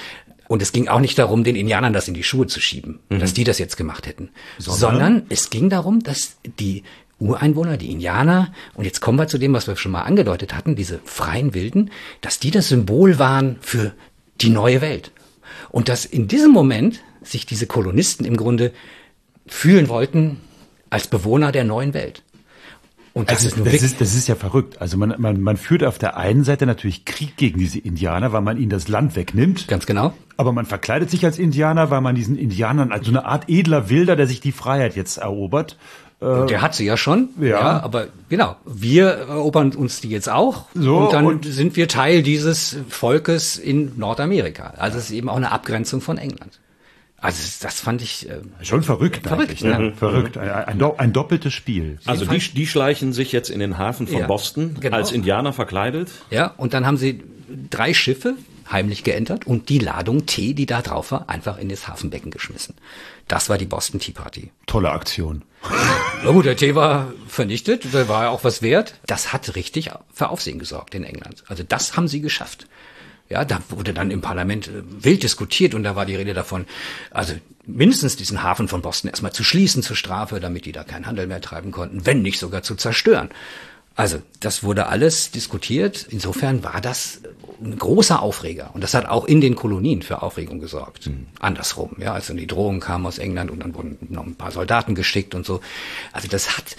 Und 0.47 0.63
es 0.63 0.71
ging 0.73 0.87
auch 0.87 1.01
nicht 1.01 1.19
darum, 1.19 1.43
den 1.43 1.57
Indianern 1.57 1.93
das 1.93 2.07
in 2.07 2.15
die 2.15 2.23
Schuhe 2.23 2.47
zu 2.47 2.61
schieben, 2.61 3.01
dass 3.09 3.35
die 3.35 3.43
das 3.45 3.59
jetzt 3.59 3.77
gemacht 3.77 4.07
hätten, 4.07 4.31
sondern 4.59 5.27
es 5.29 5.51
ging 5.51 5.69
darum, 5.69 6.03
dass 6.03 6.37
die 6.61 6.85
Ureinwohner, 7.19 7.77
die 7.77 7.91
Indianer, 7.91 8.53
und 8.75 8.85
jetzt 8.85 9.01
kommen 9.01 9.19
wir 9.19 9.27
zu 9.27 9.39
dem, 9.39 9.55
was 9.55 9.67
wir 9.67 9.77
schon 9.77 9.93
mal 9.93 10.03
angedeutet 10.03 10.55
hatten, 10.55 10.77
diese 10.77 11.01
freien 11.05 11.55
Wilden, 11.55 11.91
dass 12.21 12.39
die 12.39 12.51
das 12.51 12.69
Symbol 12.69 13.19
waren 13.19 13.57
für 13.61 13.93
die 14.41 14.51
neue 14.51 14.81
Welt. 14.83 15.11
Und 15.71 15.89
dass 15.89 16.05
in 16.05 16.29
diesem 16.29 16.53
Moment 16.53 17.01
sich 17.27 17.47
diese 17.47 17.67
Kolonisten 17.67 18.25
im 18.25 18.37
Grunde 18.37 18.73
fühlen 19.47 19.89
wollten 19.89 20.41
als 20.91 21.07
Bewohner 21.09 21.53
der 21.53 21.65
neuen 21.65 21.95
Welt. 21.95 22.23
Und 23.13 23.31
das 23.31 23.39
Also, 23.39 23.49
ist 23.49 23.57
nun 23.57 23.65
das, 23.65 23.83
ist, 23.83 24.01
das 24.01 24.15
ist 24.15 24.29
ja 24.29 24.35
verrückt. 24.35 24.81
Also 24.81 24.99
man, 24.99 25.15
man, 25.19 25.41
man 25.41 25.57
führt 25.57 25.83
auf 25.85 25.97
der 25.97 26.19
einen 26.19 26.45
Seite 26.45 26.67
natürlich 26.67 27.07
Krieg 27.07 27.37
gegen 27.39 27.59
diese 27.59 27.79
Indianer, 27.79 28.33
weil 28.33 28.43
man 28.43 28.59
ihnen 28.59 28.69
das 28.69 28.89
Land 28.89 29.17
wegnimmt. 29.17 29.69
ganz 29.69 29.87
genau. 29.87 30.13
Aber 30.37 30.53
man 30.53 30.67
verkleidet 30.67 31.11
sich 31.11 31.25
als 31.25 31.39
Indianer, 31.39 31.91
weil 31.91 32.03
man 32.03 32.15
diesen 32.15 32.37
Indianern 32.37 32.93
als 32.93 33.07
so 33.07 33.13
eine 33.13 33.25
Art 33.25 33.45
edler 33.49 33.89
Wilder, 33.89 34.17
der 34.17 34.27
sich 34.27 34.41
die 34.41 34.53
Freiheit 34.53 34.97
jetzt 34.97 35.17
erobert. 35.17 35.79
Und 36.21 36.51
der 36.51 36.61
hat 36.63 36.75
sie 36.75 36.85
ja 36.85 36.97
schon. 36.99 37.31
ja. 37.41 37.81
aber 37.81 38.09
genau, 38.29 38.57
wir 38.67 39.07
erobern 39.09 39.73
uns 39.73 40.01
die 40.03 40.09
jetzt 40.11 40.29
auch. 40.29 40.67
So, 40.75 40.99
und 40.99 41.13
dann 41.15 41.25
und- 41.27 41.45
sind 41.47 41.77
wir 41.77 41.89
Teil 41.89 42.23
dieses 42.23 42.77
Volkes 42.91 43.57
in 43.57 43.93
Nordamerika. 43.99 44.75
Also 44.77 44.99
es 44.99 45.05
ist 45.07 45.11
eben 45.13 45.29
auch 45.31 45.37
eine 45.37 45.53
Abgrenzung 45.53 46.01
von 46.03 46.19
England. 46.19 46.59
Also 47.19 47.43
das 47.63 47.81
fand 47.81 48.03
ich 48.03 48.29
äh, 48.29 48.41
Schon 48.63 48.83
verrückt, 48.83 49.27
Verrückt, 49.27 49.51
eigentlich. 49.51 49.63
Ne? 49.63 49.87
ja. 49.89 49.93
Verrückt. 49.93 50.37
Ein, 50.37 50.51
ein, 50.51 50.83
ein 50.83 51.13
doppeltes 51.13 51.55
Spiel. 51.55 51.99
Also 52.05 52.27
die, 52.27 52.39
die 52.39 52.67
schleichen 52.67 53.13
sich 53.13 53.33
jetzt 53.33 53.49
in 53.49 53.59
den 53.59 53.79
Hafen 53.79 54.07
von 54.07 54.19
Ja, 54.21 54.27
Boston 54.27 54.77
genau. 54.81 54.97
als 54.97 55.13
Indianer 55.13 55.53
verkleidet. 55.53 56.11
Ja, 56.31 56.49
und 56.57 56.75
dann 56.75 56.87
haben 56.87 56.99
sie 56.99 57.23
drei 57.71 57.95
Schiffe 57.95 58.35
heimlich 58.71 59.05
geentert 59.05 59.47
und 59.47 59.69
die 59.69 59.79
Ladung 59.79 60.27
Tee, 60.27 60.53
die 60.53 60.67
da 60.67 60.83
drauf 60.83 61.13
war, 61.13 61.29
einfach 61.29 61.59
in 61.59 61.69
das 61.69 61.89
Hafenbecken 61.89 62.31
geschmissen. 62.31 62.75
Das 63.29 63.49
war 63.49 63.59
die 63.59 63.67
Boston 63.67 64.01
Tea 64.01 64.13
Party. 64.13 64.51
Tolle 64.67 64.91
Aktion. 64.91 65.43
Na 66.25 66.31
gut, 66.33 66.45
der 66.45 66.57
Tee 66.57 66.75
war 66.75 67.13
vernichtet, 67.29 67.93
der 67.95 68.09
war 68.09 68.25
ja 68.25 68.29
auch 68.31 68.45
was 68.45 68.63
wert. 68.63 68.95
Das 69.07 69.33
hat 69.33 69.57
richtig 69.57 69.91
für 70.13 70.29
Aufsehen 70.29 70.59
gesorgt 70.59 70.95
in 70.95 71.05
England. 71.05 71.45
Also 71.49 71.63
das 71.63 71.97
haben 71.97 72.09
sie 72.09 72.21
geschafft. 72.21 72.67
Ja, 73.29 73.45
da 73.45 73.61
wurde 73.69 73.93
dann 73.93 74.11
im 74.11 74.21
Parlament 74.21 74.69
äh, 74.69 74.83
wild 74.87 75.23
diskutiert 75.23 75.75
und 75.75 75.83
da 75.83 75.97
war 75.97 76.07
die 76.07 76.15
Rede 76.15 76.35
davon, 76.35 76.67
also 77.11 77.35
mindestens 77.67 78.17
diesen 78.17 78.43
Hafen 78.43 78.69
von 78.69 78.83
Boston 78.83 79.11
erstmal 79.11 79.33
zu 79.33 79.45
schließen 79.45 79.83
zur 79.83 79.97
Strafe, 79.97 80.41
damit 80.41 80.65
die 80.65 80.73
da 80.73 80.85
keinen 80.85 81.07
Handel 81.07 81.27
mehr 81.27 81.41
treiben 81.41 81.73
konnten, 81.73 82.07
wenn 82.07 82.23
nicht 82.23 82.39
sogar 82.39 82.63
zu 82.63 82.77
zerstören. 82.77 83.31
Also 83.97 84.19
das 84.41 84.63
wurde 84.63 84.89
alles 84.89 85.31
diskutiert. 85.31 86.07
Insofern 86.11 86.63
war 86.63 86.83
das 86.83 87.23
ein 87.63 87.79
großer 87.79 88.21
Aufreger. 88.21 88.71
Und 88.75 88.85
das 88.85 88.93
hat 88.93 89.07
auch 89.07 89.25
in 89.25 89.41
den 89.41 89.57
Kolonien 89.57 90.03
für 90.03 90.21
Aufregung 90.23 90.61
gesorgt. 90.61 91.07
Mhm. 91.07 91.29
Andersrum, 91.41 91.97
ja, 91.99 92.13
als 92.13 92.27
dann 92.27 92.37
die 92.37 92.47
Drohungen 92.47 92.81
kamen 92.81 93.07
aus 93.07 93.19
England 93.19 93.51
und 93.51 93.61
dann 93.61 93.75
wurden 93.75 93.97
noch 94.11 94.27
ein 94.27 94.35
paar 94.35 94.53
Soldaten 94.53 94.95
geschickt 94.95 95.35
und 95.35 95.47
so. 95.47 95.61
Also 96.13 96.29
das 96.29 96.59
hat 96.59 96.77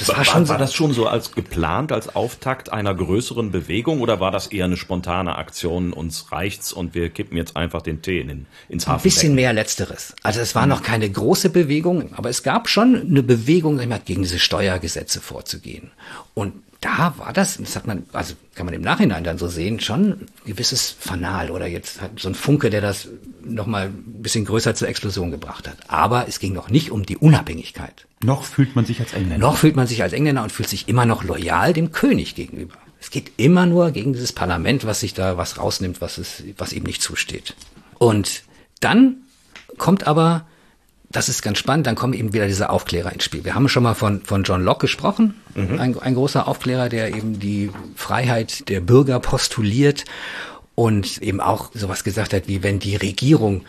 das 0.00 0.16
war, 0.16 0.24
schon 0.24 0.48
war 0.48 0.58
das 0.58 0.74
schon 0.74 0.92
so 0.92 1.06
als 1.06 1.32
geplant, 1.32 1.92
als 1.92 2.14
Auftakt 2.14 2.72
einer 2.72 2.94
größeren 2.94 3.50
Bewegung 3.50 4.00
oder 4.00 4.18
war 4.18 4.30
das 4.30 4.46
eher 4.46 4.64
eine 4.64 4.76
spontane 4.76 5.36
Aktion, 5.36 5.92
uns 5.92 6.32
reicht's 6.32 6.72
und 6.72 6.94
wir 6.94 7.10
kippen 7.10 7.36
jetzt 7.36 7.56
einfach 7.56 7.82
den 7.82 8.02
Tee 8.02 8.20
in, 8.20 8.46
ins 8.68 8.86
Hafen? 8.86 9.00
Ein 9.00 9.02
bisschen 9.02 9.34
mehr 9.34 9.52
Letzteres. 9.52 10.14
Also 10.22 10.40
es 10.40 10.54
war 10.54 10.66
noch 10.66 10.82
keine 10.82 11.08
große 11.08 11.50
Bewegung, 11.50 12.14
aber 12.14 12.30
es 12.30 12.42
gab 12.42 12.68
schon 12.68 13.08
eine 13.08 13.22
Bewegung, 13.22 13.78
gegen 14.04 14.22
diese 14.22 14.38
Steuergesetze 14.38 15.20
vorzugehen. 15.20 15.90
Und 16.34 16.54
da 16.80 17.14
war 17.18 17.32
das, 17.32 17.58
das 17.58 17.76
hat 17.76 17.86
man, 17.86 18.06
also 18.12 18.34
kann 18.54 18.64
man 18.64 18.74
im 18.74 18.80
Nachhinein 18.80 19.22
dann 19.22 19.36
so 19.36 19.48
sehen, 19.48 19.80
schon 19.80 20.12
ein 20.12 20.28
gewisses 20.46 20.90
Fanal 20.98 21.50
oder 21.50 21.66
jetzt 21.66 22.00
so 22.16 22.28
ein 22.28 22.34
Funke, 22.34 22.70
der 22.70 22.80
das 22.80 23.08
nochmal 23.44 23.86
ein 23.86 24.22
bisschen 24.22 24.46
größer 24.46 24.74
zur 24.74 24.88
Explosion 24.88 25.30
gebracht 25.30 25.68
hat. 25.68 25.76
Aber 25.88 26.26
es 26.26 26.38
ging 26.38 26.54
noch 26.54 26.70
nicht 26.70 26.90
um 26.90 27.04
die 27.04 27.18
Unabhängigkeit. 27.18 28.06
Noch 28.22 28.44
fühlt 28.44 28.76
man 28.76 28.86
sich 28.86 29.00
als 29.00 29.12
Engländer. 29.12 29.38
Noch 29.38 29.58
fühlt 29.58 29.76
man 29.76 29.86
sich 29.86 30.02
als 30.02 30.14
Engländer 30.14 30.42
und 30.42 30.52
fühlt 30.52 30.68
sich 30.68 30.88
immer 30.88 31.04
noch 31.04 31.22
loyal 31.22 31.74
dem 31.74 31.92
König 31.92 32.34
gegenüber. 32.34 32.76
Es 32.98 33.10
geht 33.10 33.32
immer 33.36 33.66
nur 33.66 33.90
gegen 33.90 34.12
dieses 34.12 34.32
Parlament, 34.32 34.86
was 34.86 35.00
sich 35.00 35.14
da 35.14 35.36
was 35.36 35.58
rausnimmt, 35.58 36.00
was 36.00 36.18
es, 36.18 36.42
was 36.56 36.72
ihm 36.72 36.84
nicht 36.84 37.02
zusteht. 37.02 37.54
Und 37.98 38.42
dann 38.80 39.16
kommt 39.76 40.06
aber 40.06 40.46
das 41.10 41.28
ist 41.28 41.42
ganz 41.42 41.58
spannend. 41.58 41.86
Dann 41.86 41.96
kommen 41.96 42.14
eben 42.14 42.32
wieder 42.32 42.46
diese 42.46 42.70
Aufklärer 42.70 43.12
ins 43.12 43.24
Spiel. 43.24 43.44
Wir 43.44 43.54
haben 43.54 43.68
schon 43.68 43.82
mal 43.82 43.94
von, 43.94 44.22
von 44.22 44.44
John 44.44 44.62
Locke 44.62 44.82
gesprochen. 44.82 45.34
Mhm. 45.54 45.80
Ein, 45.80 45.98
ein 45.98 46.14
großer 46.14 46.46
Aufklärer, 46.46 46.88
der 46.88 47.14
eben 47.14 47.40
die 47.40 47.70
Freiheit 47.96 48.68
der 48.68 48.80
Bürger 48.80 49.18
postuliert 49.18 50.04
und 50.74 51.20
eben 51.20 51.40
auch 51.40 51.70
sowas 51.74 52.04
gesagt 52.04 52.32
hat, 52.32 52.46
wie 52.46 52.62
wenn 52.62 52.78
die 52.78 52.96
Regierung 52.96 53.64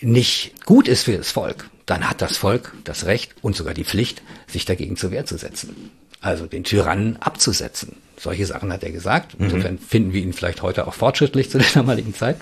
nicht 0.00 0.64
gut 0.66 0.88
ist 0.88 1.04
für 1.04 1.16
das 1.16 1.30
Volk, 1.30 1.70
dann 1.86 2.08
hat 2.08 2.22
das 2.22 2.36
Volk 2.36 2.72
das 2.84 3.06
Recht 3.06 3.34
und 3.40 3.54
sogar 3.54 3.74
die 3.74 3.84
Pflicht, 3.84 4.22
sich 4.46 4.64
dagegen 4.64 4.96
zur 4.96 5.10
Wehr 5.10 5.26
zu 5.26 5.36
setzen. 5.36 5.90
Also 6.20 6.46
den 6.46 6.64
Tyrannen 6.64 7.16
abzusetzen. 7.18 7.96
Solche 8.18 8.44
Sachen 8.44 8.72
hat 8.72 8.82
er 8.82 8.90
gesagt. 8.90 9.38
Mhm. 9.38 9.46
Insofern 9.46 9.74
mhm. 9.74 9.78
finden 9.78 10.12
wir 10.12 10.22
ihn 10.22 10.32
vielleicht 10.32 10.60
heute 10.62 10.86
auch 10.86 10.94
fortschrittlich 10.94 11.50
zu 11.50 11.58
der 11.58 11.68
damaligen 11.72 12.14
Zeit. 12.14 12.36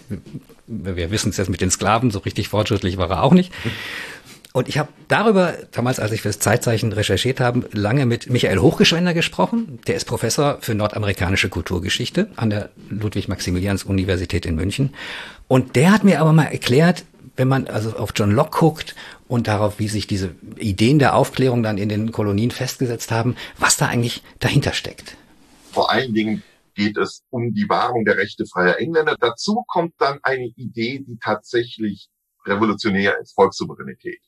Wir 0.67 1.11
wissen 1.11 1.31
es 1.31 1.37
jetzt 1.37 1.49
mit 1.49 1.61
den 1.61 1.71
Sklaven, 1.71 2.11
so 2.11 2.19
richtig 2.19 2.49
fortschrittlich 2.49 2.97
war 2.97 3.11
er 3.11 3.23
auch 3.23 3.33
nicht. 3.33 3.53
Und 4.59 4.69
ich 4.69 4.77
habe 4.77 4.89
darüber, 5.07 5.55
damals, 5.71 6.01
als 6.01 6.11
ich 6.11 6.23
fürs 6.23 6.41
Zeitzeichen 6.41 6.93
recherchiert 6.93 7.39
habe, 7.39 7.69
lange 7.71 8.07
mit 8.07 8.29
Michael 8.29 8.59
Hochgeschwender 8.59 9.15
gesprochen. 9.15 9.79
Der 9.87 9.95
ist 9.95 10.05
Professor 10.05 10.59
für 10.63 10.75
nordamerikanische 10.75 11.49
Kulturgeschichte 11.49 12.29
an 12.35 12.51
der 12.51 12.71
Ludwig-Maximilians-Universität 12.89 14.47
in 14.47 14.57
München. 14.57 14.97
Und 15.47 15.77
der 15.77 15.93
hat 15.93 16.03
mir 16.03 16.21
aber 16.21 16.33
mal 16.33 16.47
erklärt, 16.47 17.05
wenn 17.37 17.47
man 17.47 17.69
also 17.69 17.97
auf 17.97 18.11
John 18.17 18.33
Locke 18.33 18.59
guckt 18.59 18.97
und 19.29 19.47
darauf, 19.47 19.79
wie 19.79 19.87
sich 19.87 20.09
diese 20.09 20.35
Ideen 20.57 20.99
der 20.99 21.15
Aufklärung 21.15 21.63
dann 21.63 21.79
in 21.79 21.89
den 21.89 22.11
Kolonien 22.11 22.51
festgesetzt 22.51 23.13
haben, 23.13 23.37
was 23.61 23.77
da 23.77 23.87
eigentlich 23.87 24.25
dahinter 24.41 24.73
steckt. 24.73 25.17
Vor 25.71 25.93
allen 25.93 26.13
Dingen 26.15 26.43
geht 26.75 26.97
es 26.97 27.23
um 27.31 27.55
die 27.55 27.69
Wahrung 27.69 28.05
der 28.05 28.17
Rechte 28.17 28.45
freier 28.45 28.81
Engländer. 28.81 29.15
Dazu 29.21 29.63
kommt 29.69 29.95
dann 29.99 30.19
eine 30.25 30.47
Idee, 30.57 31.05
die 31.07 31.17
tatsächlich 31.23 32.09
revolutionär 32.45 33.21
ist, 33.21 33.37
Volkssouveränität 33.37 34.19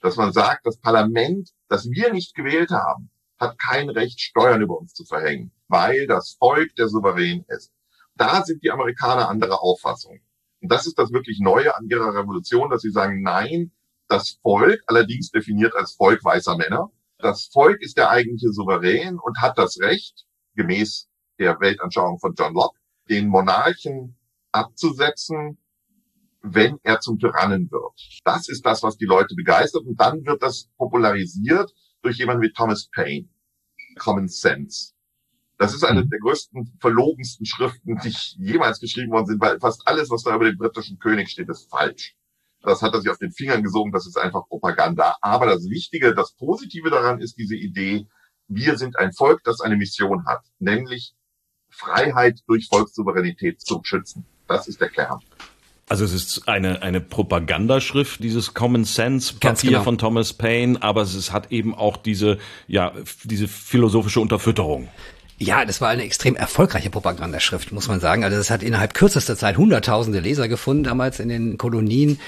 dass 0.00 0.16
man 0.16 0.32
sagt, 0.32 0.66
das 0.66 0.78
Parlament, 0.78 1.50
das 1.68 1.90
wir 1.90 2.12
nicht 2.12 2.34
gewählt 2.34 2.70
haben, 2.70 3.10
hat 3.38 3.58
kein 3.58 3.88
Recht, 3.88 4.20
Steuern 4.20 4.62
über 4.62 4.78
uns 4.78 4.94
zu 4.94 5.04
verhängen, 5.04 5.52
weil 5.68 6.06
das 6.06 6.36
Volk 6.38 6.74
der 6.76 6.88
Souverän 6.88 7.44
ist. 7.48 7.72
Da 8.14 8.44
sind 8.44 8.62
die 8.62 8.70
Amerikaner 8.70 9.28
anderer 9.28 9.62
Auffassung. 9.62 10.20
Und 10.60 10.72
das 10.72 10.86
ist 10.86 10.98
das 10.98 11.12
wirklich 11.12 11.38
Neue 11.40 11.76
an 11.76 11.88
ihrer 11.88 12.14
Revolution, 12.14 12.70
dass 12.70 12.82
sie 12.82 12.90
sagen, 12.90 13.22
nein, 13.22 13.72
das 14.08 14.38
Volk, 14.42 14.82
allerdings 14.86 15.30
definiert 15.30 15.74
als 15.76 15.92
Volk 15.94 16.24
weißer 16.24 16.56
Männer, 16.56 16.90
das 17.18 17.46
Volk 17.52 17.80
ist 17.80 17.96
der 17.96 18.10
eigentliche 18.10 18.52
Souverän 18.52 19.18
und 19.18 19.40
hat 19.40 19.58
das 19.58 19.78
Recht, 19.80 20.26
gemäß 20.54 21.08
der 21.38 21.60
Weltanschauung 21.60 22.18
von 22.18 22.34
John 22.36 22.54
Locke, 22.54 22.78
den 23.08 23.28
Monarchen 23.28 24.16
abzusetzen, 24.52 25.58
wenn 26.54 26.78
er 26.82 27.00
zum 27.00 27.18
Tyrannen 27.18 27.70
wird. 27.70 28.20
Das 28.24 28.48
ist 28.48 28.64
das, 28.64 28.82
was 28.82 28.96
die 28.96 29.04
Leute 29.04 29.34
begeistert. 29.34 29.84
Und 29.84 30.00
dann 30.00 30.24
wird 30.24 30.42
das 30.42 30.68
popularisiert 30.76 31.72
durch 32.02 32.18
jemanden 32.18 32.42
wie 32.42 32.52
Thomas 32.52 32.88
Paine. 32.94 33.28
Common 33.98 34.28
Sense. 34.28 34.92
Das 35.58 35.74
ist 35.74 35.84
eine 35.84 36.04
mhm. 36.04 36.10
der 36.10 36.20
größten, 36.20 36.78
verlogensten 36.80 37.44
Schriften, 37.44 37.98
die 38.04 38.14
jemals 38.38 38.78
geschrieben 38.78 39.10
worden 39.10 39.26
sind, 39.26 39.40
weil 39.40 39.58
fast 39.58 39.86
alles, 39.86 40.08
was 40.08 40.22
da 40.22 40.34
über 40.34 40.44
den 40.44 40.56
britischen 40.56 40.98
König 40.98 41.28
steht, 41.30 41.48
ist 41.48 41.68
falsch. 41.68 42.14
Das 42.62 42.80
hat 42.80 42.94
er 42.94 43.00
sich 43.00 43.10
auf 43.10 43.18
den 43.18 43.32
Fingern 43.32 43.62
gesogen, 43.62 43.92
das 43.92 44.06
ist 44.06 44.16
einfach 44.16 44.46
Propaganda. 44.48 45.16
Aber 45.20 45.46
das 45.46 45.64
Wichtige, 45.68 46.14
das 46.14 46.32
Positive 46.34 46.90
daran 46.90 47.20
ist 47.20 47.36
diese 47.36 47.56
Idee, 47.56 48.06
wir 48.46 48.78
sind 48.78 48.98
ein 48.98 49.12
Volk, 49.12 49.42
das 49.44 49.60
eine 49.60 49.76
Mission 49.76 50.24
hat, 50.26 50.44
nämlich 50.58 51.14
Freiheit 51.68 52.40
durch 52.46 52.68
Volkssouveränität 52.68 53.60
zu 53.60 53.80
schützen. 53.84 54.24
Das 54.46 54.68
ist 54.68 54.80
der 54.80 54.88
Kern. 54.88 55.20
Also 55.88 56.04
es 56.04 56.12
ist 56.12 56.48
eine, 56.48 56.82
eine 56.82 57.00
Propagandaschrift, 57.00 58.22
dieses 58.22 58.52
Common 58.52 58.84
Sense 58.84 59.34
Papier 59.34 59.70
genau. 59.70 59.84
von 59.84 59.98
Thomas 59.98 60.34
Paine, 60.34 60.82
aber 60.82 61.02
es 61.02 61.32
hat 61.32 61.50
eben 61.50 61.74
auch 61.74 61.96
diese, 61.96 62.38
ja, 62.66 62.92
diese 63.24 63.48
philosophische 63.48 64.20
Unterfütterung. 64.20 64.88
Ja, 65.40 65.64
das 65.64 65.80
war 65.80 65.88
eine 65.88 66.02
extrem 66.02 66.34
erfolgreiche 66.34 66.90
Propagandaschrift, 66.90 67.70
muss 67.70 67.86
man 67.86 68.00
sagen. 68.00 68.24
Also 68.24 68.36
das 68.36 68.50
hat 68.50 68.64
innerhalb 68.64 68.92
kürzester 68.92 69.36
Zeit 69.36 69.56
hunderttausende 69.56 70.18
Leser 70.18 70.48
gefunden, 70.48 70.82
damals 70.82 71.20
in 71.20 71.28
den 71.28 71.56
Kolonien. 71.56 72.18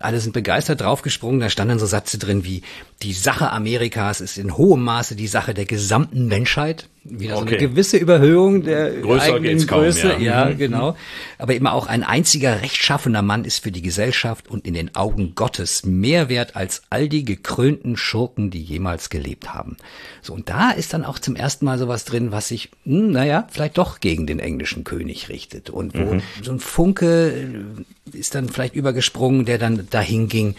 Alle 0.00 0.20
sind 0.20 0.34
begeistert 0.34 0.82
draufgesprungen. 0.82 1.40
Da 1.40 1.48
standen 1.48 1.70
dann 1.70 1.78
so 1.78 1.86
Sätze 1.86 2.18
drin 2.18 2.44
wie, 2.44 2.62
die 3.02 3.14
Sache 3.14 3.50
Amerikas 3.52 4.20
ist 4.20 4.36
in 4.36 4.58
hohem 4.58 4.84
Maße 4.84 5.16
die 5.16 5.28
Sache 5.28 5.54
der 5.54 5.64
gesamten 5.64 6.26
Menschheit 6.26 6.88
wieder 7.10 7.36
okay. 7.36 7.40
so 7.40 7.46
eine 7.46 7.56
gewisse 7.56 7.96
Überhöhung 7.96 8.62
der 8.62 8.90
Größer 9.00 9.34
eigenen 9.34 9.66
Größe. 9.66 10.10
Kaum, 10.10 10.22
ja. 10.22 10.44
ja, 10.46 10.50
mhm. 10.50 10.58
genau. 10.58 10.96
Aber 11.38 11.54
immer 11.54 11.72
auch 11.72 11.86
ein 11.86 12.02
einziger 12.02 12.62
rechtschaffener 12.62 13.22
Mann 13.22 13.44
ist 13.44 13.62
für 13.62 13.72
die 13.72 13.82
Gesellschaft 13.82 14.48
und 14.48 14.66
in 14.66 14.74
den 14.74 14.94
Augen 14.94 15.34
Gottes 15.34 15.84
mehr 15.84 16.28
wert 16.28 16.56
als 16.56 16.82
all 16.90 17.08
die 17.08 17.24
gekrönten 17.24 17.96
Schurken, 17.96 18.50
die 18.50 18.62
jemals 18.62 19.10
gelebt 19.10 19.54
haben. 19.54 19.76
So, 20.22 20.34
und 20.34 20.48
da 20.48 20.70
ist 20.70 20.92
dann 20.94 21.04
auch 21.04 21.18
zum 21.18 21.36
ersten 21.36 21.64
Mal 21.64 21.78
sowas 21.78 22.04
drin, 22.04 22.32
was 22.32 22.48
sich, 22.48 22.70
hm, 22.84 23.10
naja, 23.12 23.46
vielleicht 23.50 23.78
doch 23.78 24.00
gegen 24.00 24.26
den 24.26 24.38
englischen 24.38 24.84
König 24.84 25.28
richtet. 25.28 25.70
Und 25.70 25.98
wo 25.98 26.14
mhm. 26.14 26.22
so 26.42 26.52
ein 26.52 26.60
Funke 26.60 27.32
äh, 27.32 28.16
ist 28.16 28.34
dann 28.34 28.48
vielleicht 28.48 28.74
übergesprungen, 28.74 29.44
der 29.44 29.58
dann 29.58 29.86
dahin 29.90 30.28
ging, 30.28 30.54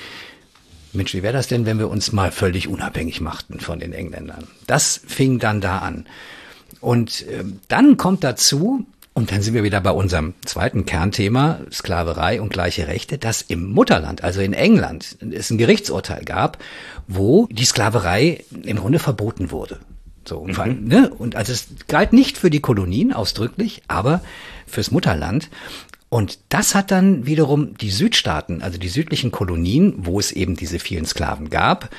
Mensch, 0.91 1.13
wie 1.13 1.21
wäre 1.21 1.33
das 1.33 1.47
denn, 1.47 1.65
wenn 1.65 1.77
wir 1.77 1.89
uns 1.89 2.11
mal 2.11 2.31
völlig 2.31 2.67
unabhängig 2.67 3.21
machten 3.21 3.59
von 3.59 3.79
den 3.79 3.93
Engländern? 3.93 4.47
Das 4.65 4.99
fing 5.05 5.37
dann 5.37 5.61
da 5.61 5.79
an. 5.79 6.05
Und 6.81 7.27
äh, 7.27 7.43
dann 7.67 7.97
kommt 7.97 8.23
dazu, 8.23 8.85
und 9.13 9.31
dann 9.31 9.41
sind 9.41 9.53
wir 9.53 9.63
wieder 9.63 9.81
bei 9.81 9.91
unserem 9.91 10.33
zweiten 10.45 10.85
Kernthema, 10.85 11.59
Sklaverei 11.71 12.41
und 12.41 12.53
gleiche 12.53 12.87
Rechte, 12.87 13.17
dass 13.17 13.41
im 13.41 13.71
Mutterland, 13.71 14.23
also 14.23 14.39
in 14.39 14.53
England, 14.53 15.17
es 15.31 15.49
ein 15.49 15.57
Gerichtsurteil 15.57 16.23
gab, 16.23 16.57
wo 17.07 17.47
die 17.51 17.65
Sklaverei 17.65 18.43
im 18.63 18.77
Grunde 18.77 18.99
verboten 18.99 19.51
wurde. 19.51 19.79
So, 20.25 20.45
mhm. 20.45 20.87
ne? 20.87 21.09
Und 21.09 21.35
also 21.35 21.51
es 21.51 21.67
galt 21.87 22.13
nicht 22.13 22.37
für 22.37 22.49
die 22.49 22.61
Kolonien 22.61 23.11
ausdrücklich, 23.11 23.81
aber 23.87 24.21
fürs 24.67 24.91
Mutterland. 24.91 25.49
Und 26.07 26.39
das 26.49 26.73
hat 26.73 26.91
dann 26.91 27.25
wiederum 27.25 27.77
die 27.77 27.91
Südstaaten, 27.91 28.61
also 28.61 28.79
die 28.79 28.89
südlichen 28.89 29.31
Kolonien, 29.31 29.93
wo 29.97 30.19
es 30.19 30.31
eben 30.31 30.55
diese 30.55 30.79
vielen 30.79 31.05
Sklaven 31.05 31.49
gab, 31.49 31.89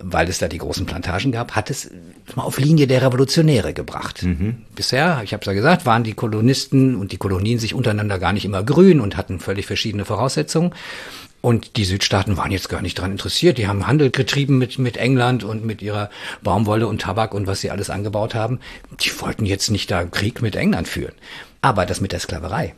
weil 0.00 0.28
es 0.28 0.38
da 0.38 0.48
die 0.48 0.58
großen 0.58 0.86
Plantagen 0.86 1.32
gab, 1.32 1.56
hat 1.56 1.70
es 1.70 1.90
mal 2.34 2.44
auf 2.44 2.58
Linie 2.58 2.86
der 2.86 3.02
Revolutionäre 3.02 3.72
gebracht. 3.72 4.22
Mhm. 4.22 4.62
Bisher, 4.74 5.20
ich 5.24 5.32
habe 5.32 5.40
es 5.40 5.46
ja 5.46 5.52
gesagt, 5.52 5.86
waren 5.86 6.04
die 6.04 6.14
Kolonisten 6.14 6.94
und 6.94 7.12
die 7.12 7.16
Kolonien 7.16 7.58
sich 7.58 7.74
untereinander 7.74 8.18
gar 8.18 8.32
nicht 8.32 8.44
immer 8.44 8.62
grün 8.62 9.00
und 9.00 9.16
hatten 9.16 9.40
völlig 9.40 9.66
verschiedene 9.66 10.04
Voraussetzungen. 10.04 10.72
Und 11.40 11.76
die 11.76 11.84
Südstaaten 11.84 12.36
waren 12.36 12.50
jetzt 12.50 12.68
gar 12.68 12.82
nicht 12.82 12.98
daran 12.98 13.12
interessiert. 13.12 13.58
Die 13.58 13.68
haben 13.68 13.86
Handel 13.86 14.10
getrieben 14.10 14.58
mit, 14.58 14.78
mit 14.78 14.96
England 14.96 15.44
und 15.44 15.64
mit 15.64 15.82
ihrer 15.82 16.10
Baumwolle 16.42 16.88
und 16.88 17.02
Tabak 17.02 17.32
und 17.32 17.46
was 17.46 17.60
sie 17.60 17.70
alles 17.70 17.90
angebaut 17.90 18.34
haben. 18.34 18.58
Die 19.00 19.10
wollten 19.20 19.46
jetzt 19.46 19.70
nicht 19.70 19.90
da 19.90 20.04
Krieg 20.04 20.42
mit 20.42 20.56
England 20.56 20.88
führen. 20.88 21.14
Aber 21.60 21.86
das 21.86 22.00
mit 22.00 22.12
der 22.12 22.20
Sklaverei, 22.20 22.74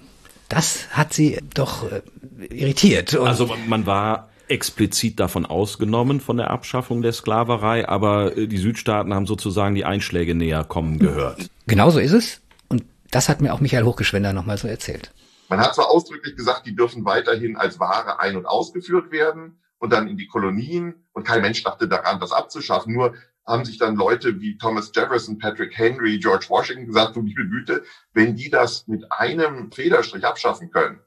das 0.48 0.88
hat 0.90 1.14
sie 1.14 1.38
doch 1.54 1.90
äh, 1.90 2.02
irritiert. 2.46 3.14
Und 3.14 3.28
also 3.28 3.54
man 3.66 3.86
war 3.86 4.29
explizit 4.50 5.20
davon 5.20 5.46
ausgenommen 5.46 6.20
von 6.20 6.36
der 6.36 6.50
Abschaffung 6.50 7.02
der 7.02 7.12
Sklaverei, 7.12 7.88
aber 7.88 8.36
äh, 8.36 8.46
die 8.46 8.58
Südstaaten 8.58 9.14
haben 9.14 9.26
sozusagen 9.26 9.74
die 9.74 9.84
Einschläge 9.84 10.34
näher 10.34 10.64
kommen 10.64 10.98
gehört. 10.98 11.50
Genauso 11.66 11.98
ist 12.00 12.12
es. 12.12 12.40
Und 12.68 12.84
das 13.10 13.28
hat 13.28 13.40
mir 13.40 13.54
auch 13.54 13.60
Michael 13.60 13.84
Hochgeschwender 13.84 14.32
nochmal 14.32 14.58
so 14.58 14.68
erzählt. 14.68 15.12
Man 15.48 15.60
hat 15.60 15.74
zwar 15.74 15.90
ausdrücklich 15.90 16.36
gesagt, 16.36 16.66
die 16.66 16.76
dürfen 16.76 17.04
weiterhin 17.04 17.56
als 17.56 17.80
Ware 17.80 18.20
ein- 18.20 18.36
und 18.36 18.46
ausgeführt 18.46 19.10
werden 19.10 19.60
und 19.78 19.92
dann 19.92 20.06
in 20.06 20.16
die 20.16 20.26
Kolonien 20.26 20.94
und 21.12 21.26
kein 21.26 21.42
Mensch 21.42 21.62
dachte 21.62 21.88
daran, 21.88 22.20
das 22.20 22.32
abzuschaffen. 22.32 22.92
Nur 22.92 23.14
haben 23.46 23.64
sich 23.64 23.78
dann 23.78 23.96
Leute 23.96 24.40
wie 24.40 24.58
Thomas 24.58 24.92
Jefferson, 24.94 25.38
Patrick 25.38 25.76
Henry, 25.76 26.18
George 26.18 26.46
Washington 26.48 26.86
gesagt, 26.86 27.16
du 27.16 27.22
liebe 27.22 27.48
Güte, 27.48 27.82
wenn 28.12 28.36
die 28.36 28.48
das 28.48 28.86
mit 28.86 29.10
einem 29.10 29.72
Federstrich 29.72 30.24
abschaffen 30.24 30.70
können, 30.70 31.00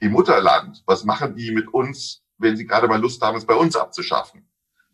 im 0.00 0.12
Mutterland, 0.12 0.82
was 0.86 1.04
machen 1.04 1.34
die 1.36 1.52
mit 1.52 1.68
uns, 1.68 2.23
wenn 2.38 2.56
sie 2.56 2.66
gerade 2.66 2.88
mal 2.88 3.00
Lust 3.00 3.22
haben, 3.22 3.36
es 3.36 3.46
bei 3.46 3.54
uns 3.54 3.76
abzuschaffen? 3.76 4.46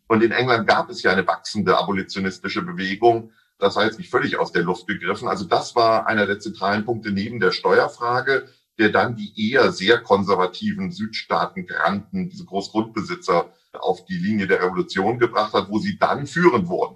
Und 0.07 0.23
in 0.23 0.31
England 0.31 0.67
gab 0.67 0.89
es 0.89 1.03
ja 1.03 1.11
eine 1.11 1.25
wachsende 1.25 1.77
abolitionistische 1.77 2.61
Bewegung. 2.61 3.31
Das 3.59 3.75
war 3.75 3.85
jetzt 3.85 3.97
nicht 3.97 4.09
völlig 4.09 4.37
aus 4.37 4.51
der 4.51 4.63
Luft 4.63 4.87
gegriffen. 4.87 5.27
Also 5.27 5.45
das 5.45 5.75
war 5.75 6.07
einer 6.07 6.25
der 6.25 6.39
zentralen 6.39 6.83
Punkte 6.83 7.11
neben 7.11 7.39
der 7.39 7.51
Steuerfrage, 7.51 8.49
der 8.77 8.89
dann 8.89 9.15
die 9.15 9.51
eher 9.51 9.71
sehr 9.71 9.99
konservativen 9.99 10.91
Südstaaten 10.91 11.65
granten, 11.65 12.29
diese 12.29 12.43
Großgrundbesitzer 12.43 13.53
auf 13.79 14.03
die 14.05 14.17
Linie 14.17 14.47
der 14.47 14.61
Revolution 14.61 15.17
gebracht 15.17 15.53
hat, 15.53 15.69
wo 15.69 15.79
sie 15.79 15.97
dann 15.97 16.27
führend 16.27 16.67
wurden. 16.67 16.95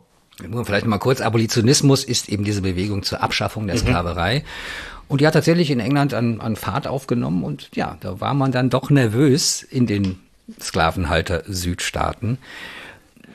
Vielleicht 0.65 0.85
mal 0.85 0.97
kurz, 0.97 1.21
Abolitionismus 1.21 2.03
ist 2.03 2.27
eben 2.27 2.43
diese 2.43 2.61
Bewegung 2.61 3.03
zur 3.03 3.23
Abschaffung 3.23 3.67
der 3.67 3.77
mhm. 3.77 3.81
Sklaverei. 3.81 4.43
Und 5.07 5.21
die 5.21 5.27
hat 5.27 5.33
tatsächlich 5.35 5.71
in 5.71 5.79
England 5.79 6.13
an, 6.13 6.41
an 6.41 6.55
Fahrt 6.55 6.87
aufgenommen 6.87 7.43
und 7.43 7.69
ja, 7.75 7.97
da 8.01 8.19
war 8.19 8.33
man 8.33 8.51
dann 8.51 8.69
doch 8.69 8.89
nervös 8.89 9.63
in 9.63 9.85
den 9.85 10.19
Sklavenhalter 10.59 11.43
Südstaaten. 11.45 12.37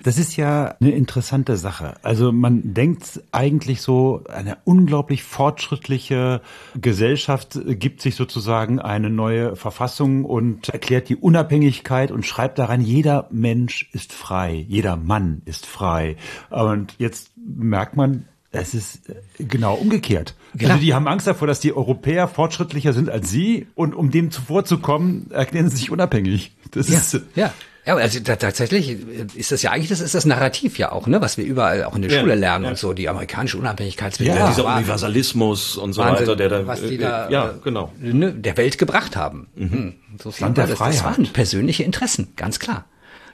Das 0.02 0.16
ist 0.16 0.36
ja 0.36 0.76
eine 0.80 0.92
interessante 0.92 1.58
Sache. 1.58 1.94
Also 2.02 2.32
man 2.32 2.72
denkt 2.72 3.20
eigentlich 3.32 3.82
so, 3.82 4.24
eine 4.32 4.56
unglaublich 4.64 5.22
fortschrittliche 5.22 6.40
Gesellschaft 6.74 7.58
gibt 7.66 8.00
sich 8.00 8.14
sozusagen 8.14 8.78
eine 8.78 9.11
neue 9.11 9.56
Verfassung 9.56 10.24
und 10.24 10.70
erklärt 10.70 11.11
die 11.11 11.16
Unabhängigkeit 11.16 12.12
und 12.12 12.24
schreibt 12.24 12.58
daran, 12.58 12.80
jeder 12.80 13.28
Mensch 13.30 13.90
ist 13.92 14.14
frei, 14.14 14.64
jeder 14.68 14.96
Mann 14.96 15.42
ist 15.44 15.66
frei. 15.66 16.16
Und 16.48 16.94
jetzt 16.96 17.32
merkt 17.36 17.94
man, 17.94 18.26
es 18.53 18.74
ist 18.74 19.03
genau 19.38 19.74
umgekehrt. 19.74 20.34
Genau. 20.55 20.72
Also 20.72 20.84
die 20.84 20.92
haben 20.92 21.07
Angst 21.07 21.26
davor, 21.26 21.46
dass 21.46 21.61
die 21.61 21.72
Europäer 21.72 22.26
fortschrittlicher 22.26 22.92
sind 22.92 23.09
als 23.09 23.30
sie 23.30 23.68
und 23.74 23.94
um 23.94 24.11
dem 24.11 24.30
zuvorzukommen, 24.30 25.30
erklären 25.30 25.70
sie 25.70 25.76
sich 25.76 25.90
unabhängig. 25.90 26.53
Das 26.72 26.88
ja, 26.88 26.98
ist 26.98 27.20
ja. 27.34 27.53
Ja, 27.86 27.96
also 27.96 28.20
da, 28.20 28.36
tatsächlich 28.36 28.98
ist 29.34 29.53
das 29.53 29.62
ja 29.62 29.70
eigentlich, 29.70 29.88
das 29.88 30.01
ist 30.01 30.14
das 30.14 30.26
Narrativ 30.26 30.78
ja 30.78 30.92
auch, 30.92 31.07
ne, 31.07 31.22
was 31.22 31.38
wir 31.38 31.44
überall 31.44 31.84
auch 31.84 31.96
in 31.96 32.03
der 32.03 32.11
ja, 32.11 32.20
Schule 32.20 32.34
lernen 32.34 32.64
ja. 32.64 32.70
und 32.70 32.78
so, 32.78 32.92
die 32.92 33.09
amerikanische 33.09 33.57
Unabhängigkeitsbewegung. 33.57 34.38
Ja, 34.38 34.51
dieser 34.51 34.66
Universalismus 34.76 35.78
und 35.78 35.94
so 35.94 36.03
Wahnsinn, 36.03 36.26
weiter, 36.26 36.36
der 36.36 36.48
da, 36.51 36.66
was 36.66 36.82
die 36.82 36.98
da 36.98 37.28
äh, 37.28 37.32
ja, 37.32 37.55
genau. 37.64 37.90
Ne, 37.98 38.34
der 38.34 38.59
Welt 38.59 38.76
gebracht 38.76 39.16
haben. 39.16 39.48
Mhm. 39.55 39.72
Hm, 39.72 39.94
so 40.22 40.32
Land 40.40 40.59
der 40.59 40.66
das, 40.66 40.76
Freiheit. 40.76 40.94
das 40.96 41.05
waren 41.05 41.26
persönliche 41.32 41.82
Interessen, 41.82 42.34
ganz 42.36 42.59
klar. 42.59 42.84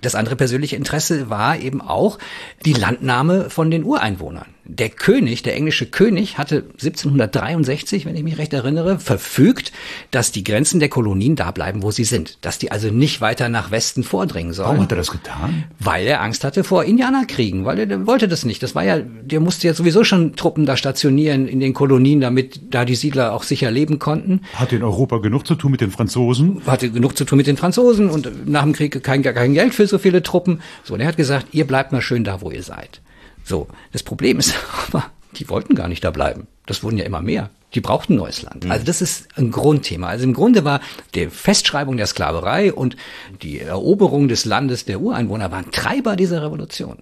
Das 0.00 0.14
andere 0.14 0.36
persönliche 0.36 0.76
Interesse 0.76 1.28
war 1.28 1.58
eben 1.58 1.80
auch 1.80 2.18
die 2.64 2.74
Landnahme 2.74 3.50
von 3.50 3.70
den 3.70 3.82
Ureinwohnern 3.82 4.46
der 4.68 4.88
König, 4.88 5.42
der 5.42 5.54
englische 5.54 5.86
König, 5.86 6.38
hatte 6.38 6.64
1763, 6.72 8.06
wenn 8.06 8.16
ich 8.16 8.22
mich 8.22 8.38
recht 8.38 8.52
erinnere, 8.52 8.98
verfügt, 8.98 9.72
dass 10.10 10.32
die 10.32 10.44
Grenzen 10.44 10.80
der 10.80 10.88
Kolonien 10.88 11.36
da 11.36 11.50
bleiben, 11.50 11.82
wo 11.82 11.90
sie 11.90 12.04
sind. 12.04 12.38
Dass 12.40 12.58
die 12.58 12.70
also 12.70 12.88
nicht 12.88 13.20
weiter 13.20 13.48
nach 13.48 13.70
Westen 13.70 14.02
vordringen 14.02 14.52
sollen. 14.52 14.68
Warum 14.68 14.82
hat 14.82 14.92
er 14.92 14.96
das 14.96 15.10
getan? 15.10 15.64
Weil 15.78 16.06
er 16.06 16.22
Angst 16.22 16.44
hatte 16.44 16.64
vor 16.64 16.84
Indianerkriegen, 16.84 17.64
weil 17.64 17.78
er, 17.78 17.86
der 17.86 18.06
wollte 18.06 18.28
das 18.28 18.44
nicht. 18.44 18.62
Das 18.62 18.74
war 18.74 18.84
ja, 18.84 18.98
der 18.98 19.40
musste 19.40 19.66
ja 19.66 19.74
sowieso 19.74 20.04
schon 20.04 20.36
Truppen 20.36 20.66
da 20.66 20.76
stationieren 20.76 21.48
in 21.48 21.60
den 21.60 21.74
Kolonien, 21.74 22.20
damit 22.20 22.60
da 22.70 22.84
die 22.84 22.96
Siedler 22.96 23.32
auch 23.32 23.42
sicher 23.42 23.70
leben 23.70 23.98
konnten. 23.98 24.40
Hatte 24.54 24.76
in 24.76 24.82
Europa 24.82 25.18
genug 25.18 25.46
zu 25.46 25.54
tun 25.54 25.70
mit 25.70 25.80
den 25.80 25.90
Franzosen? 25.90 26.62
Hatte 26.66 26.90
genug 26.90 27.16
zu 27.16 27.24
tun 27.24 27.38
mit 27.38 27.46
den 27.46 27.56
Franzosen 27.56 28.10
und 28.10 28.48
nach 28.48 28.62
dem 28.62 28.72
Krieg 28.72 29.02
kein, 29.02 29.22
kein 29.22 29.54
Geld 29.54 29.74
für 29.74 29.86
so 29.86 29.98
viele 29.98 30.22
Truppen. 30.22 30.60
So, 30.84 30.94
und 30.94 31.00
er 31.00 31.08
hat 31.08 31.16
gesagt, 31.16 31.48
ihr 31.52 31.66
bleibt 31.66 31.92
mal 31.92 32.00
schön 32.00 32.24
da, 32.24 32.40
wo 32.40 32.50
ihr 32.50 32.62
seid. 32.62 33.00
So, 33.47 33.68
das 33.92 34.03
Problem 34.03 34.38
ist 34.38 34.55
aber, 34.88 35.05
die 35.36 35.49
wollten 35.49 35.74
gar 35.74 35.88
nicht 35.88 36.05
da 36.05 36.11
bleiben. 36.11 36.49
Das 36.66 36.82
wurden 36.82 36.99
ja 36.99 37.05
immer 37.05 37.22
mehr. 37.22 37.51
Die 37.74 37.80
brauchten 37.80 38.16
neues 38.16 38.42
Land. 38.42 38.64
Mhm. 38.64 38.72
Also 38.72 38.84
das 38.84 39.01
ist 39.01 39.28
ein 39.36 39.53
Grundthema. 39.53 40.09
Also 40.09 40.24
im 40.24 40.34
Grunde 40.34 40.64
war 40.64 40.80
die 41.14 41.28
Festschreibung 41.28 41.97
der 41.97 42.07
Sklaverei 42.07 42.72
und 42.72 42.97
die 43.42 43.61
Eroberung 43.61 44.28
des 44.28 44.44
Landes 44.44 44.84
der 44.84 45.01
Ureinwohner 45.01 45.51
waren 45.53 45.70
Treiber 45.70 46.16
dieser 46.16 46.42
Revolution. 46.42 46.99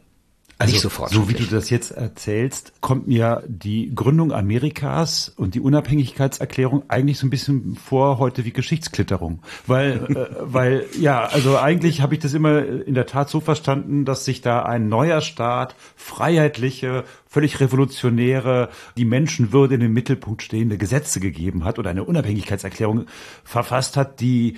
Also, 0.58 0.72
nicht 0.72 0.82
sofort. 0.82 1.10
So 1.10 1.28
wie 1.28 1.34
du 1.34 1.44
das 1.44 1.68
jetzt 1.68 1.90
erzählst, 1.90 2.74
kommt 2.80 3.08
mir 3.08 3.42
die 3.46 3.92
Gründung 3.94 4.32
Amerikas 4.32 5.32
und 5.36 5.54
die 5.54 5.60
Unabhängigkeitserklärung 5.60 6.84
eigentlich 6.88 7.18
so 7.18 7.26
ein 7.26 7.30
bisschen 7.30 7.76
vor 7.76 8.18
heute 8.18 8.44
wie 8.44 8.52
Geschichtsklitterung. 8.52 9.42
Weil, 9.66 10.04
äh, 10.14 10.26
weil, 10.40 10.86
ja, 10.98 11.24
also 11.24 11.58
eigentlich 11.58 12.02
habe 12.02 12.14
ich 12.14 12.20
das 12.20 12.34
immer 12.34 12.64
in 12.64 12.94
der 12.94 13.06
Tat 13.06 13.30
so 13.30 13.40
verstanden, 13.40 14.04
dass 14.04 14.24
sich 14.24 14.42
da 14.42 14.62
ein 14.62 14.88
neuer 14.88 15.20
Staat, 15.22 15.74
freiheitliche, 15.96 17.04
völlig 17.26 17.58
revolutionäre, 17.58 18.68
die 18.96 19.04
Menschenwürde 19.04 19.74
in 19.74 19.80
den 19.80 19.92
Mittelpunkt 19.92 20.42
stehende 20.42 20.78
Gesetze 20.78 21.18
gegeben 21.18 21.64
hat 21.64 21.80
oder 21.80 21.90
eine 21.90 22.04
Unabhängigkeitserklärung 22.04 23.06
verfasst 23.42 23.96
hat, 23.96 24.20
die 24.20 24.56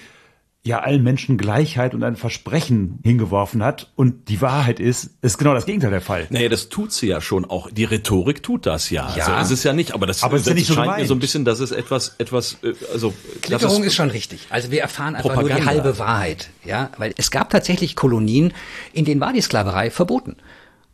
ja 0.66 0.80
allen 0.80 1.02
Menschen 1.02 1.38
Gleichheit 1.38 1.94
und 1.94 2.02
ein 2.02 2.16
Versprechen 2.16 2.98
hingeworfen 3.02 3.62
hat. 3.62 3.92
Und 3.94 4.28
die 4.28 4.40
Wahrheit 4.40 4.80
ist, 4.80 5.10
ist 5.22 5.38
genau 5.38 5.54
das 5.54 5.64
Gegenteil 5.64 5.90
der 5.90 6.00
Fall. 6.00 6.26
Naja, 6.30 6.48
das 6.48 6.68
tut 6.68 6.92
sie 6.92 7.06
ja 7.06 7.20
schon 7.20 7.44
auch. 7.44 7.70
Die 7.70 7.84
Rhetorik 7.84 8.42
tut 8.42 8.66
das 8.66 8.90
ja. 8.90 9.14
ja. 9.16 9.26
Also 9.26 9.54
es 9.54 9.60
ist 9.60 9.64
ja 9.64 9.72
nicht, 9.72 9.94
aber 9.94 10.06
das, 10.06 10.22
aber 10.22 10.36
das, 10.36 10.46
das 10.46 10.54
ist 10.54 10.68
ja 10.68 10.74
scheint 10.74 10.92
so 10.92 11.00
mir 11.00 11.06
so 11.06 11.14
ein 11.14 11.20
bisschen, 11.20 11.44
dass 11.44 11.60
es 11.60 11.70
etwas, 11.70 12.16
etwas, 12.18 12.58
äh, 12.62 12.74
also. 12.92 13.14
Klitterung 13.42 13.82
ist, 13.82 13.88
ist, 13.88 13.94
schon 13.94 14.10
richtig. 14.10 14.46
Also 14.50 14.70
wir 14.70 14.82
erfahren 14.82 15.14
einfach 15.14 15.30
Propaganda. 15.30 15.54
nur 15.54 15.62
die 15.62 15.68
halbe 15.68 15.98
Wahrheit. 15.98 16.50
Ja, 16.64 16.90
weil 16.98 17.14
es 17.16 17.30
gab 17.30 17.50
tatsächlich 17.50 17.94
Kolonien, 17.94 18.52
in 18.92 19.04
denen 19.04 19.20
war 19.20 19.32
die 19.32 19.40
Sklaverei 19.40 19.90
verboten. 19.90 20.36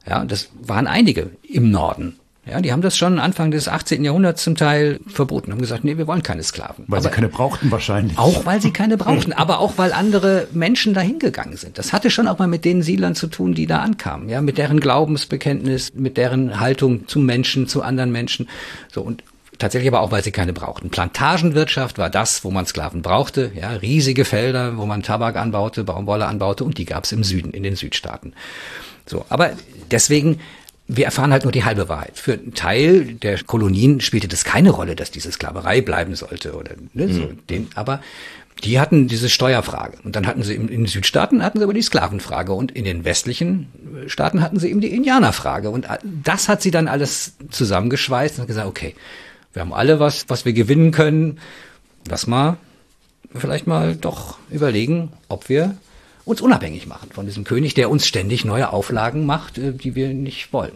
Ja, 0.06 0.24
das 0.24 0.50
waren 0.60 0.86
einige 0.86 1.30
im 1.42 1.70
Norden. 1.70 2.18
Ja, 2.44 2.60
die 2.60 2.72
haben 2.72 2.82
das 2.82 2.96
schon 2.96 3.20
Anfang 3.20 3.52
des 3.52 3.68
18. 3.68 4.04
Jahrhunderts 4.04 4.42
zum 4.42 4.56
Teil 4.56 4.98
verboten, 5.06 5.52
haben 5.52 5.60
gesagt, 5.60 5.84
nee, 5.84 5.96
wir 5.96 6.08
wollen 6.08 6.24
keine 6.24 6.42
Sklaven. 6.42 6.84
Weil 6.88 6.98
aber 6.98 7.08
sie 7.08 7.14
keine 7.14 7.28
brauchten 7.28 7.70
wahrscheinlich. 7.70 8.18
Auch 8.18 8.44
weil 8.44 8.60
sie 8.60 8.72
keine 8.72 8.96
brauchten, 8.96 9.32
aber 9.32 9.60
auch 9.60 9.78
weil 9.78 9.92
andere 9.92 10.48
Menschen 10.52 10.92
dahin 10.92 11.20
gegangen 11.20 11.56
sind. 11.56 11.78
Das 11.78 11.92
hatte 11.92 12.10
schon 12.10 12.26
auch 12.26 12.40
mal 12.40 12.48
mit 12.48 12.64
den 12.64 12.82
Siedlern 12.82 13.14
zu 13.14 13.28
tun, 13.28 13.54
die 13.54 13.66
da 13.66 13.78
ankamen, 13.78 14.28
ja, 14.28 14.40
mit 14.40 14.58
deren 14.58 14.80
Glaubensbekenntnis, 14.80 15.94
mit 15.94 16.16
deren 16.16 16.58
Haltung 16.58 17.06
zum 17.06 17.26
Menschen, 17.26 17.68
zu 17.68 17.82
anderen 17.82 18.10
Menschen. 18.10 18.48
So 18.90 19.02
und 19.02 19.22
tatsächlich 19.58 19.92
aber 19.92 20.00
auch, 20.00 20.10
weil 20.10 20.24
sie 20.24 20.32
keine 20.32 20.52
brauchten. 20.52 20.90
Plantagenwirtschaft 20.90 21.98
war 21.98 22.10
das, 22.10 22.42
wo 22.42 22.50
man 22.50 22.66
Sklaven 22.66 23.02
brauchte, 23.02 23.52
ja, 23.54 23.70
riesige 23.70 24.24
Felder, 24.24 24.76
wo 24.78 24.84
man 24.84 25.04
Tabak 25.04 25.36
anbaute, 25.36 25.84
Baumwolle 25.84 26.26
anbaute 26.26 26.64
und 26.64 26.76
die 26.76 26.86
gab 26.86 27.04
es 27.04 27.12
im 27.12 27.22
Süden, 27.22 27.52
in 27.52 27.62
den 27.62 27.76
Südstaaten. 27.76 28.32
So, 29.06 29.24
aber 29.28 29.52
deswegen 29.92 30.40
wir 30.88 31.04
erfahren 31.04 31.32
halt 31.32 31.44
nur 31.44 31.52
die 31.52 31.64
halbe 31.64 31.88
Wahrheit. 31.88 32.18
Für 32.18 32.34
einen 32.34 32.54
Teil 32.54 33.14
der 33.14 33.42
Kolonien 33.42 34.00
spielte 34.00 34.28
das 34.28 34.44
keine 34.44 34.70
Rolle, 34.70 34.96
dass 34.96 35.10
diese 35.10 35.30
Sklaverei 35.32 35.80
bleiben 35.80 36.14
sollte 36.14 36.54
oder 36.54 36.72
ne, 36.92 37.12
so 37.12 37.20
mhm. 37.20 37.46
den, 37.48 37.68
aber 37.74 38.00
die 38.64 38.78
hatten 38.78 39.08
diese 39.08 39.28
Steuerfrage 39.28 39.98
und 40.04 40.14
dann 40.14 40.26
hatten 40.26 40.42
sie 40.42 40.54
in 40.54 40.68
den 40.68 40.86
Südstaaten 40.86 41.42
hatten 41.42 41.58
sie 41.58 41.64
aber 41.64 41.72
die 41.72 41.82
Sklavenfrage 41.82 42.52
und 42.52 42.70
in 42.70 42.84
den 42.84 43.04
westlichen 43.04 43.68
Staaten 44.06 44.40
hatten 44.42 44.58
sie 44.58 44.70
eben 44.70 44.80
die 44.80 44.94
Indianerfrage 44.94 45.70
und 45.70 45.88
das 46.02 46.48
hat 46.48 46.62
sie 46.62 46.70
dann 46.70 46.86
alles 46.86 47.34
zusammengeschweißt 47.50 48.38
und 48.38 48.46
gesagt, 48.46 48.68
okay, 48.68 48.94
wir 49.52 49.62
haben 49.62 49.72
alle 49.72 50.00
was, 50.00 50.26
was 50.28 50.44
wir 50.44 50.52
gewinnen 50.52 50.92
können, 50.92 51.38
lass 52.08 52.26
mal 52.26 52.56
vielleicht 53.34 53.66
mal 53.66 53.96
doch 53.96 54.38
überlegen, 54.50 55.12
ob 55.28 55.48
wir 55.48 55.76
uns 56.24 56.40
unabhängig 56.40 56.86
machen 56.86 57.10
von 57.12 57.26
diesem 57.26 57.44
König, 57.44 57.74
der 57.74 57.90
uns 57.90 58.06
ständig 58.06 58.44
neue 58.44 58.72
Auflagen 58.72 59.26
macht, 59.26 59.58
äh, 59.58 59.72
die 59.72 59.94
wir 59.94 60.08
nicht 60.08 60.52
wollen. 60.52 60.72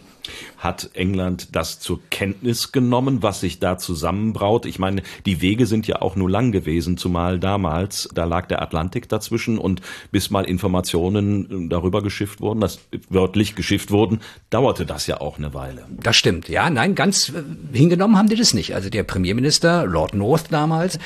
Hat 0.59 0.91
England 0.95 1.55
das 1.55 1.81
zur 1.81 2.01
Kenntnis 2.11 2.73
genommen, 2.73 3.23
was 3.23 3.41
sich 3.41 3.59
da 3.59 3.79
zusammenbraut? 3.79 4.67
Ich 4.67 4.79
meine, 4.79 5.03
die 5.25 5.41
Wege 5.41 5.67
sind 5.67 5.87
ja 5.87 6.03
auch 6.03 6.17
nur 6.17 6.31
lang 6.31 6.53
gewesen, 6.53 6.97
zumal 6.97 7.39
damals, 7.39 8.09
da 8.15 8.25
lag 8.25 8.47
der 8.47 8.63
Atlantik 8.63 9.09
dazwischen 9.09 9.59
und 9.59 9.81
bis 10.11 10.31
mal 10.31 10.45
Informationen 10.45 11.69
darüber 11.69 12.03
geschifft 12.03 12.41
wurden, 12.41 12.61
das 12.61 12.81
wörtlich 13.09 13.55
geschifft 13.55 13.91
wurden, 13.91 14.21
dauerte 14.51 14.87
das 14.87 15.07
ja 15.07 15.21
auch 15.21 15.39
eine 15.39 15.55
Weile. 15.55 15.87
Das 16.03 16.17
stimmt, 16.17 16.49
ja, 16.49 16.71
nein, 16.71 16.95
ganz 16.95 17.31
äh, 17.31 17.43
hingenommen 17.77 18.17
haben 18.17 18.29
die 18.29 18.37
das 18.37 18.55
nicht. 18.55 18.75
Also 18.75 18.91
der 18.91 19.03
Premierminister, 19.03 19.87
Lord 19.87 20.15
North 20.15 20.47
damals, 20.51 20.99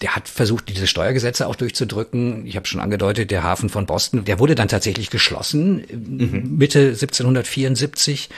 der 0.00 0.16
hat 0.16 0.28
versucht, 0.28 0.68
diese 0.68 0.86
Steuergesetze 0.86 1.46
auch 1.46 1.56
durchzudrücken. 1.56 2.46
Ich 2.46 2.56
habe 2.56 2.66
schon 2.66 2.80
angedeutet, 2.80 3.30
der 3.30 3.42
Hafen 3.42 3.68
von 3.68 3.86
Boston, 3.86 4.24
der 4.24 4.38
wurde 4.38 4.54
dann 4.54 4.68
tatsächlich 4.68 5.10
geschlossen, 5.10 5.84
mhm. 5.92 6.56
Mitte 6.56 6.88
1774 6.88 8.28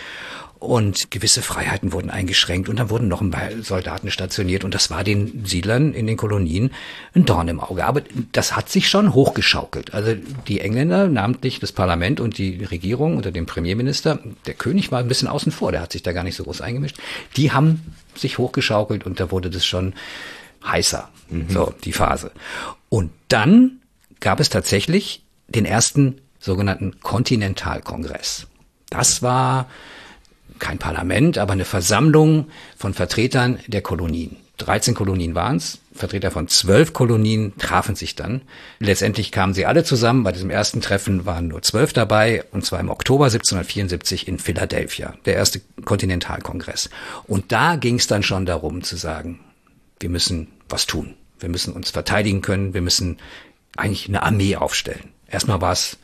und 0.59 1.11
gewisse 1.11 1.43
Freiheiten 1.43 1.93
wurden 1.93 2.11
eingeschränkt 2.11 2.69
und 2.69 2.79
dann 2.79 2.89
wurden 2.89 3.09
noch 3.09 3.21
ein 3.21 3.31
paar 3.31 3.51
Soldaten 3.61 4.11
stationiert 4.11 4.65
und 4.65 4.75
das 4.75 4.91
war 4.91 5.05
den 5.05 5.45
Siedlern 5.45 5.93
in 5.93 6.07
den 6.07 6.17
Kolonien 6.17 6.71
ein 7.15 7.27
Dorn 7.27 7.49
im 7.49 7.61
Auge. 7.61 7.85
Aber 7.85 8.03
das 8.33 8.57
hat 8.57 8.71
sich 8.71 8.89
schon 8.89 9.13
hochgeschaukelt. 9.13 9.93
Also 9.93 10.15
die 10.49 10.61
Engländer, 10.61 11.09
namentlich 11.09 11.61
das 11.61 11.73
Parlament 11.73 12.21
und 12.21 12.39
die 12.39 12.65
Regierung 12.65 13.17
unter 13.17 13.33
dem 13.33 13.45
Premierminister, 13.45 14.19
der 14.47 14.55
König 14.55 14.91
war 14.91 15.01
ein 15.01 15.09
bisschen 15.09 15.29
außen 15.29 15.53
vor, 15.53 15.73
der 15.73 15.83
hat 15.83 15.93
sich 15.93 16.03
da 16.03 16.13
gar 16.13 16.25
nicht 16.25 16.37
so 16.37 16.45
groß 16.45 16.63
eingemischt, 16.63 16.97
die 17.37 17.53
haben 17.53 17.95
sich 18.15 18.39
hochgeschaukelt 18.39 19.05
und 19.05 19.21
da 19.21 19.31
wurde 19.31 19.51
das 19.51 19.67
schon 19.67 19.93
heißer, 20.65 21.09
mhm. 21.29 21.51
so 21.51 21.75
die 21.85 21.93
Phase. 21.93 22.33
Und 22.89 23.13
dann 23.29 23.83
gab 24.21 24.41
es 24.41 24.49
tatsächlich 24.49 25.23
den 25.49 25.67
ersten 25.67 26.21
sogenannten 26.39 26.99
Kontinentalkongress. 27.01 28.47
Das 28.89 29.23
war 29.23 29.69
kein 30.59 30.79
Parlament, 30.79 31.39
aber 31.39 31.53
eine 31.53 31.65
Versammlung 31.65 32.49
von 32.77 32.95
Vertretern 32.95 33.59
der 33.67 33.83
Kolonien. 33.83 34.37
13 34.59 34.95
Kolonien 34.95 35.35
waren 35.35 35.57
es. 35.57 35.81
Vertreter 35.93 36.31
von 36.31 36.49
zwölf 36.49 36.93
Kolonien 36.93 37.57
trafen 37.59 37.95
sich 37.95 38.15
dann. 38.17 38.43
Letztendlich 38.79 39.33
kamen 39.33 39.55
sie 39.55 39.67
alle 39.67 39.85
zusammen. 39.85 40.25
Bei 40.25 40.33
diesem 40.33 40.51
ersten 40.51 40.81
Treffen 40.81 41.27
waren 41.27 41.49
nur 41.49 41.63
zwölf 41.63 41.93
dabei, 41.93 42.45
und 42.53 42.65
zwar 42.65 42.81
im 42.81 42.91
Oktober 42.91 43.27
1774 43.27 44.29
in 44.29 44.39
Philadelphia, 44.39 45.15
der 45.25 45.35
erste 45.35 45.61
Kontinentalkongress. 45.85 46.91
Und 47.27 47.53
da 47.53 47.77
ging 47.77 47.97
es 47.97 48.07
dann 48.07 48.23
schon 48.23 48.47
darum 48.47 48.83
zu 48.83 48.97
sagen, 48.97 49.41
wir 50.01 50.09
müssen 50.09 50.49
was 50.69 50.87
tun. 50.87 51.15
Wir 51.39 51.49
müssen 51.49 51.73
uns 51.73 51.91
verteidigen 51.91 52.41
können. 52.41 52.73
Wir 52.75 52.83
müssen 52.83 53.19
eigentlich 53.77 54.09
eine 54.09 54.23
Armee 54.23 54.57
aufstellen. 54.57 55.11
Erstmal 55.29 55.61
war 55.61 55.73
es 55.73 55.99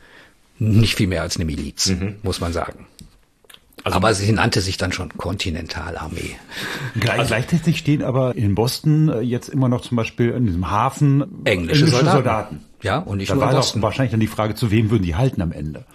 nicht 0.59 0.95
viel 0.95 1.07
mehr 1.07 1.23
als 1.23 1.37
eine 1.37 1.45
Miliz, 1.45 1.87
mhm. 1.87 2.17
muss 2.21 2.39
man 2.39 2.53
sagen. 2.53 2.87
Also, 3.83 3.97
aber 3.97 4.13
sie 4.13 4.31
nannte 4.31 4.61
sich 4.61 4.77
dann 4.77 4.93
schon 4.93 5.09
Kontinentalarmee. 5.17 6.35
Gleich, 6.99 7.19
also, 7.19 7.27
gleichzeitig 7.27 7.77
stehen 7.77 8.01
aber 8.01 8.35
in 8.35 8.55
Boston 8.55 9.09
äh, 9.09 9.19
jetzt 9.19 9.49
immer 9.49 9.67
noch 9.67 9.81
zum 9.81 9.97
Beispiel 9.97 10.29
in 10.29 10.45
diesem 10.45 10.71
Hafen 10.71 11.21
englische, 11.43 11.83
englische 11.83 11.87
Soldaten. 11.87 12.11
Soldaten. 12.15 12.65
Ja, 12.81 12.99
und 12.99 13.17
nicht 13.17 13.31
da 13.31 13.37
war 13.37 13.51
Boston. 13.51 13.81
wahrscheinlich 13.81 14.11
dann 14.11 14.19
die 14.19 14.27
Frage, 14.27 14.55
zu 14.55 14.71
wem 14.71 14.89
würden 14.89 15.03
die 15.03 15.15
halten 15.15 15.41
am 15.41 15.51
Ende? 15.51 15.85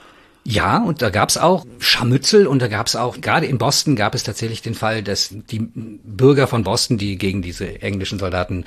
Ja, 0.45 0.79
und 0.79 1.03
da 1.03 1.11
gab's 1.11 1.37
auch 1.37 1.67
Scharmützel 1.79 2.47
und 2.47 2.63
da 2.63 2.69
gab's 2.69 2.97
auch, 2.97 3.21
gerade 3.21 3.45
in 3.45 3.59
Boston 3.59 3.97
gab 3.97 4.15
es 4.15 4.23
tatsächlich 4.23 4.63
den 4.63 4.75
Fall, 4.75 5.03
dass 5.03 5.29
die 5.31 5.59
Bürger 5.59 6.47
von 6.47 6.65
Boston, 6.65 6.97
die 6.97 7.19
gegen 7.19 7.43
diese 7.43 7.83
englischen 7.83 8.19
Soldaten 8.19 8.65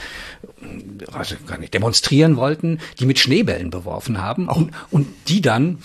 also 1.11 1.35
gar 1.47 1.57
nicht 1.57 1.73
demonstrieren 1.73 2.37
wollten, 2.37 2.79
die 2.99 3.07
mit 3.07 3.17
Schneebällen 3.17 3.71
beworfen 3.71 4.21
haben 4.21 4.47
und, 4.47 4.71
und 4.91 5.07
die 5.27 5.41
dann 5.41 5.79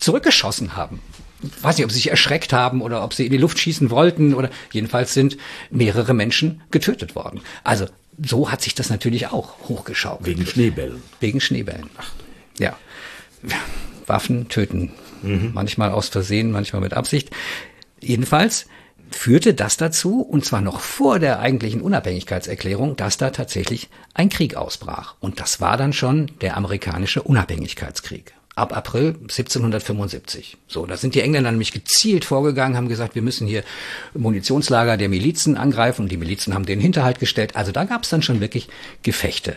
zurückgeschossen 0.00 0.76
haben 0.76 1.00
weiß 1.42 1.76
nicht, 1.76 1.84
ob 1.84 1.90
sie 1.90 1.98
sich 1.98 2.10
erschreckt 2.10 2.52
haben 2.52 2.82
oder 2.82 3.02
ob 3.04 3.14
sie 3.14 3.26
in 3.26 3.32
die 3.32 3.38
Luft 3.38 3.58
schießen 3.58 3.90
wollten 3.90 4.34
oder 4.34 4.50
jedenfalls 4.72 5.14
sind 5.14 5.36
mehrere 5.70 6.14
Menschen 6.14 6.62
getötet 6.70 7.14
worden. 7.14 7.40
Also 7.64 7.86
so 8.24 8.50
hat 8.50 8.62
sich 8.62 8.74
das 8.74 8.90
natürlich 8.90 9.28
auch 9.28 9.68
hochgeschaut. 9.68 10.20
Wegen 10.22 10.46
Schneebällen. 10.46 11.02
Wegen 11.20 11.40
Schneebällen. 11.40 11.90
Ja. 12.58 12.76
Waffen 14.06 14.48
töten. 14.48 14.92
Mhm. 15.22 15.50
Manchmal 15.54 15.90
aus 15.90 16.08
Versehen, 16.08 16.50
manchmal 16.50 16.82
mit 16.82 16.94
Absicht. 16.94 17.30
Jedenfalls 18.00 18.66
führte 19.10 19.54
das 19.54 19.76
dazu, 19.76 20.20
und 20.20 20.44
zwar 20.44 20.60
noch 20.60 20.80
vor 20.80 21.18
der 21.18 21.38
eigentlichen 21.38 21.80
Unabhängigkeitserklärung, 21.80 22.96
dass 22.96 23.18
da 23.18 23.30
tatsächlich 23.30 23.88
ein 24.14 24.28
Krieg 24.28 24.56
ausbrach. 24.56 25.14
Und 25.20 25.40
das 25.40 25.60
war 25.60 25.76
dann 25.76 25.92
schon 25.92 26.30
der 26.40 26.56
amerikanische 26.56 27.22
Unabhängigkeitskrieg 27.22 28.34
ab 28.54 28.76
April 28.76 29.16
1775. 29.22 30.58
So, 30.68 30.84
da 30.86 30.96
sind 30.96 31.14
die 31.14 31.20
Engländer 31.20 31.50
nämlich 31.50 31.72
gezielt 31.72 32.24
vorgegangen, 32.24 32.76
haben 32.76 32.88
gesagt, 32.88 33.14
wir 33.14 33.22
müssen 33.22 33.46
hier 33.46 33.64
Munitionslager 34.14 34.96
der 34.96 35.08
Milizen 35.08 35.56
angreifen 35.56 36.02
und 36.02 36.12
die 36.12 36.16
Milizen 36.18 36.54
haben 36.54 36.66
den 36.66 36.80
Hinterhalt 36.80 37.18
gestellt. 37.18 37.56
Also 37.56 37.72
da 37.72 37.84
gab 37.84 38.02
es 38.02 38.10
dann 38.10 38.22
schon 38.22 38.40
wirklich 38.40 38.68
Gefechte. 39.02 39.56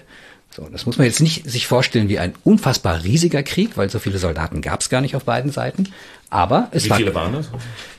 So, 0.56 0.70
das 0.72 0.86
muss 0.86 0.98
man 0.98 1.06
jetzt 1.06 1.20
nicht 1.20 1.50
sich 1.50 1.68
vorstellen 1.68 2.08
wie 2.08 2.18
ein 2.18 2.34
unfassbar 2.46 3.04
riesiger 3.04 3.44
Krieg, 3.44 3.76
weil 3.76 3.90
so 3.90 4.00
viele 4.00 4.20
Soldaten 4.20 4.62
gab 4.62 4.80
es 4.80 4.90
gar 4.90 5.02
nicht 5.02 5.18
auf 5.18 5.26
beiden 5.26 5.52
Seiten. 5.52 5.90
Aber 6.30 6.70
es 6.72 6.86
Wie 6.86 6.90
war, 6.92 6.98
viele 6.98 7.14
waren 7.14 7.34
das? 7.34 7.50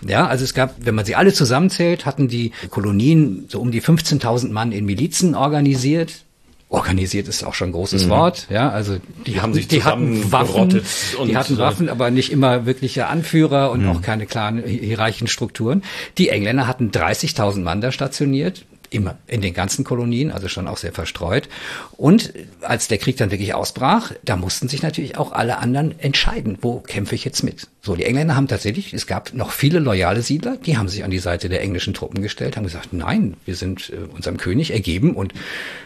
Ja, 0.07 0.27
also 0.27 0.45
es 0.45 0.55
gab, 0.55 0.75
wenn 0.79 0.95
man 0.95 1.05
sie 1.05 1.17
alle 1.17 1.35
zusammenzählt, 1.35 2.07
hatten 2.07 2.29
die 2.29 2.53
Kolonien 2.71 3.45
so 3.49 3.61
um 3.61 3.71
die 3.71 3.83
15.000 3.83 4.53
Mann 4.53 4.73
in 4.73 4.87
Milizen 4.87 5.35
organisiert 5.35 6.25
organisiert 6.69 7.29
ist 7.29 7.45
auch 7.45 7.55
schon 7.55 7.69
ein 7.69 7.73
großes 7.73 8.07
mhm. 8.07 8.11
Wort, 8.11 8.47
ja, 8.51 8.71
also 8.71 8.97
die, 9.25 9.33
die 9.33 9.41
haben 9.41 9.55
sich 9.55 9.69
die 9.69 9.85
hatten 9.85 10.33
Waffen, 10.33 10.83
die 11.25 11.37
hatten 11.37 11.59
Waffen, 11.59 11.89
aber 11.89 12.11
nicht 12.11 12.33
immer 12.33 12.67
wirkliche 12.67 13.07
Anführer 13.07 13.71
und 13.71 13.83
mhm. 13.83 13.91
auch 13.91 14.03
keine 14.03 14.27
klaren 14.27 14.63
hierarchischen 14.65 15.29
Strukturen. 15.29 15.83
Die 16.19 16.29
Engländer 16.29 16.67
hatten 16.67 16.91
30.000 16.91 17.61
Mann 17.61 17.81
da 17.81 17.93
stationiert, 17.93 18.65
immer 18.91 19.19
in 19.27 19.41
den 19.41 19.55
ganzen 19.55 19.85
Kolonien, 19.85 20.31
also 20.31 20.49
schon 20.49 20.69
auch 20.69 20.77
sehr 20.77 20.93
verstreut. 20.93 21.49
Und 21.97 22.33
als 22.61 22.89
der 22.89 22.99
Krieg 22.99 23.17
dann 23.17 23.31
wirklich 23.31 23.55
ausbrach, 23.55 24.13
da 24.25 24.37
mussten 24.37 24.69
sich 24.69 24.83
natürlich 24.83 25.17
auch 25.17 25.33
alle 25.33 25.59
anderen 25.59 25.99
entscheiden, 25.99 26.59
wo 26.61 26.81
kämpfe 26.81 27.15
ich 27.15 27.25
jetzt 27.25 27.43
mit. 27.43 27.69
So, 27.83 27.95
die 27.95 28.05
Engländer 28.05 28.37
haben 28.37 28.49
tatsächlich, 28.49 28.93
es 28.93 29.07
gab 29.07 29.33
noch 29.35 29.51
viele 29.51 29.79
loyale 29.79 30.23
Siedler, 30.23 30.57
die 30.57 30.77
haben 30.77 30.89
sich 30.89 31.05
an 31.05 31.11
die 31.11 31.19
Seite 31.19 31.49
der 31.49 31.63
englischen 31.63 31.95
Truppen 31.95 32.23
gestellt, 32.23 32.57
haben 32.57 32.65
gesagt, 32.65 32.93
nein, 32.93 33.37
wir 33.45 33.55
sind 33.55 33.91
äh, 33.91 34.13
unserem 34.15 34.37
König 34.37 34.73
ergeben 34.73 35.15
und 35.15 35.33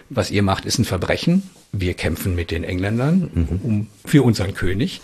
was 0.09 0.31
ihr 0.31 0.43
macht, 0.43 0.65
ist 0.65 0.79
ein 0.79 0.85
Verbrechen. 0.85 1.43
Wir 1.73 1.95
kämpfen 1.95 2.35
mit 2.35 2.51
den 2.51 2.65
Engländern 2.65 3.31
mhm. 3.33 3.61
um, 3.63 3.87
für 4.05 4.23
unseren 4.23 4.55
König. 4.55 5.01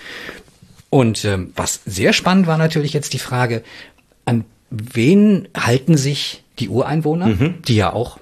Und 0.90 1.24
ähm, 1.24 1.52
was 1.54 1.80
sehr 1.84 2.12
spannend 2.12 2.46
war 2.46 2.58
natürlich 2.58 2.92
jetzt 2.92 3.12
die 3.12 3.18
Frage, 3.18 3.62
an 4.24 4.44
wen 4.70 5.48
halten 5.56 5.96
sich 5.96 6.42
die 6.58 6.68
Ureinwohner, 6.68 7.26
mhm. 7.26 7.62
die 7.66 7.76
ja 7.76 7.92
auch 7.92 8.18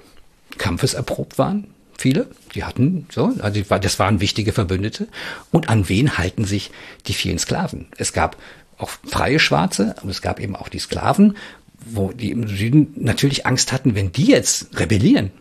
kampfeserprobt 0.57 1.37
waren, 1.37 1.67
viele, 1.97 2.27
die 2.53 2.63
hatten 2.63 3.07
so, 3.11 3.33
also 3.39 3.61
das 3.61 3.99
waren 3.99 4.21
wichtige 4.21 4.53
Verbündete. 4.53 5.07
Und 5.51 5.69
an 5.69 5.89
wen 5.89 6.17
halten 6.17 6.45
sich 6.45 6.71
die 7.07 7.13
vielen 7.13 7.39
Sklaven? 7.39 7.87
Es 7.97 8.13
gab 8.13 8.37
auch 8.77 8.89
freie 9.05 9.39
Schwarze, 9.39 9.95
aber 9.97 10.09
es 10.09 10.21
gab 10.21 10.39
eben 10.39 10.55
auch 10.55 10.69
die 10.69 10.79
Sklaven, 10.79 11.37
wo 11.85 12.11
die 12.11 12.31
im 12.31 12.47
Süden 12.47 12.93
natürlich 12.97 13.45
Angst 13.45 13.71
hatten, 13.71 13.95
wenn 13.95 14.11
die 14.11 14.27
jetzt 14.27 14.79
rebellieren 14.79 15.31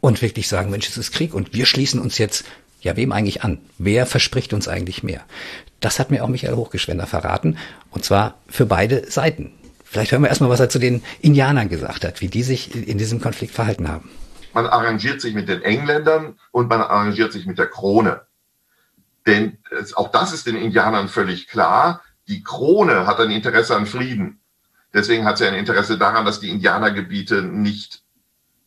und 0.00 0.22
wirklich 0.22 0.48
sagen, 0.48 0.70
Mensch, 0.70 0.88
es 0.88 0.98
ist 0.98 1.12
Krieg 1.12 1.34
und 1.34 1.54
wir 1.54 1.66
schließen 1.66 2.00
uns 2.00 2.18
jetzt, 2.18 2.44
ja, 2.82 2.96
wem 2.96 3.12
eigentlich 3.12 3.42
an? 3.42 3.58
Wer 3.78 4.04
verspricht 4.04 4.52
uns 4.52 4.68
eigentlich 4.68 5.02
mehr? 5.02 5.22
Das 5.80 5.98
hat 5.98 6.10
mir 6.10 6.22
auch 6.22 6.28
Michael 6.28 6.56
Hochgeschwender 6.56 7.06
verraten 7.06 7.56
und 7.90 8.04
zwar 8.04 8.34
für 8.48 8.66
beide 8.66 9.10
Seiten. 9.10 9.52
Vielleicht 9.94 10.10
hören 10.10 10.22
wir 10.22 10.28
erstmal, 10.28 10.50
was 10.50 10.58
er 10.58 10.68
zu 10.68 10.80
den 10.80 11.04
Indianern 11.20 11.68
gesagt 11.68 12.04
hat, 12.04 12.20
wie 12.20 12.26
die 12.26 12.42
sich 12.42 12.74
in 12.74 12.98
diesem 12.98 13.20
Konflikt 13.20 13.54
verhalten 13.54 13.86
haben. 13.86 14.10
Man 14.52 14.66
arrangiert 14.66 15.20
sich 15.20 15.34
mit 15.34 15.48
den 15.48 15.62
Engländern 15.62 16.36
und 16.50 16.68
man 16.68 16.80
arrangiert 16.80 17.32
sich 17.32 17.46
mit 17.46 17.58
der 17.58 17.68
Krone. 17.68 18.22
Denn 19.24 19.58
es, 19.70 19.96
auch 19.96 20.10
das 20.10 20.32
ist 20.32 20.48
den 20.48 20.56
Indianern 20.56 21.06
völlig 21.06 21.46
klar. 21.46 22.02
Die 22.26 22.42
Krone 22.42 23.06
hat 23.06 23.20
ein 23.20 23.30
Interesse 23.30 23.76
an 23.76 23.86
Frieden. 23.86 24.40
Deswegen 24.92 25.26
hat 25.26 25.38
sie 25.38 25.46
ein 25.46 25.54
Interesse 25.54 25.96
daran, 25.96 26.24
dass 26.24 26.40
die 26.40 26.50
Indianergebiete 26.50 27.42
nicht 27.42 28.02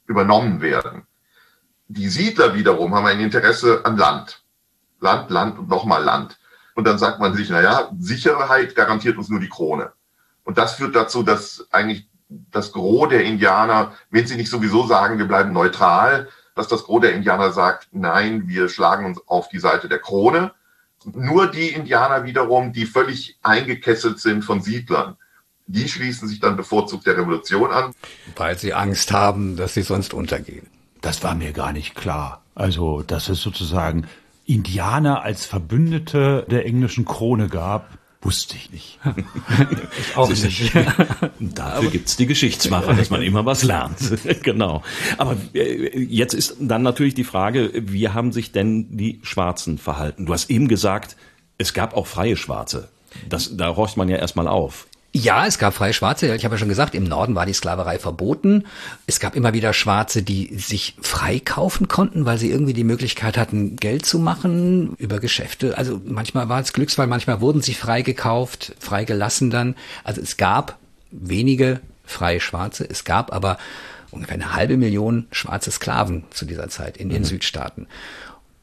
übernommen 0.06 0.62
werden. 0.62 1.08
Die 1.90 2.08
Siedler 2.08 2.56
wiederum 2.56 2.96
haben 2.96 3.06
ein 3.06 3.20
Interesse 3.20 3.82
an 3.84 3.98
Land. 3.98 4.46
Land, 5.02 5.30
Land 5.30 5.60
und 5.60 5.68
nochmal 5.68 6.06
Land. 6.06 6.40
Und 6.74 6.88
dann 6.88 6.98
sagt 6.98 7.20
man 7.20 7.36
sich, 7.36 7.50
naja, 7.50 7.92
Sicherheit 8.00 8.76
garantiert 8.76 9.18
uns 9.18 9.28
nur 9.28 9.42
die 9.42 9.50
Krone. 9.50 9.92
Und 10.48 10.58
das 10.58 10.76
führt 10.76 10.96
dazu, 10.96 11.24
dass 11.24 11.68
eigentlich 11.72 12.08
das 12.30 12.72
Gros 12.72 13.10
der 13.10 13.26
Indianer, 13.26 13.92
wenn 14.12 14.26
sie 14.26 14.38
nicht 14.38 14.50
sowieso 14.50 14.88
sagen, 14.88 15.18
wir 15.18 15.28
bleiben 15.28 15.52
neutral, 15.52 16.30
dass 16.56 16.70
das 16.70 16.86
Gros 16.86 17.02
der 17.02 17.14
Indianer 17.14 17.52
sagt, 17.52 17.90
nein, 17.92 18.48
wir 18.48 18.70
schlagen 18.70 19.06
uns 19.06 19.20
auf 19.28 19.50
die 19.50 19.60
Seite 19.60 19.90
der 19.90 20.00
Krone. 20.00 20.54
Nur 21.04 21.52
die 21.52 21.68
Indianer 21.68 22.24
wiederum, 22.24 22.72
die 22.72 22.86
völlig 22.86 23.38
eingekesselt 23.44 24.22
sind 24.22 24.44
von 24.44 24.62
Siedlern, 24.62 25.18
die 25.66 25.90
schließen 25.90 26.30
sich 26.30 26.40
dann 26.40 26.56
bevorzugt 26.56 27.06
der 27.08 27.18
Revolution 27.18 27.70
an. 27.74 27.92
Weil 28.38 28.58
sie 28.58 28.74
Angst 28.74 29.12
haben, 29.12 29.58
dass 29.58 29.74
sie 29.74 29.82
sonst 29.82 30.14
untergehen. 30.14 30.68
Das 31.02 31.24
war 31.24 31.36
mir 31.36 31.52
gar 31.52 31.74
nicht 31.74 31.94
klar. 31.94 32.42
Also, 32.56 33.04
dass 33.04 33.28
es 33.28 33.42
sozusagen 33.42 34.08
Indianer 34.46 35.24
als 35.24 35.46
Verbündete 35.46 36.46
der 36.50 36.66
englischen 36.66 37.04
Krone 37.04 37.50
gab, 37.50 37.97
Wusste 38.22 38.56
ich 38.56 38.72
nicht. 38.72 39.00
ich 40.00 40.18
auch 40.18 40.30
nicht. 40.30 40.74
Dafür 41.40 41.92
gibt's 41.92 42.18
die 42.18 42.26
Geschichtsmacher, 42.26 42.96
dass 42.96 43.10
man 43.12 43.22
immer 43.22 43.46
was 43.46 43.64
lernt. 43.64 43.98
genau. 44.44 44.82
Aber 45.18 45.38
äh, 45.54 46.00
jetzt 46.00 46.34
ist 46.34 46.58
dann 46.60 46.82
natürlich 46.82 47.14
die 47.14 47.24
Frage, 47.24 47.72
wie 47.74 48.10
haben 48.10 48.32
sich 48.32 48.52
denn 48.52 48.98
die 48.98 49.20
Schwarzen 49.22 49.78
verhalten? 49.78 50.26
Du 50.26 50.34
hast 50.34 50.50
eben 50.50 50.68
gesagt, 50.68 51.16
es 51.60 51.74
gab 51.74 51.96
auch 51.96 52.08
freie 52.08 52.38
Schwarze. 52.38 52.90
Das, 53.30 53.56
da 53.56 53.76
horcht 53.76 53.98
man 53.98 54.10
ja 54.10 54.18
erstmal 54.18 54.48
auf. 54.48 54.87
Ja, 55.18 55.48
es 55.48 55.58
gab 55.58 55.74
freie 55.74 55.94
Schwarze. 55.94 56.36
Ich 56.36 56.46
habe 56.46 56.54
ja 56.54 56.60
schon 56.60 56.70
gesagt, 56.70 56.94
im 56.94 57.04
Norden 57.04 57.34
war 57.34 57.48
die 57.48 57.54
Sklaverei 57.54 57.98
verboten. 57.98 58.66
Es 59.08 59.20
gab 59.20 59.36
immer 59.36 59.52
wieder 59.52 59.74
Schwarze, 59.74 60.22
die 60.22 60.56
sich 60.60 60.96
freikaufen 61.02 61.88
konnten, 61.88 62.28
weil 62.28 62.38
sie 62.38 62.52
irgendwie 62.52 62.74
die 62.74 62.84
Möglichkeit 62.84 63.36
hatten, 63.36 63.78
Geld 63.78 64.06
zu 64.06 64.20
machen 64.20 64.94
über 65.00 65.20
Geschäfte. 65.20 65.76
Also 65.76 66.00
manchmal 66.06 66.50
war 66.50 66.62
es 66.62 66.72
Glücksfall, 66.72 67.08
manchmal 67.08 67.42
wurden 67.42 67.64
sie 67.64 67.74
freigekauft, 67.74 68.76
freigelassen 68.78 69.50
dann. 69.50 69.74
Also 70.04 70.22
es 70.22 70.38
gab 70.38 70.78
wenige 71.10 71.80
freie 72.06 72.40
Schwarze. 72.40 72.88
Es 72.88 73.04
gab 73.04 73.34
aber 73.34 73.58
ungefähr 74.12 74.36
eine 74.36 74.54
halbe 74.54 74.78
Million 74.78 75.26
schwarze 75.32 75.72
Sklaven 75.72 76.26
zu 76.30 76.46
dieser 76.46 76.70
Zeit 76.70 76.96
in 76.96 77.10
den 77.10 77.24
mhm. 77.24 77.26
Südstaaten. 77.26 77.88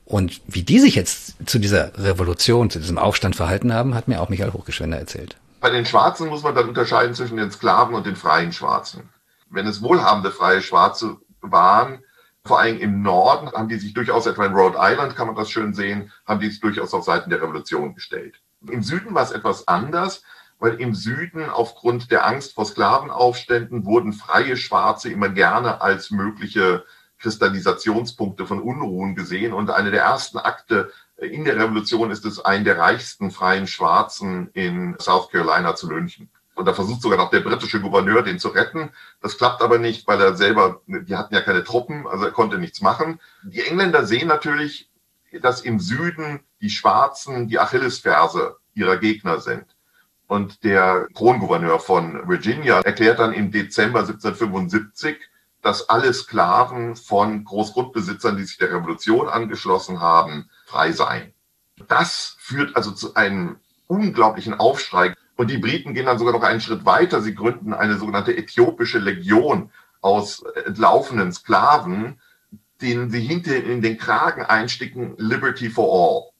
Und 0.04 0.40
wie 0.46 0.62
die 0.62 0.78
sich 0.78 0.94
jetzt 0.94 1.34
zu 1.46 1.58
dieser 1.58 1.98
Revolution, 1.98 2.70
zu 2.70 2.78
diesem 2.78 2.98
Aufstand 2.98 3.34
verhalten 3.34 3.72
haben, 3.72 3.96
hat 3.96 4.06
mir 4.06 4.20
auch 4.20 4.28
Michael 4.28 4.52
Hochgeschwender 4.52 4.98
erzählt. 4.98 5.36
Bei 5.64 5.70
den 5.70 5.86
Schwarzen 5.86 6.28
muss 6.28 6.42
man 6.42 6.54
dann 6.54 6.68
unterscheiden 6.68 7.14
zwischen 7.14 7.38
den 7.38 7.50
Sklaven 7.50 7.94
und 7.94 8.04
den 8.04 8.16
freien 8.16 8.52
Schwarzen. 8.52 9.08
Wenn 9.48 9.66
es 9.66 9.80
wohlhabende 9.80 10.30
freie 10.30 10.60
Schwarze 10.60 11.16
waren, 11.40 12.04
vor 12.44 12.60
allem 12.60 12.76
im 12.76 13.00
Norden, 13.00 13.50
haben 13.50 13.70
die 13.70 13.78
sich 13.78 13.94
durchaus, 13.94 14.26
etwa 14.26 14.44
in 14.44 14.52
Rhode 14.52 14.76
Island 14.78 15.16
kann 15.16 15.26
man 15.26 15.36
das 15.36 15.48
schön 15.48 15.72
sehen, 15.72 16.12
haben 16.26 16.38
die 16.38 16.50
sich 16.50 16.60
durchaus 16.60 16.92
auf 16.92 17.04
Seiten 17.04 17.30
der 17.30 17.40
Revolution 17.40 17.94
gestellt. 17.94 18.42
Im 18.68 18.82
Süden 18.82 19.14
war 19.14 19.22
es 19.22 19.30
etwas 19.30 19.66
anders. 19.66 20.22
weil 20.58 20.74
im 20.74 20.94
Süden 20.94 21.48
aufgrund 21.48 22.10
der 22.10 22.26
Angst 22.26 22.54
vor 22.54 22.66
Sklavenaufständen 22.66 23.86
wurden 23.86 24.12
freie 24.12 24.58
Schwarze 24.58 25.08
immer 25.08 25.30
gerne 25.30 25.80
als 25.80 26.10
mögliche 26.10 26.84
Kristallisationspunkte 27.18 28.46
von 28.46 28.60
Unruhen 28.60 29.14
gesehen. 29.14 29.54
Und 29.54 29.70
eine 29.70 29.90
der 29.90 30.02
ersten 30.02 30.36
Akte 30.36 30.92
in 31.26 31.44
der 31.44 31.56
Revolution 31.56 32.10
ist 32.10 32.24
es, 32.24 32.44
einen 32.44 32.64
der 32.64 32.78
reichsten 32.78 33.30
freien 33.30 33.66
Schwarzen 33.66 34.50
in 34.52 34.96
South 34.98 35.30
Carolina 35.30 35.74
zu 35.74 35.90
lynchen. 35.90 36.30
Und 36.54 36.66
da 36.66 36.74
versucht 36.74 37.02
sogar 37.02 37.18
noch 37.18 37.30
der 37.30 37.40
britische 37.40 37.80
Gouverneur, 37.80 38.22
den 38.22 38.38
zu 38.38 38.48
retten. 38.48 38.90
Das 39.20 39.36
klappt 39.38 39.60
aber 39.60 39.78
nicht, 39.78 40.06
weil 40.06 40.20
er 40.20 40.36
selber, 40.36 40.80
die 40.86 41.16
hatten 41.16 41.34
ja 41.34 41.40
keine 41.40 41.64
Truppen, 41.64 42.06
also 42.06 42.26
er 42.26 42.30
konnte 42.30 42.58
nichts 42.58 42.80
machen. 42.80 43.20
Die 43.42 43.62
Engländer 43.62 44.06
sehen 44.06 44.28
natürlich, 44.28 44.88
dass 45.40 45.62
im 45.62 45.80
Süden 45.80 46.40
die 46.60 46.70
Schwarzen 46.70 47.48
die 47.48 47.58
Achillesferse 47.58 48.56
ihrer 48.74 48.98
Gegner 48.98 49.40
sind. 49.40 49.64
Und 50.26 50.64
der 50.64 51.08
Krongouverneur 51.14 51.80
von 51.80 52.28
Virginia 52.28 52.80
erklärt 52.80 53.18
dann 53.18 53.32
im 53.32 53.50
Dezember 53.50 54.00
1775, 54.00 55.18
dass 55.64 55.88
alle 55.88 56.12
Sklaven 56.12 56.94
von 56.94 57.42
Großgrundbesitzern, 57.42 58.36
die 58.36 58.44
sich 58.44 58.58
der 58.58 58.70
Revolution 58.70 59.28
angeschlossen 59.28 59.98
haben, 59.98 60.50
frei 60.66 60.92
seien. 60.92 61.32
Das 61.88 62.36
führt 62.38 62.76
also 62.76 62.90
zu 62.90 63.14
einem 63.14 63.56
unglaublichen 63.86 64.52
Aufschrei 64.52 65.14
und 65.36 65.50
die 65.50 65.56
Briten 65.56 65.94
gehen 65.94 66.04
dann 66.04 66.18
sogar 66.18 66.34
noch 66.34 66.42
einen 66.42 66.60
Schritt 66.60 66.84
weiter. 66.84 67.22
Sie 67.22 67.34
gründen 67.34 67.72
eine 67.72 67.96
sogenannte 67.96 68.36
äthiopische 68.36 68.98
Legion 68.98 69.70
aus 70.02 70.42
entlaufenen 70.66 71.32
Sklaven, 71.32 72.20
denen 72.82 73.10
sie 73.10 73.20
hinter 73.20 73.56
in 73.56 73.80
den 73.80 73.96
Kragen 73.96 74.44
einsticken, 74.44 75.14
Liberty 75.16 75.70
for 75.70 75.88
All. 75.88 76.33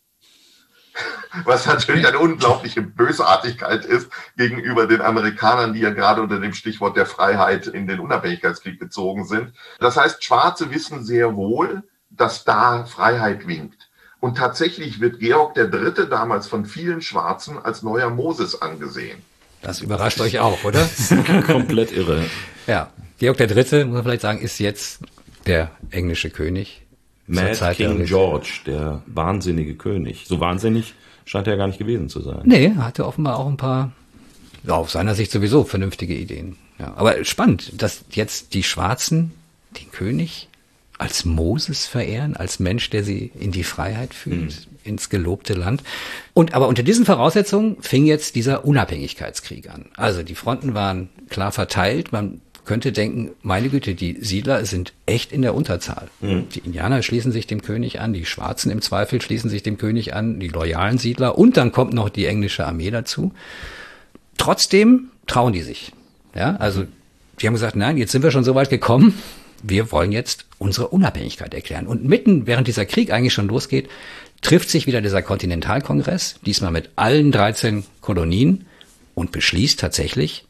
Was 1.45 1.67
natürlich 1.67 2.07
eine 2.07 2.19
unglaubliche 2.19 2.83
Bösartigkeit 2.83 3.85
ist 3.85 4.09
gegenüber 4.37 4.87
den 4.87 5.01
Amerikanern, 5.01 5.73
die 5.73 5.81
ja 5.81 5.91
gerade 5.91 6.23
unter 6.23 6.41
dem 6.41 6.55
Stichwort 6.55 6.97
der 6.97 7.07
Freiheit 7.07 7.67
in 7.67 7.87
den 7.87 8.01
Unabhängigkeitskrieg 8.01 8.79
gezogen 8.79 9.25
sind. 9.25 9.53
Das 9.81 9.97
heißt, 9.97 10.23
Schwarze 10.23 10.71
wissen 10.71 11.05
sehr 11.05 11.35
wohl, 11.37 11.83
dass 12.11 12.45
da 12.45 12.85
Freiheit 12.85 13.47
winkt. 13.47 13.91
Und 14.21 14.39
tatsächlich 14.39 15.01
wird 15.01 15.19
Georg 15.19 15.57
III. 15.57 16.09
damals 16.09 16.47
von 16.47 16.65
vielen 16.65 17.03
Schwarzen 17.03 17.59
als 17.59 17.83
neuer 17.83 18.09
Moses 18.09 18.63
angesehen. 18.63 19.23
Das 19.61 19.81
überrascht 19.81 20.21
euch 20.21 20.39
auch, 20.39 20.65
oder? 20.65 20.89
Komplett 21.47 21.93
irre. 21.93 22.25
Ja, 22.67 22.91
Georg 23.19 23.39
III., 23.41 23.85
muss 23.85 23.95
man 23.95 24.03
vielleicht 24.03 24.23
sagen, 24.23 24.39
ist 24.41 24.59
jetzt 24.61 25.01
der 25.47 25.71
englische 25.91 26.31
König. 26.31 26.84
Mad 27.27 27.75
King 27.75 28.05
George, 28.05 28.61
der 28.67 29.03
wahnsinnige 29.07 29.75
König. 29.75 30.25
So 30.27 30.41
wahnsinnig 30.41 30.95
scheint 31.25 31.47
er 31.47 31.57
gar 31.57 31.67
nicht 31.67 31.79
gewesen 31.79 32.09
zu 32.09 32.21
sein. 32.21 32.43
Nee, 32.45 32.75
hatte 32.77 33.07
offenbar 33.07 33.39
auch 33.39 33.47
ein 33.47 33.57
paar, 33.57 33.93
ja, 34.65 34.75
auf 34.75 34.91
seiner 34.91 35.15
Sicht 35.15 35.31
sowieso 35.31 35.65
vernünftige 35.65 36.15
Ideen. 36.15 36.57
Ja, 36.79 36.93
aber 36.97 37.25
spannend, 37.25 37.81
dass 37.81 38.05
jetzt 38.11 38.55
die 38.55 38.63
Schwarzen 38.63 39.33
den 39.81 39.91
König 39.91 40.49
als 40.99 41.25
Moses 41.25 41.87
verehren, 41.87 42.37
als 42.37 42.61
Mensch, 42.61 42.91
der 42.91 43.05
sie 43.05 43.33
in 43.39 43.51
die 43.51 43.65
Freiheit 43.65 44.15
führt, 44.15 44.39
mhm. 44.41 44.53
ins 44.85 45.09
gelobte 45.11 45.55
Land. 45.55 45.83
Und 46.35 46.55
aber 46.55 46.69
unter 46.69 46.83
diesen 46.83 47.05
Voraussetzungen 47.05 47.77
fing 47.81 48.07
jetzt 48.07 48.37
dieser 48.37 48.65
Unabhängigkeitskrieg 48.65 49.71
an. 49.71 49.87
Also 49.97 50.23
die 50.23 50.35
Fronten 50.35 50.75
waren 50.75 51.09
klar 51.31 51.53
verteilt. 51.53 52.13
Man 52.13 52.41
könnte 52.65 52.93
denken, 52.93 53.31
meine 53.43 53.69
Güte, 53.69 53.95
die 53.95 54.19
Siedler 54.21 54.65
sind 54.65 54.93
echt 55.07 55.33
in 55.33 55.43
der 55.43 55.55
Unterzahl. 55.55 56.09
Mhm. 56.21 56.49
Die 56.51 56.61
Indianer 56.61 57.03
schließen 57.03 57.33
sich 57.33 57.47
dem 57.47 57.63
König 57.63 58.01
an, 58.01 58.13
die 58.13 58.25
Schwarzen 58.25 58.71
im 58.71 58.81
Zweifel 58.81 59.21
schließen 59.21 59.51
sich 59.51 59.63
dem 59.63 59.79
König 59.79 60.15
an, 60.15 60.41
die 60.41 60.49
loyalen 60.49 60.99
Siedler 60.99 61.37
und 61.39 61.57
dann 61.57 61.73
kommt 61.73 61.93
noch 61.93 62.09
die 62.09 62.27
englische 62.27 62.67
Armee 62.67 62.91
dazu. 62.91 63.33
Trotzdem 64.39 65.11
trauen 65.27 65.53
die 65.53 65.63
sich. 65.63 65.93
Ja, 66.35 66.57
also 66.57 66.85
die 67.41 67.47
haben 67.47 67.55
gesagt, 67.55 67.77
nein, 67.77 67.97
jetzt 67.97 68.13
sind 68.13 68.23
wir 68.23 68.31
schon 68.31 68.45
so 68.45 68.55
weit 68.55 68.71
gekommen, 68.71 69.15
wir 69.63 69.93
wollen 69.93 70.13
jetzt 70.13 70.47
unsere 70.59 70.89
Unabhängigkeit 70.89 71.55
erklären. 71.55 71.87
Und 71.87 72.05
mitten, 72.05 72.47
während 72.47 72.69
dieser 72.69 72.85
Krieg 72.85 73.11
eigentlich 73.11 73.33
schon 73.33 73.49
losgeht, 73.49 73.89
trifft 74.43 74.69
sich 74.69 74.87
wieder 74.87 75.01
dieser 75.01 75.23
Kontinentalkongress, 75.23 76.37
diesmal 76.45 76.71
mit 76.71 76.91
allen 76.97 77.33
13 77.33 77.85
Kolonien 78.01 78.67
und 79.15 79.33
beschließt 79.33 79.81
tatsächlich 79.81 80.45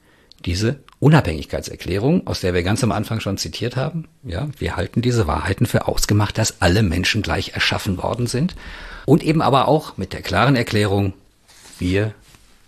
diese 0.45 0.81
Unabhängigkeitserklärung, 1.05 2.27
aus 2.27 2.41
der 2.41 2.55
wir 2.55 2.63
ganz 2.63 2.83
am 2.83 2.91
Anfang 2.91 3.21
schon 3.21 3.37
zitiert 3.37 3.77
haben. 3.77 4.09
Ja, 4.23 4.49
wir 4.59 4.75
halten 4.75 5.03
diese 5.03 5.27
Wahrheiten 5.27 5.67
für 5.67 5.87
ausgemacht, 5.87 6.39
dass 6.39 6.63
alle 6.63 6.83
Menschen 6.83 7.21
gleich 7.21 7.53
erschaffen 7.53 7.99
worden 7.99 8.27
sind. 8.27 8.57
Und 9.05 9.23
eben 9.23 9.43
aber 9.43 9.69
auch 9.69 9.99
mit 9.99 10.15
der 10.15 10.23
klaren 10.23 10.57
Erklärung, 10.57 11.13
wir 11.79 12.15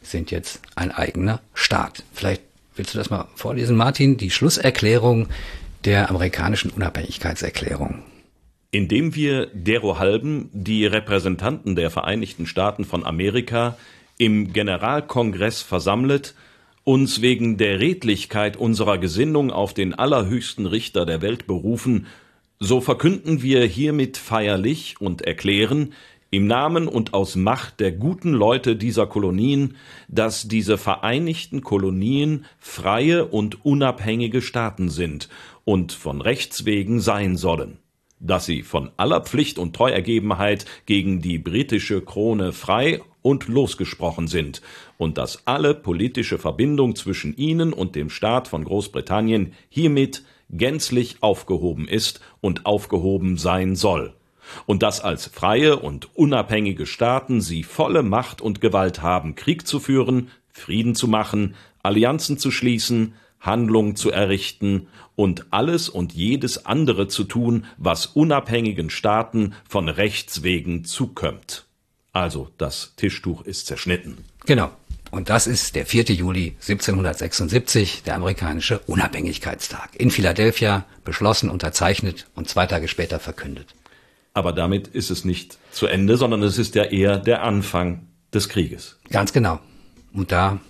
sind 0.02 0.30
jetzt 0.30 0.60
ein 0.74 0.90
eigener 0.90 1.40
Staat. 1.54 2.04
Vielleicht 2.12 2.42
willst 2.74 2.92
du 2.92 2.98
das 2.98 3.08
mal 3.08 3.26
vorlesen, 3.36 3.74
Martin, 3.74 4.18
die 4.18 4.30
Schlusserklärung 4.30 5.28
der 5.86 6.10
amerikanischen 6.10 6.70
Unabhängigkeitserklärung. 6.70 8.02
Indem 8.70 9.14
wir 9.14 9.46
derohalben 9.54 10.50
die 10.52 10.84
Repräsentanten 10.84 11.74
der 11.74 11.90
Vereinigten 11.90 12.46
Staaten 12.46 12.84
von 12.84 13.06
Amerika 13.06 13.78
im 14.18 14.52
Generalkongress 14.52 15.62
versammelt, 15.62 16.34
uns 16.86 17.20
wegen 17.20 17.56
der 17.56 17.80
Redlichkeit 17.80 18.56
unserer 18.56 18.98
Gesinnung 18.98 19.50
auf 19.50 19.74
den 19.74 19.92
allerhöchsten 19.92 20.66
Richter 20.66 21.04
der 21.04 21.20
Welt 21.20 21.48
berufen, 21.48 22.06
so 22.60 22.80
verkünden 22.80 23.42
wir 23.42 23.64
hiermit 23.64 24.16
feierlich 24.18 24.94
und 25.00 25.22
erklären, 25.22 25.94
im 26.30 26.46
Namen 26.46 26.86
und 26.86 27.12
aus 27.12 27.34
Macht 27.34 27.80
der 27.80 27.90
guten 27.90 28.32
Leute 28.32 28.76
dieser 28.76 29.08
Kolonien, 29.08 29.74
dass 30.06 30.46
diese 30.46 30.78
Vereinigten 30.78 31.62
Kolonien 31.62 32.44
freie 32.60 33.26
und 33.26 33.64
unabhängige 33.64 34.40
Staaten 34.40 34.88
sind 34.88 35.28
und 35.64 35.90
von 35.90 36.20
Rechts 36.20 36.66
wegen 36.66 37.00
sein 37.00 37.36
sollen, 37.36 37.78
dass 38.20 38.46
sie 38.46 38.62
von 38.62 38.90
aller 38.96 39.20
Pflicht 39.20 39.58
und 39.58 39.74
Treuergebenheit 39.76 40.64
gegen 40.86 41.20
die 41.20 41.38
britische 41.38 42.00
Krone 42.00 42.52
frei 42.52 43.00
und 43.22 43.48
losgesprochen 43.48 44.28
sind 44.28 44.62
und 44.98 45.18
dass 45.18 45.46
alle 45.46 45.74
politische 45.74 46.38
Verbindung 46.38 46.94
zwischen 46.96 47.36
ihnen 47.36 47.72
und 47.72 47.94
dem 47.94 48.08
Staat 48.08 48.48
von 48.48 48.64
Großbritannien 48.64 49.52
hiermit 49.68 50.22
gänzlich 50.50 51.16
aufgehoben 51.20 51.88
ist 51.88 52.20
und 52.40 52.66
aufgehoben 52.66 53.36
sein 53.36 53.74
soll, 53.74 54.14
und 54.64 54.82
dass 54.82 55.00
als 55.00 55.26
freie 55.26 55.76
und 55.76 56.14
unabhängige 56.14 56.86
Staaten 56.86 57.40
sie 57.40 57.64
volle 57.64 58.02
Macht 58.04 58.40
und 58.40 58.60
Gewalt 58.60 59.02
haben, 59.02 59.34
Krieg 59.34 59.66
zu 59.66 59.80
führen, 59.80 60.30
Frieden 60.52 60.94
zu 60.94 61.08
machen, 61.08 61.56
Allianzen 61.82 62.38
zu 62.38 62.50
schließen, 62.50 63.14
Handlungen 63.40 63.96
zu 63.96 64.10
errichten 64.10 64.88
und 65.14 65.46
alles 65.50 65.88
und 65.88 66.12
jedes 66.12 66.66
andere 66.66 67.08
zu 67.08 67.24
tun, 67.24 67.64
was 67.76 68.06
unabhängigen 68.06 68.90
Staaten 68.90 69.54
von 69.68 69.88
Rechts 69.88 70.42
wegen 70.42 70.84
zukömmt. 70.84 71.66
Also 72.12 72.48
das 72.58 72.94
Tischtuch 72.96 73.42
ist 73.42 73.66
zerschnitten. 73.66 74.18
Genau. 74.46 74.70
Und 75.10 75.30
das 75.30 75.46
ist 75.46 75.76
der 75.76 75.86
4. 75.86 76.04
Juli 76.06 76.56
1776, 76.60 78.02
der 78.02 78.16
amerikanische 78.16 78.80
Unabhängigkeitstag. 78.80 79.90
In 79.96 80.10
Philadelphia 80.10 80.84
beschlossen, 81.04 81.48
unterzeichnet 81.48 82.26
und 82.34 82.48
zwei 82.48 82.66
Tage 82.66 82.88
später 82.88 83.20
verkündet. 83.20 83.74
Aber 84.34 84.52
damit 84.52 84.88
ist 84.88 85.10
es 85.10 85.24
nicht 85.24 85.58
zu 85.70 85.86
Ende, 85.86 86.16
sondern 86.16 86.42
es 86.42 86.58
ist 86.58 86.74
ja 86.74 86.84
eher 86.84 87.18
der 87.18 87.42
Anfang 87.42 88.08
des 88.34 88.48
Krieges. 88.48 88.98
Ganz 89.10 89.32
genau. 89.32 89.60
Und 90.12 90.32
da 90.32 90.60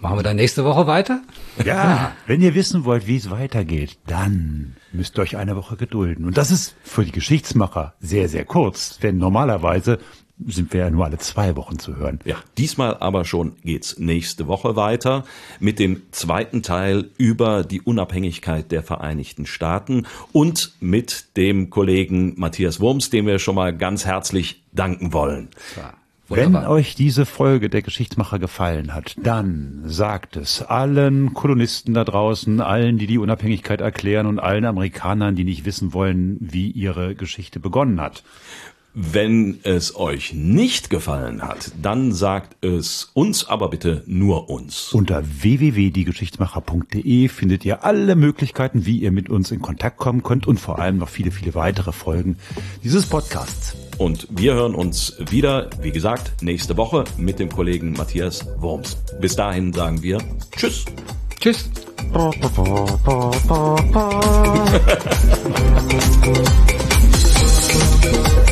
Machen 0.00 0.18
wir 0.18 0.22
dann 0.22 0.36
nächste 0.36 0.64
Woche 0.64 0.86
weiter? 0.86 1.22
Ja, 1.64 2.12
wenn 2.26 2.42
ihr 2.42 2.54
wissen 2.54 2.84
wollt, 2.84 3.06
wie 3.06 3.16
es 3.16 3.30
weitergeht, 3.30 3.98
dann 4.06 4.76
müsst 4.92 5.18
ihr 5.18 5.22
euch 5.22 5.36
eine 5.36 5.56
Woche 5.56 5.76
gedulden. 5.76 6.26
Und 6.26 6.36
das 6.36 6.50
ist 6.50 6.74
für 6.82 7.04
die 7.04 7.12
Geschichtsmacher 7.12 7.94
sehr, 8.00 8.28
sehr 8.28 8.44
kurz, 8.44 8.98
denn 8.98 9.16
normalerweise 9.16 9.98
sind 10.44 10.72
wir 10.72 10.80
ja 10.80 10.90
nur 10.90 11.06
alle 11.06 11.18
zwei 11.18 11.56
Wochen 11.56 11.78
zu 11.78 11.96
hören. 11.96 12.20
Ja, 12.24 12.36
diesmal 12.58 12.98
aber 12.98 13.24
schon 13.24 13.56
geht's 13.64 13.98
nächste 13.98 14.46
Woche 14.46 14.76
weiter 14.76 15.24
mit 15.60 15.78
dem 15.78 16.02
zweiten 16.10 16.62
Teil 16.62 17.10
über 17.16 17.64
die 17.64 17.80
Unabhängigkeit 17.80 18.70
der 18.70 18.82
Vereinigten 18.82 19.46
Staaten 19.46 20.06
und 20.32 20.74
mit 20.80 21.36
dem 21.38 21.70
Kollegen 21.70 22.34
Matthias 22.36 22.80
Wurms, 22.80 23.08
dem 23.08 23.26
wir 23.26 23.38
schon 23.38 23.54
mal 23.54 23.74
ganz 23.74 24.04
herzlich 24.04 24.62
danken 24.72 25.14
wollen. 25.14 25.48
Ja. 25.76 25.94
Wunderbar. 26.28 26.62
Wenn 26.62 26.68
euch 26.68 26.94
diese 26.96 27.24
Folge 27.24 27.70
der 27.70 27.82
Geschichtsmacher 27.82 28.38
gefallen 28.38 28.94
hat, 28.94 29.14
dann 29.22 29.82
sagt 29.84 30.36
es 30.36 30.60
allen 30.60 31.34
Kolonisten 31.34 31.94
da 31.94 32.04
draußen, 32.04 32.60
allen, 32.60 32.98
die 32.98 33.06
die 33.06 33.18
Unabhängigkeit 33.18 33.80
erklären 33.80 34.26
und 34.26 34.40
allen 34.40 34.64
Amerikanern, 34.64 35.36
die 35.36 35.44
nicht 35.44 35.64
wissen 35.64 35.94
wollen, 35.94 36.36
wie 36.40 36.70
ihre 36.70 37.14
Geschichte 37.14 37.60
begonnen 37.60 38.00
hat. 38.00 38.24
Wenn 38.98 39.58
es 39.62 39.94
euch 39.94 40.32
nicht 40.32 40.88
gefallen 40.88 41.42
hat, 41.42 41.70
dann 41.82 42.14
sagt 42.14 42.64
es 42.64 43.10
uns 43.12 43.46
aber 43.46 43.68
bitte 43.68 44.02
nur 44.06 44.48
uns. 44.48 44.94
Unter 44.94 45.22
www.diegeschichtsmacher.de 45.22 47.28
findet 47.28 47.66
ihr 47.66 47.84
alle 47.84 48.16
Möglichkeiten, 48.16 48.86
wie 48.86 48.96
ihr 48.96 49.12
mit 49.12 49.28
uns 49.28 49.50
in 49.50 49.60
Kontakt 49.60 49.98
kommen 49.98 50.22
könnt 50.22 50.46
und 50.46 50.58
vor 50.58 50.78
allem 50.78 50.96
noch 50.96 51.10
viele, 51.10 51.30
viele 51.30 51.54
weitere 51.54 51.92
Folgen 51.92 52.38
dieses 52.82 53.04
Podcasts. 53.04 53.76
Und 53.98 54.28
wir 54.30 54.54
hören 54.54 54.74
uns 54.74 55.14
wieder, 55.28 55.68
wie 55.82 55.92
gesagt, 55.92 56.42
nächste 56.42 56.78
Woche 56.78 57.04
mit 57.18 57.38
dem 57.38 57.50
Kollegen 57.50 57.92
Matthias 57.92 58.46
Worms. 58.62 58.96
Bis 59.20 59.36
dahin 59.36 59.74
sagen 59.74 60.02
wir 60.02 60.22
Tschüss. 60.56 60.86
Tschüss. 61.38 61.68